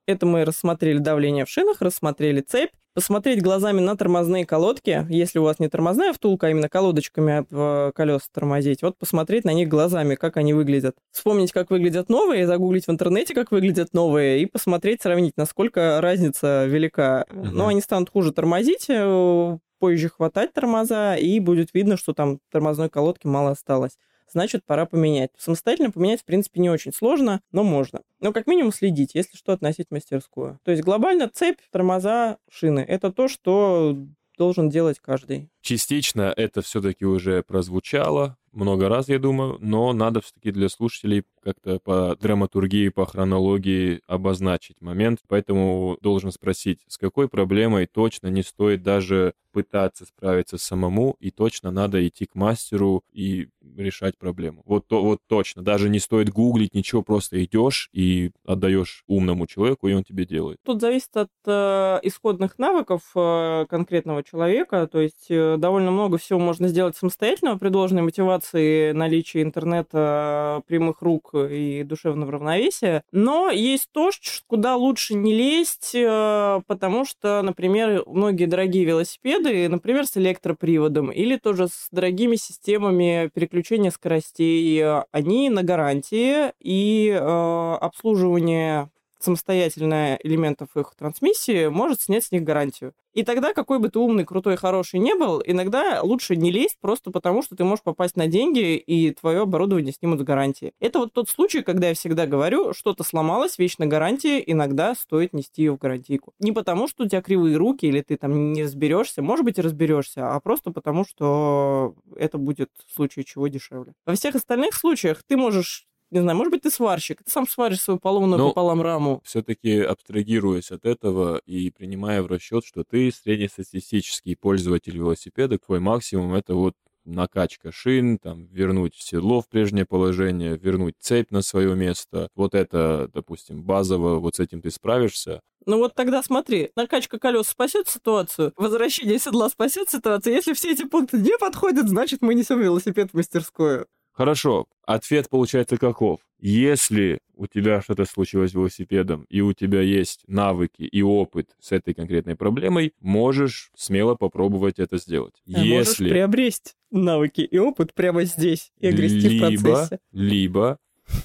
Это 0.06 0.26
мы 0.26 0.46
рассмотрели 0.46 1.00
давление 1.00 1.44
в 1.46 1.50
шинах, 1.50 1.82
рассмотрели 1.82 2.40
цепь, 2.40 2.72
посмотреть 2.94 3.42
глазами 3.42 3.80
на 3.80 3.96
тормозные 3.96 4.46
колодки, 4.46 5.06
если 5.10 5.40
у 5.40 5.44
вас 5.44 5.60
не 5.60 5.68
тормозная 5.68 6.14
втулка, 6.14 6.48
а 6.48 6.50
именно 6.50 6.70
колодочками 6.70 7.38
об 7.38 7.48
э, 7.52 7.92
колес 7.96 8.30
тормозить, 8.32 8.82
вот 8.82 8.98
посмотреть 8.98 9.46
на 9.46 9.54
них 9.54 9.68
глазами, 9.68 10.16
как 10.16 10.38
они 10.38 10.54
выглядят. 10.54 10.96
Вспомнить, 11.12 11.52
как 11.52 11.72
выглядят 11.72 12.10
новые, 12.10 12.48
загуглить 12.48 12.88
в 12.88 12.92
интернете, 12.92 13.34
как 13.34 13.52
выглядят 13.52 13.94
новые, 13.94 14.42
и 14.42 14.46
посмотреть, 14.46 15.02
сравнить, 15.02 15.38
насколько 15.38 16.00
разница 16.02 16.66
велика. 16.66 17.26
Угу. 17.32 17.48
Но 17.48 17.68
они 17.68 17.82
станут 17.82 18.10
хуже 18.10 18.32
тормозить, 18.32 18.86
э, 18.90 19.58
позже 19.80 20.10
хватать 20.10 20.54
тормоза, 20.54 21.16
и 21.16 21.40
будет 21.40 21.74
видно, 21.74 21.98
что 21.98 22.14
там 22.14 22.40
тормозной 22.52 22.90
колодки 22.90 23.28
мало 23.28 23.52
осталось 23.52 23.98
значит, 24.34 24.66
пора 24.66 24.86
поменять. 24.86 25.32
Самостоятельно 25.38 25.92
поменять, 25.92 26.22
в 26.22 26.26
принципе, 26.26 26.60
не 26.60 26.70
очень 26.70 26.92
сложно, 26.92 27.42
но 27.52 27.64
можно. 27.64 28.02
Но 28.20 28.34
как 28.34 28.48
минимум 28.48 28.74
следить, 28.74 29.16
если 29.16 29.38
что, 29.38 29.54
относить 29.54 29.92
мастерскую. 29.92 30.60
То 30.64 30.72
есть 30.72 30.84
глобально 30.84 31.30
цепь, 31.30 31.60
тормоза, 31.72 32.38
шины— 32.52 32.80
это 32.88 33.12
то, 33.12 33.28
что 33.28 33.98
должен 34.38 34.70
делать 34.70 35.00
каждый. 35.00 35.50
Частично 35.62 36.34
это 36.36 36.62
все-таки 36.62 37.06
уже 37.06 37.44
прозвучало 37.44 38.38
много 38.52 38.90
раз, 38.90 39.10
я 39.10 39.20
думаю, 39.20 39.58
но 39.62 39.94
надо 39.94 40.22
все-таки 40.22 40.52
для 40.52 40.70
слушателей 40.70 41.24
как-то 41.44 41.80
по 41.80 42.16
драматургии, 42.20 42.90
по 42.90 43.06
хронологии 43.06 44.02
обозначить 44.08 44.82
момент. 44.82 45.20
Поэтому 45.28 45.98
должен 46.02 46.32
спросить, 46.32 46.80
с 46.88 46.98
какой 46.98 47.28
проблемой 47.28 47.88
точно 47.88 48.28
не 48.28 48.44
стоит 48.44 48.82
даже 48.84 49.34
пытаться 49.54 50.06
справиться 50.06 50.58
самому, 50.58 51.16
и 51.20 51.30
точно 51.30 51.72
надо 51.72 52.06
идти 52.06 52.26
к 52.26 52.36
мастеру 52.36 53.04
и 53.14 53.48
решать 53.78 54.18
проблему. 54.18 54.64
Вот, 54.66 54.88
то, 54.88 55.02
вот 55.02 55.20
точно. 55.28 55.62
Даже 55.62 55.90
не 55.90 56.00
стоит 56.00 56.30
гуглить 56.30 56.74
ничего, 56.74 57.04
просто 57.04 57.42
идешь 57.44 57.90
и 57.94 58.32
отдаешь 58.46 59.04
умному 59.08 59.46
человеку, 59.48 59.88
и 59.88 59.94
он 59.94 60.04
тебе 60.04 60.26
делает. 60.26 60.58
Тут 60.66 60.82
зависит 60.82 61.16
от 61.16 61.30
э, 61.46 62.00
исходных 62.02 62.58
навыков 62.58 63.02
э, 63.16 63.66
конкретного 63.70 64.24
человека. 64.24 64.88
То 64.92 65.00
есть 65.00 65.28
э, 65.30 65.58
довольно 65.58 65.92
много 65.92 66.18
всего 66.18 66.40
можно 66.40 66.68
сделать 66.68 66.98
самостоятельно 66.98 67.58
при 67.58 67.70
должной 67.70 68.02
мотивации, 68.02 68.92
наличии 68.92 69.44
интернета, 69.44 70.64
прямых 70.66 71.02
рук 71.02 71.30
и 71.36 71.84
душевного 71.84 72.34
равновесия. 72.34 73.04
Но 73.12 73.50
есть 73.50 73.90
то, 73.92 74.12
куда 74.48 74.76
лучше 74.76 75.16
не 75.16 75.34
лезть, 75.34 75.94
э, 75.96 76.62
потому 76.68 77.06
что, 77.06 77.42
например, 77.42 78.04
многие 78.06 78.46
дорогие 78.46 78.86
велосипеды, 78.86 79.68
например, 79.70 80.06
с 80.06 80.18
электроприводом 80.18 81.12
или 81.12 81.38
тоже 81.38 81.68
с 81.68 81.88
дорогими 81.92 82.36
системами 82.36 83.30
переключения 83.34 83.92
скоростей, 83.92 84.84
они 85.12 85.50
на 85.50 85.64
гарантии 85.64 86.52
и 86.60 87.10
э, 87.10 87.74
обслуживание 87.82 88.90
самостоятельно 89.24 90.18
элементов 90.24 90.76
их 90.76 90.94
трансмиссии 90.98 91.68
может 91.68 92.02
снять 92.02 92.26
с 92.26 92.32
них 92.32 92.44
гарантию. 92.44 92.94
И 93.14 93.24
тогда, 93.24 93.54
какой 93.54 93.78
бы 93.78 93.90
ты 93.90 94.00
умный, 94.00 94.26
крутой, 94.26 94.58
хороший 94.58 95.00
не 95.00 95.14
был, 95.14 95.42
иногда 95.46 96.02
лучше 96.02 96.36
не 96.36 96.52
лезть 96.52 96.78
просто 96.82 97.12
потому, 97.12 97.44
что 97.44 97.56
ты 97.56 97.64
можешь 97.64 97.84
попасть 97.84 98.18
на 98.18 98.26
деньги, 98.26 98.76
и 98.76 99.12
твое 99.12 99.42
оборудование 99.42 99.94
снимут 99.94 100.20
с 100.20 100.24
гарантии. 100.24 100.74
Это 100.80 100.98
вот 100.98 101.14
тот 101.14 101.30
случай, 101.30 101.62
когда 101.62 101.90
я 101.90 101.94
всегда 101.94 102.26
говорю, 102.26 102.74
что-то 102.74 103.04
сломалось, 103.04 103.60
вещь 103.60 103.78
на 103.78 103.86
гарантии, 103.86 104.44
иногда 104.46 104.96
стоит 104.96 105.34
нести 105.34 105.62
ее 105.62 105.74
в 105.74 105.78
гарантийку. 105.78 106.34
Не 106.40 106.52
потому, 106.52 106.88
что 106.88 107.04
у 107.04 107.08
тебя 107.08 107.22
кривые 107.22 107.56
руки, 107.56 107.86
или 107.86 108.02
ты 108.02 108.18
там 108.18 108.52
не 108.52 108.64
разберешься, 108.64 109.22
может 109.22 109.46
быть, 109.46 109.60
и 109.60 109.62
разберешься, 109.62 110.34
а 110.34 110.40
просто 110.40 110.72
потому, 110.72 111.06
что 111.06 111.96
это 112.16 112.40
будет 112.40 112.72
в 112.88 112.96
случае 112.96 113.26
чего 113.26 113.48
дешевле. 113.48 113.94
Во 114.08 114.16
всех 114.16 114.34
остальных 114.34 114.74
случаях 114.74 115.22
ты 115.24 115.38
можешь 115.38 115.86
не 116.14 116.22
знаю, 116.22 116.38
может 116.38 116.52
быть, 116.52 116.62
ты 116.62 116.70
сварщик, 116.70 117.24
ты 117.24 117.32
сам 117.32 117.48
сваришь 117.48 117.82
свою 117.82 118.00
поломанную 118.00 118.38
Но 118.38 118.50
пополам 118.50 118.82
раму. 118.82 119.22
Все-таки 119.24 119.80
абстрагируясь 119.80 120.72
от 120.72 120.86
этого 120.86 121.42
и 121.46 121.72
принимая 121.72 122.22
в 122.22 122.28
расчет, 122.28 122.66
что 122.66 122.84
ты 122.84 123.12
среднестатистический 123.12 124.36
пользователь 124.36 124.96
велосипеда, 124.96 125.58
твой 125.58 125.80
максимум 125.80 126.34
это 126.36 126.56
вот 126.56 126.76
накачка 127.06 127.72
шин, 127.72 128.18
там, 128.18 128.46
вернуть 128.46 128.96
седло 128.96 129.42
в 129.42 129.50
прежнее 129.50 129.86
положение, 129.86 130.58
вернуть 130.58 130.96
цепь 131.00 131.32
на 131.32 131.42
свое 131.42 131.76
место. 131.76 132.30
Вот 132.36 132.56
это, 132.56 133.10
допустим, 133.14 133.64
базово, 133.64 134.20
вот 134.20 134.36
с 134.36 134.40
этим 134.40 134.62
ты 134.62 134.72
справишься. 134.72 135.42
Ну 135.66 135.78
вот 135.78 135.96
тогда 135.96 136.22
смотри, 136.22 136.72
накачка 136.76 137.20
колес 137.20 137.48
спасет 137.48 137.88
ситуацию, 137.88 138.54
возвращение 138.58 139.18
седла 139.18 139.50
спасет 139.50 139.90
ситуацию. 139.90 140.34
Если 140.34 140.54
все 140.54 140.72
эти 140.72 140.86
пункты 140.86 141.18
не 141.18 141.38
подходят, 141.38 141.88
значит 141.88 142.22
мы 142.22 142.36
несем 142.36 142.60
велосипед 142.60 143.12
в 143.12 143.14
мастерскую. 143.16 143.88
Хорошо, 144.14 144.68
ответ 144.86 145.28
получается 145.30 145.78
каков? 145.78 146.22
Если 146.40 147.20
у 147.36 147.48
тебя 147.48 147.82
что-то 147.82 148.06
случилось 148.06 148.52
с 148.52 148.54
велосипедом, 148.54 149.26
и 149.30 149.42
у 149.42 149.54
тебя 149.54 149.82
есть 149.82 150.24
навыки 150.28 150.84
и 150.84 151.02
опыт 151.02 151.56
с 151.60 151.72
этой 151.72 151.94
конкретной 151.96 152.36
проблемой, 152.36 152.94
можешь 153.00 153.72
смело 153.76 154.16
попробовать 154.16 154.78
это 154.78 154.98
сделать. 154.98 155.34
А 155.48 155.60
Если... 155.60 156.04
Можешь 156.04 156.14
приобрести 156.14 156.74
навыки 156.92 157.42
и 157.42 157.58
опыт 157.58 157.94
прямо 157.96 158.24
здесь 158.26 158.72
и 158.80 158.88
огрести 158.88 159.30
либо, 159.30 159.58
в 159.58 159.62
процессе. 159.64 160.00
Либо 160.12 160.78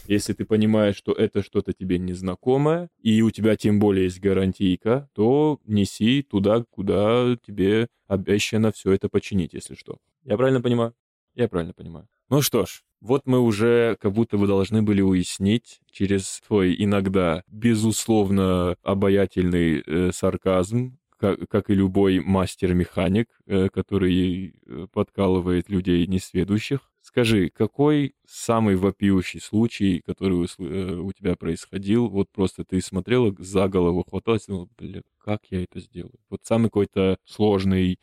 если 0.07 0.33
ты 0.33 0.45
понимаешь, 0.45 0.97
что 0.97 1.13
это 1.13 1.43
что-то 1.43 1.73
тебе 1.73 1.99
незнакомое, 1.99 2.91
и 3.01 3.23
у 3.23 3.31
тебя 3.31 3.57
тем 3.57 3.79
более 3.79 4.05
есть 4.05 4.21
гарантийка, 4.21 5.09
то 5.15 5.61
неси 5.65 6.23
туда, 6.23 6.65
куда 6.71 7.37
тебе 7.47 7.89
обещано 8.07 8.73
все 8.73 8.93
это 8.93 9.09
починить, 9.09 9.53
если 9.53 9.75
что. 9.75 9.99
Я 10.25 10.37
правильно 10.37 10.61
понимаю? 10.61 10.95
Я 11.35 11.49
правильно 11.49 11.73
понимаю. 11.73 12.09
Ну 12.31 12.43
что 12.43 12.67
ж, 12.67 12.83
вот 13.01 13.23
мы 13.27 13.41
уже 13.41 13.97
как 14.01 14.13
будто 14.13 14.37
бы 14.37 14.47
должны 14.47 14.83
были 14.83 15.01
уяснить 15.01 15.81
через 15.91 16.43
твой 16.47 16.75
иногда 16.79 17.43
безусловно 17.49 18.77
обаятельный 18.83 19.83
э, 19.87 20.11
сарказм, 20.13 20.99
как, 21.17 21.49
как 21.49 21.71
и 21.71 21.75
любой 21.75 22.21
мастер-механик, 22.21 23.29
э, 23.47 23.71
который 23.71 24.55
э, 24.67 24.87
подкалывает 24.93 25.71
людей 25.71 26.07
несведущих. 26.07 26.91
Скажи, 27.01 27.49
какой 27.49 28.15
самый 28.27 28.77
вопиющий 28.77 29.41
случай, 29.41 30.03
который 30.05 30.35
у, 30.35 30.45
э, 30.45 30.97
у 30.97 31.11
тебя 31.13 31.35
происходил, 31.35 32.11
вот 32.11 32.29
просто 32.31 32.63
ты 32.63 32.83
смотрела 32.83 33.35
за 33.39 33.69
голову, 33.69 34.05
хваталась, 34.07 34.49
ну, 34.49 34.69
блин, 34.77 35.03
как 35.17 35.47
я 35.49 35.63
это 35.63 35.81
сделаю? 35.81 36.19
Вот 36.29 36.41
самый 36.45 36.67
какой-то 36.67 37.17
сложный 37.25 37.99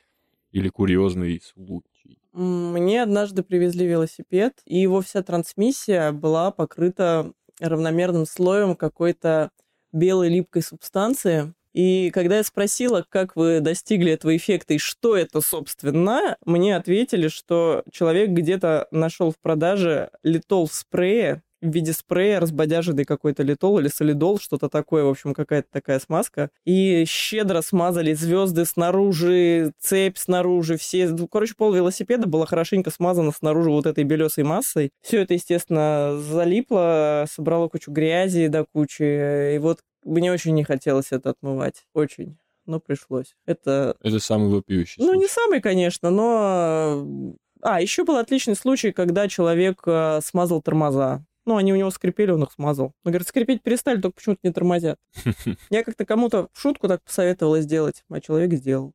или 0.51 0.69
курьезный 0.69 1.41
случай. 1.41 2.17
Мне 2.35 3.01
однажды 3.01 3.43
привезли 3.43 3.87
велосипед, 3.87 4.59
и 4.65 4.77
его 4.77 4.99
вся 4.99 5.23
трансмиссия 5.23 6.11
была 6.11 6.51
покрыта 6.51 7.31
равномерным 7.61 8.25
слоем 8.25 8.75
какой-то 8.75 9.51
белой 9.93 10.27
липкой 10.27 10.61
субстанции. 10.61 11.53
И 11.71 12.11
когда 12.11 12.35
я 12.35 12.43
спросила, 12.43 13.05
как 13.07 13.37
вы 13.37 13.61
достигли 13.61 14.11
этого 14.11 14.35
эффекта 14.35 14.73
и 14.73 14.79
что 14.79 15.15
это, 15.15 15.39
собственно, 15.39 16.35
мне 16.45 16.75
ответили, 16.75 17.29
что 17.29 17.83
человек 17.89 18.31
где-то 18.31 18.89
нашел 18.91 19.31
в 19.31 19.39
продаже 19.39 20.09
литол 20.21 20.67
в 20.67 20.73
спрее, 20.73 21.41
в 21.65 21.73
виде 21.73 21.93
спрея 21.93 22.39
разбодяженный 22.39 23.05
какой-то 23.05 23.43
литол 23.43 23.79
или 23.79 23.87
солидол, 23.87 24.39
что-то 24.39 24.69
такое, 24.69 25.03
в 25.03 25.09
общем, 25.09 25.33
какая-то 25.33 25.67
такая 25.71 25.99
смазка. 25.99 26.49
И 26.65 27.05
щедро 27.05 27.61
смазали 27.61 28.13
звезды 28.13 28.65
снаружи, 28.65 29.73
цепь 29.79 30.17
снаружи, 30.17 30.77
все... 30.77 31.07
Ну, 31.07 31.27
короче, 31.27 31.55
пол 31.55 31.73
велосипеда 31.73 32.27
было 32.27 32.45
хорошенько 32.45 32.91
смазано 32.91 33.31
снаружи 33.31 33.69
вот 33.69 33.85
этой 33.85 34.03
белесой 34.03 34.43
массой. 34.43 34.91
Все 35.01 35.21
это, 35.21 35.33
естественно, 35.33 36.17
залипло, 36.19 37.25
собрало 37.29 37.67
кучу 37.67 37.91
грязи 37.91 38.47
до 38.47 38.65
кучи. 38.65 39.55
И 39.55 39.57
вот 39.57 39.79
мне 40.03 40.31
очень 40.31 40.53
не 40.53 40.63
хотелось 40.63 41.11
это 41.11 41.31
отмывать. 41.31 41.85
Очень 41.93 42.37
но 42.65 42.79
пришлось. 42.79 43.35
Это... 43.45 43.95
Это 44.01 44.19
самый 44.19 44.49
вопиющий 44.49 45.03
Ну, 45.03 45.13
не 45.13 45.27
самый, 45.27 45.61
конечно, 45.61 46.09
но... 46.09 47.35
А, 47.61 47.81
еще 47.81 48.03
был 48.03 48.17
отличный 48.17 48.55
случай, 48.55 48.91
когда 48.91 49.27
человек 49.27 49.81
э, 49.85 50.19
смазал 50.23 50.61
тормоза. 50.61 51.25
Ну, 51.45 51.57
они 51.57 51.73
у 51.73 51.75
него 51.75 51.91
скрипели, 51.91 52.31
он 52.31 52.43
их 52.43 52.51
смазал. 52.51 52.93
Он 53.03 53.11
говорит, 53.11 53.27
скрипеть 53.27 53.61
перестали, 53.61 54.01
только 54.01 54.15
почему-то 54.15 54.39
не 54.43 54.51
тормозят. 54.51 54.99
Я 55.69 55.83
как-то 55.83 56.05
кому-то 56.05 56.49
шутку 56.53 56.87
так 56.87 57.03
посоветовала 57.03 57.61
сделать, 57.61 58.03
а 58.09 58.19
человек 58.19 58.53
сделал. 58.53 58.93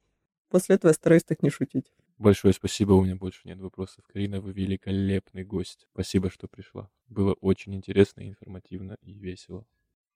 После 0.48 0.74
этого 0.74 0.90
я 0.90 0.94
стараюсь 0.94 1.22
так 1.22 1.44
не 1.44 1.50
шутить. 1.50 1.92
Большое 2.18 2.52
спасибо, 2.52 2.92
у 2.92 3.04
меня 3.04 3.14
больше 3.14 3.42
нет 3.44 3.60
вопросов. 3.60 4.04
Карина, 4.12 4.40
вы 4.40 4.52
великолепный 4.52 5.44
гость. 5.44 5.86
Спасибо, 5.92 6.28
что 6.28 6.48
пришла. 6.48 6.90
Было 7.06 7.34
очень 7.34 7.74
интересно, 7.74 8.28
информативно 8.28 8.96
и 9.00 9.12
весело. 9.12 9.64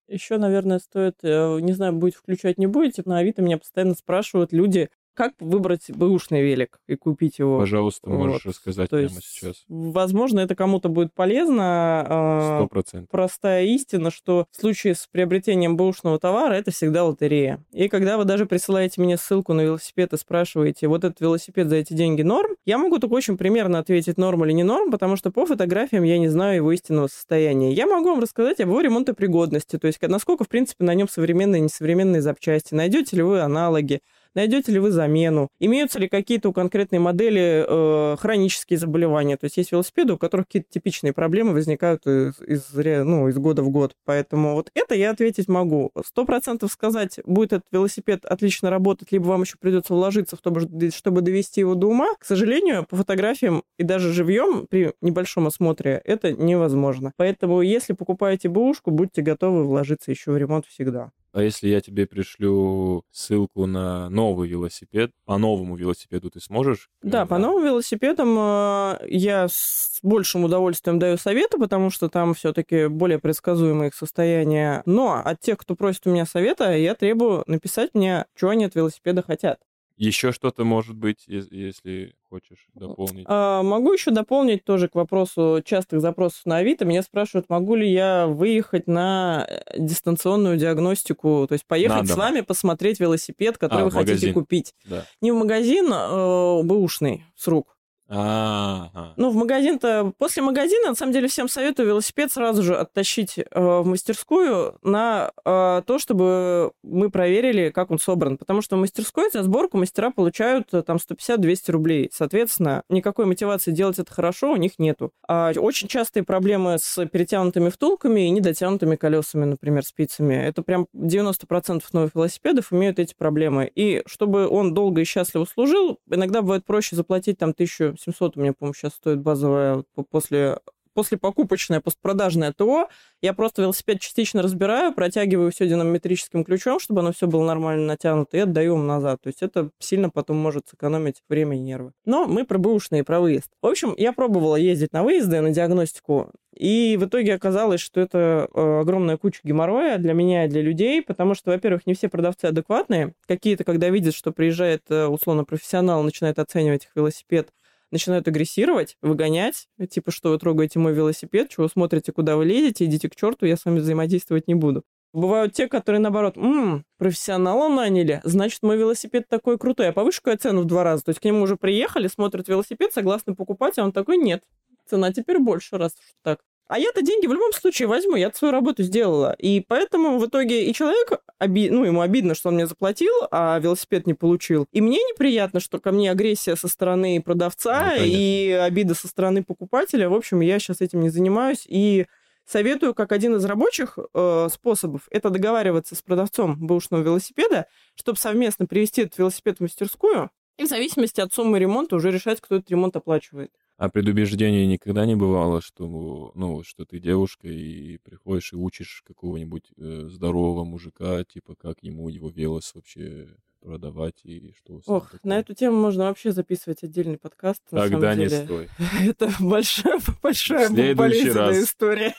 Еще, 0.08 0.36
наверное, 0.36 0.80
стоит, 0.80 1.16
э, 1.22 1.60
не 1.60 1.72
знаю, 1.72 1.94
будет 1.94 2.16
включать, 2.16 2.58
не 2.58 2.66
будете, 2.66 3.02
на 3.06 3.18
Авито 3.18 3.40
меня 3.42 3.58
постоянно 3.58 3.94
спрашивают 3.94 4.52
люди, 4.52 4.90
как 5.14 5.32
выбрать 5.40 5.90
бэушный 5.90 6.42
велик 6.42 6.78
и 6.86 6.96
купить 6.96 7.38
его? 7.38 7.58
Пожалуйста, 7.58 8.10
можешь 8.10 8.44
вот. 8.44 8.50
рассказать 8.50 8.90
То 8.90 8.96
прямо 8.98 9.20
сейчас. 9.22 9.64
Возможно, 9.68 10.40
это 10.40 10.54
кому-то 10.54 10.88
будет 10.88 11.14
полезно. 11.14 12.04
А, 12.06 12.58
Сто 12.58 12.68
процентов. 12.68 13.10
Простая 13.10 13.64
истина, 13.64 14.10
что 14.10 14.46
в 14.50 14.60
случае 14.60 14.94
с 14.94 15.06
приобретением 15.10 15.76
бэушного 15.76 16.18
товара 16.18 16.54
это 16.54 16.70
всегда 16.70 17.04
лотерея. 17.04 17.64
И 17.72 17.88
когда 17.88 18.18
вы 18.18 18.24
даже 18.24 18.46
присылаете 18.46 19.00
мне 19.00 19.16
ссылку 19.16 19.52
на 19.52 19.62
велосипед 19.62 20.12
и 20.12 20.16
спрашиваете, 20.16 20.88
вот 20.88 21.04
этот 21.04 21.20
велосипед 21.20 21.68
за 21.68 21.76
эти 21.76 21.94
деньги 21.94 22.22
норм, 22.22 22.56
я 22.66 22.78
могу 22.78 22.98
только 22.98 23.14
очень 23.14 23.36
примерно 23.36 23.78
ответить, 23.78 24.18
норм 24.18 24.44
или 24.44 24.52
не 24.52 24.64
норм, 24.64 24.90
потому 24.90 25.16
что 25.16 25.30
по 25.30 25.46
фотографиям 25.46 26.02
я 26.02 26.18
не 26.18 26.28
знаю 26.28 26.56
его 26.56 26.72
истинного 26.72 27.06
состояния. 27.06 27.72
Я 27.72 27.86
могу 27.86 28.10
вам 28.10 28.20
рассказать 28.20 28.60
об 28.60 28.68
его 28.68 28.80
ремонтопригодности, 28.80 29.78
то 29.78 29.86
есть 29.86 30.00
насколько, 30.02 30.44
в 30.44 30.48
принципе, 30.48 30.84
на 30.84 30.94
нем 30.94 31.08
современные 31.08 31.60
и 31.60 31.62
несовременные 31.62 32.22
запчасти, 32.22 32.74
найдете 32.74 33.16
ли 33.16 33.22
вы 33.22 33.40
аналоги, 33.40 34.00
найдете 34.34 34.72
ли 34.72 34.78
вы 34.78 34.90
замену, 34.90 35.48
имеются 35.60 35.98
ли 35.98 36.08
какие-то 36.08 36.50
у 36.50 36.52
конкретной 36.52 36.98
модели 36.98 37.64
э, 37.66 38.16
хронические 38.18 38.78
заболевания. 38.78 39.36
То 39.36 39.44
есть 39.44 39.56
есть 39.56 39.72
велосипеды, 39.72 40.14
у 40.14 40.18
которых 40.18 40.46
какие-то 40.46 40.68
типичные 40.70 41.12
проблемы 41.12 41.52
возникают 41.52 42.06
из, 42.06 42.40
из, 42.40 42.72
ну, 42.72 43.28
из 43.28 43.36
года 43.36 43.62
в 43.62 43.70
год. 43.70 43.94
Поэтому 44.04 44.54
вот 44.54 44.70
это 44.74 44.94
я 44.94 45.10
ответить 45.10 45.48
могу. 45.48 45.90
Сто 46.04 46.24
процентов 46.24 46.72
сказать, 46.72 47.20
будет 47.24 47.52
этот 47.52 47.66
велосипед 47.72 48.24
отлично 48.24 48.70
работать, 48.70 49.12
либо 49.12 49.24
вам 49.24 49.42
еще 49.42 49.56
придется 49.58 49.94
вложиться 49.94 50.36
в 50.36 50.40
то, 50.40 50.52
чтобы 50.94 51.20
довести 51.20 51.60
его 51.60 51.74
до 51.74 51.88
ума. 51.88 52.14
К 52.18 52.24
сожалению, 52.24 52.86
по 52.88 52.96
фотографиям 52.96 53.62
и 53.78 53.82
даже 53.82 54.12
живьем 54.12 54.66
при 54.68 54.92
небольшом 55.00 55.46
осмотре 55.46 56.00
это 56.04 56.32
невозможно. 56.32 57.12
Поэтому, 57.16 57.60
если 57.62 57.92
покупаете 57.92 58.48
бэушку, 58.48 58.90
будьте 58.90 59.22
готовы 59.22 59.64
вложиться 59.64 60.10
еще 60.10 60.32
в 60.32 60.36
ремонт 60.36 60.66
всегда. 60.66 61.10
А 61.34 61.42
если 61.42 61.66
я 61.66 61.80
тебе 61.80 62.06
пришлю 62.06 63.02
ссылку 63.10 63.66
на 63.66 64.08
новый 64.08 64.48
велосипед, 64.48 65.10
по 65.24 65.36
новому 65.36 65.74
велосипеду 65.74 66.30
ты 66.30 66.38
сможешь? 66.38 66.88
Да, 67.02 67.26
по 67.26 67.38
новым 67.38 67.64
велосипедам 67.64 68.36
э, 68.38 68.98
я 69.08 69.48
с 69.50 69.98
большим 70.04 70.44
удовольствием 70.44 71.00
даю 71.00 71.16
советы, 71.16 71.58
потому 71.58 71.90
что 71.90 72.08
там 72.08 72.34
все-таки 72.34 72.86
более 72.86 73.18
предсказуемые 73.18 73.88
их 73.88 73.96
состояния. 73.96 74.84
Но 74.86 75.20
от 75.24 75.40
тех, 75.40 75.58
кто 75.58 75.74
просит 75.74 76.06
у 76.06 76.10
меня 76.10 76.24
совета, 76.24 76.76
я 76.76 76.94
требую 76.94 77.42
написать 77.48 77.90
мне, 77.94 78.26
что 78.36 78.50
они 78.50 78.66
от 78.66 78.76
велосипеда 78.76 79.22
хотят. 79.22 79.58
Еще 79.96 80.32
что-то 80.32 80.64
может 80.64 80.96
быть, 80.96 81.24
если 81.26 82.16
хочешь 82.28 82.66
дополнить? 82.74 83.26
А, 83.28 83.62
могу 83.62 83.92
еще 83.92 84.10
дополнить 84.10 84.64
тоже 84.64 84.88
к 84.88 84.96
вопросу 84.96 85.62
частых 85.64 86.00
запросов 86.00 86.44
на 86.46 86.56
Авито. 86.56 86.84
Меня 86.84 87.02
спрашивают, 87.02 87.48
могу 87.48 87.76
ли 87.76 87.90
я 87.90 88.26
выехать 88.26 88.88
на 88.88 89.46
э, 89.48 89.78
дистанционную 89.78 90.56
диагностику, 90.56 91.46
то 91.48 91.52
есть 91.52 91.64
поехать 91.66 92.02
Надо. 92.02 92.12
с 92.12 92.16
вами 92.16 92.40
посмотреть 92.40 92.98
велосипед, 92.98 93.56
который 93.56 93.82
а, 93.82 93.84
вы 93.84 93.92
хотите 93.92 94.32
купить. 94.32 94.74
Да. 94.84 95.06
Не 95.20 95.30
в 95.30 95.36
магазин, 95.36 95.88
а 95.92 96.62
бэушный, 96.64 97.24
с 97.36 97.46
рук. 97.46 97.73
А-а-а. 98.08 99.14
Ну, 99.16 99.30
в 99.30 99.34
магазин-то... 99.34 100.12
После 100.18 100.42
магазина, 100.42 100.88
на 100.88 100.94
самом 100.94 101.12
деле, 101.12 101.28
всем 101.28 101.48
советую 101.48 101.88
велосипед 101.88 102.30
сразу 102.30 102.62
же 102.62 102.76
оттащить 102.76 103.38
э, 103.38 103.42
в 103.54 103.86
мастерскую 103.86 104.78
на 104.82 105.32
э, 105.44 105.82
то, 105.86 105.98
чтобы 105.98 106.72
мы 106.82 107.10
проверили, 107.10 107.70
как 107.70 107.90
он 107.90 107.98
собран. 107.98 108.36
Потому 108.36 108.60
что 108.60 108.76
в 108.76 108.80
мастерской 108.80 109.30
за 109.32 109.42
сборку 109.42 109.78
мастера 109.78 110.10
получают 110.10 110.72
э, 110.74 110.82
там 110.82 110.98
150-200 110.98 111.70
рублей. 111.72 112.10
Соответственно, 112.12 112.82
никакой 112.88 113.24
мотивации 113.24 113.70
делать 113.70 113.98
это 113.98 114.12
хорошо 114.12 114.52
у 114.52 114.56
них 114.56 114.78
нету. 114.78 115.12
А 115.26 115.52
очень 115.56 115.88
частые 115.88 116.24
проблемы 116.24 116.76
с 116.78 117.06
перетянутыми 117.06 117.70
втулками 117.70 118.26
и 118.26 118.30
недотянутыми 118.30 118.96
колесами, 118.96 119.46
например, 119.46 119.84
спицами. 119.84 120.34
Это 120.34 120.62
прям 120.62 120.86
90% 120.94 121.82
новых 121.92 122.14
велосипедов 122.14 122.72
имеют 122.72 122.98
эти 122.98 123.14
проблемы. 123.16 123.70
И 123.74 124.02
чтобы 124.06 124.46
он 124.46 124.74
долго 124.74 125.00
и 125.00 125.04
счастливо 125.04 125.46
служил, 125.46 125.98
иногда 126.10 126.42
бывает 126.42 126.66
проще 126.66 126.96
заплатить 126.96 127.38
там 127.38 127.54
тысячу 127.54 127.93
700 127.98 128.36
у 128.36 128.40
меня, 128.40 128.52
по-моему, 128.52 128.74
сейчас 128.74 128.94
стоит 128.94 129.20
базовая 129.20 129.84
после 130.10 130.58
после 130.94 131.18
покупочное, 131.18 131.80
постпродажное 131.80 132.52
ТО, 132.52 132.88
я 133.20 133.34
просто 133.34 133.62
велосипед 133.62 134.00
частично 134.00 134.42
разбираю, 134.42 134.94
протягиваю 134.94 135.50
все 135.50 135.68
динамометрическим 135.68 136.44
ключом, 136.44 136.80
чтобы 136.80 137.00
оно 137.00 137.12
все 137.12 137.26
было 137.26 137.44
нормально 137.44 137.86
натянуто, 137.86 138.36
и 138.36 138.40
отдаю 138.40 138.76
им 138.76 138.86
назад. 138.86 139.20
То 139.22 139.28
есть 139.28 139.42
это 139.42 139.70
сильно 139.78 140.08
потом 140.08 140.36
может 140.36 140.68
сэкономить 140.68 141.22
время 141.28 141.56
и 141.56 141.60
нервы. 141.60 141.92
Но 142.06 142.26
мы 142.26 142.44
про 142.44 142.58
бэушные, 142.58 143.04
про 143.04 143.20
выезд. 143.20 143.50
В 143.60 143.66
общем, 143.66 143.94
я 143.98 144.12
пробовала 144.12 144.56
ездить 144.56 144.92
на 144.92 145.02
выезды, 145.02 145.40
на 145.40 145.50
диагностику, 145.50 146.30
и 146.54 146.96
в 147.00 147.06
итоге 147.06 147.34
оказалось, 147.34 147.80
что 147.80 148.00
это 148.00 148.48
э, 148.54 148.80
огромная 148.80 149.16
куча 149.16 149.40
геморроя 149.42 149.98
для 149.98 150.12
меня 150.12 150.44
и 150.44 150.48
для 150.48 150.62
людей, 150.62 151.02
потому 151.02 151.34
что, 151.34 151.50
во-первых, 151.50 151.84
не 151.84 151.94
все 151.94 152.08
продавцы 152.08 152.44
адекватные. 152.44 153.14
Какие-то, 153.26 153.64
когда 153.64 153.88
видят, 153.88 154.14
что 154.14 154.30
приезжает 154.30 154.82
э, 154.88 155.06
условно 155.06 155.44
профессионал, 155.44 156.04
начинает 156.04 156.38
оценивать 156.38 156.84
их 156.84 156.90
велосипед, 156.94 157.48
начинают 157.94 158.26
агрессировать, 158.26 158.96
выгонять, 159.00 159.68
типа, 159.88 160.10
что 160.10 160.30
вы 160.30 160.38
трогаете 160.38 160.80
мой 160.80 160.92
велосипед, 160.92 161.48
чего 161.48 161.68
смотрите, 161.68 162.12
куда 162.12 162.36
вы 162.36 162.44
лезете, 162.44 162.84
идите 162.84 163.08
к 163.08 163.14
черту, 163.14 163.46
я 163.46 163.56
с 163.56 163.64
вами 163.64 163.78
взаимодействовать 163.78 164.48
не 164.48 164.54
буду. 164.54 164.82
Бывают 165.12 165.52
те, 165.54 165.68
которые, 165.68 166.00
наоборот, 166.00 166.36
ммм, 166.36 166.84
профессионала 166.98 167.72
наняли, 167.72 168.20
значит, 168.24 168.64
мой 168.64 168.76
велосипед 168.76 169.28
такой 169.28 169.58
крутой, 169.58 169.86
я 169.86 169.92
повышу 169.92 170.20
цену 170.36 170.62
в 170.62 170.64
два 170.64 170.82
раза. 170.82 171.04
То 171.04 171.10
есть 171.10 171.20
к 171.20 171.24
нему 171.24 171.42
уже 171.42 171.56
приехали, 171.56 172.08
смотрят 172.08 172.48
велосипед, 172.48 172.92
согласны 172.92 173.36
покупать, 173.36 173.78
а 173.78 173.84
он 173.84 173.92
такой, 173.92 174.18
нет, 174.18 174.42
цена 174.86 175.12
теперь 175.12 175.38
больше, 175.38 175.78
раз 175.78 175.92
уж 175.92 176.14
так. 176.22 176.40
А 176.66 176.78
я-то 176.78 177.02
деньги 177.02 177.26
в 177.26 177.32
любом 177.32 177.52
случае 177.52 177.88
возьму, 177.88 178.16
я 178.16 178.32
свою 178.32 178.52
работу 178.52 178.82
сделала. 178.82 179.34
И 179.38 179.60
поэтому 179.60 180.18
в 180.18 180.26
итоге 180.26 180.64
и 180.64 180.72
человек, 180.72 181.20
оби... 181.38 181.68
ну, 181.68 181.84
ему 181.84 182.00
обидно, 182.00 182.34
что 182.34 182.48
он 182.48 182.54
мне 182.54 182.66
заплатил, 182.66 183.12
а 183.30 183.58
велосипед 183.58 184.06
не 184.06 184.14
получил. 184.14 184.66
И 184.72 184.80
мне 184.80 184.98
неприятно, 184.98 185.60
что 185.60 185.78
ко 185.78 185.92
мне 185.92 186.10
агрессия 186.10 186.56
со 186.56 186.68
стороны 186.68 187.20
продавца 187.22 187.94
ну, 187.98 188.04
и 188.04 188.50
обида 188.50 188.94
со 188.94 189.08
стороны 189.08 189.44
покупателя. 189.44 190.08
В 190.08 190.14
общем, 190.14 190.40
я 190.40 190.58
сейчас 190.58 190.80
этим 190.80 191.00
не 191.00 191.10
занимаюсь. 191.10 191.64
И 191.68 192.06
советую, 192.46 192.94
как 192.94 193.12
один 193.12 193.36
из 193.36 193.44
рабочих 193.44 193.98
э, 193.98 194.48
способов, 194.50 195.02
это 195.10 195.28
договариваться 195.28 195.94
с 195.94 196.02
продавцом 196.02 196.66
бэушного 196.66 197.02
велосипеда, 197.02 197.66
чтобы 197.94 198.18
совместно 198.18 198.66
привести 198.66 199.02
этот 199.02 199.18
велосипед 199.18 199.58
в 199.58 199.60
мастерскую, 199.60 200.30
и 200.56 200.64
в 200.64 200.68
зависимости 200.68 201.20
от 201.20 201.32
суммы 201.32 201.58
ремонта 201.58 201.96
уже 201.96 202.10
решать, 202.10 202.40
кто 202.40 202.56
этот 202.56 202.70
ремонт 202.70 202.94
оплачивает. 202.96 203.50
А 203.76 203.88
предубеждений 203.88 204.66
никогда 204.66 205.04
не 205.04 205.16
бывало, 205.16 205.60
что, 205.60 206.32
ну, 206.34 206.62
что 206.62 206.84
ты 206.84 207.00
девушка 207.00 207.48
и 207.48 207.98
приходишь 207.98 208.52
и 208.52 208.56
учишь 208.56 209.02
какого-нибудь 209.04 209.72
э, 209.76 210.08
здорового 210.10 210.64
мужика, 210.64 211.24
типа, 211.24 211.56
как 211.56 211.82
ему 211.82 212.08
его 212.08 212.30
велос 212.30 212.72
вообще 212.74 213.28
продавать 213.60 214.20
и 214.24 214.52
что 214.52 214.80
Ох, 214.86 215.10
такое. 215.10 215.20
на 215.24 215.38
эту 215.38 215.54
тему 215.54 215.76
можно 215.80 216.04
вообще 216.04 216.30
записывать 216.30 216.84
отдельный 216.84 217.18
подкаст. 217.18 217.62
Тогда 217.70 218.12
самом 218.12 218.28
деле. 218.28 218.38
не 218.38 218.44
стой. 218.44 218.68
Это 219.08 219.30
большая, 219.40 219.98
большая 220.22 220.94
болезненная 220.94 221.62
история. 221.62 222.14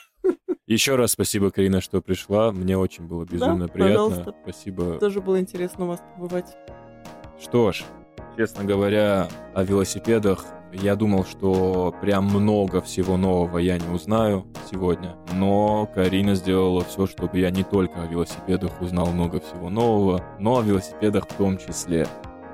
Еще 0.66 0.96
раз 0.96 1.12
спасибо, 1.12 1.50
Карина, 1.50 1.80
что 1.80 2.02
пришла. 2.02 2.50
Мне 2.50 2.76
очень 2.76 3.06
было 3.06 3.24
безумно 3.24 3.68
да, 3.68 3.72
приятно. 3.72 4.08
Пожалуйста. 4.08 4.34
Спасибо. 4.42 4.98
Тоже 4.98 5.20
было 5.20 5.38
интересно 5.38 5.84
у 5.84 5.88
вас 5.88 6.02
побывать. 6.16 6.56
Что 7.40 7.70
ж, 7.70 7.84
честно 8.36 8.64
говоря, 8.64 9.28
о 9.54 9.62
велосипедах 9.62 10.44
я 10.72 10.96
думал, 10.96 11.24
что 11.24 11.94
прям 12.00 12.26
много 12.26 12.80
всего 12.80 13.16
нового 13.16 13.58
я 13.58 13.78
не 13.78 13.88
узнаю 13.88 14.46
сегодня, 14.70 15.16
но 15.32 15.88
Карина 15.94 16.34
сделала 16.34 16.84
все, 16.84 17.06
чтобы 17.06 17.38
я 17.38 17.50
не 17.50 17.62
только 17.62 18.02
о 18.02 18.06
велосипедах 18.06 18.80
узнал 18.80 19.06
много 19.08 19.40
всего 19.40 19.70
нового, 19.70 20.22
но 20.38 20.58
о 20.58 20.62
велосипедах 20.62 21.24
в 21.28 21.34
том 21.34 21.58
числе. 21.58 22.06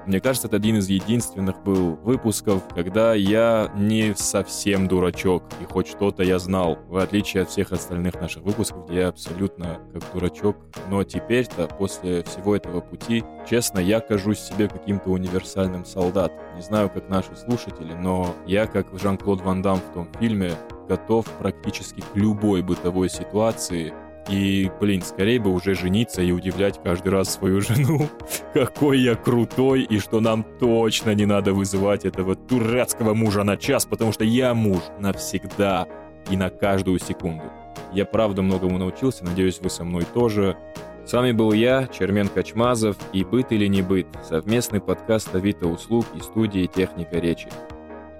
Мне 0.06 0.20
кажется, 0.20 0.48
это 0.48 0.56
один 0.56 0.76
из 0.76 0.88
единственных 0.88 1.62
был 1.62 1.94
выпусков, 2.02 2.62
когда 2.74 3.14
я 3.14 3.70
не 3.76 4.14
совсем 4.16 4.88
дурачок, 4.88 5.44
и 5.60 5.64
хоть 5.64 5.86
что-то 5.86 6.24
я 6.24 6.38
знал, 6.38 6.78
в 6.88 6.96
отличие 6.96 7.44
от 7.44 7.50
всех 7.50 7.72
остальных 7.72 8.20
наших 8.20 8.42
выпусков, 8.42 8.86
где 8.86 9.00
я 9.00 9.08
абсолютно 9.08 9.78
как 9.92 10.02
дурачок. 10.12 10.56
Но 10.88 11.04
теперь-то, 11.04 11.68
после 11.68 12.24
всего 12.24 12.56
этого 12.56 12.80
пути, 12.80 13.24
честно, 13.48 13.78
я 13.78 14.00
кажусь 14.00 14.40
себе 14.40 14.68
каким-то 14.68 15.10
универсальным 15.10 15.84
солдатом. 15.84 16.38
Не 16.56 16.62
знаю, 16.62 16.90
как 16.90 17.08
наши 17.08 17.36
слушатели, 17.36 17.92
но 17.92 18.34
я, 18.46 18.66
как 18.66 18.86
Жан-Клод 18.98 19.40
Ван 19.42 19.62
Дам 19.62 19.78
в 19.78 19.94
том 19.94 20.08
фильме, 20.18 20.52
готов 20.88 21.26
практически 21.38 22.00
к 22.00 22.16
любой 22.16 22.62
бытовой 22.62 23.08
ситуации, 23.08 23.94
и, 24.28 24.70
блин, 24.80 25.02
скорее 25.02 25.40
бы 25.40 25.50
уже 25.50 25.74
жениться 25.74 26.22
и 26.22 26.32
удивлять 26.32 26.80
каждый 26.82 27.08
раз 27.08 27.34
свою 27.34 27.60
жену, 27.60 28.08
какой 28.54 29.00
я 29.00 29.14
крутой, 29.14 29.82
и 29.82 29.98
что 29.98 30.20
нам 30.20 30.44
точно 30.60 31.14
не 31.14 31.26
надо 31.26 31.52
вызывать 31.52 32.04
этого 32.04 32.36
дурацкого 32.36 33.14
мужа 33.14 33.42
на 33.42 33.56
час, 33.56 33.84
потому 33.84 34.12
что 34.12 34.24
я 34.24 34.54
муж 34.54 34.82
навсегда 34.98 35.86
и 36.30 36.36
на 36.36 36.50
каждую 36.50 36.98
секунду. 36.98 37.44
Я 37.92 38.04
правда 38.06 38.42
многому 38.42 38.78
научился, 38.78 39.24
надеюсь, 39.24 39.60
вы 39.60 39.70
со 39.70 39.84
мной 39.84 40.04
тоже. 40.14 40.56
С 41.04 41.12
вами 41.12 41.32
был 41.32 41.52
я, 41.52 41.88
Чермен 41.88 42.28
Качмазов, 42.28 42.96
и 43.12 43.24
«Быт 43.24 43.50
или 43.50 43.66
не 43.66 43.82
быт»— 43.82 44.06
совместный 44.28 44.80
подкаст 44.80 45.34
Авито 45.34 45.66
услуг 45.66 46.06
и 46.14 46.20
студии 46.20 46.66
«Техника 46.66 47.18
речи». 47.18 47.48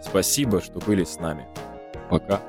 Спасибо, 0.03 0.61
что 0.61 0.80
были 0.80 1.05
с 1.05 1.20
нами. 1.20 1.46
Пока. 2.11 2.40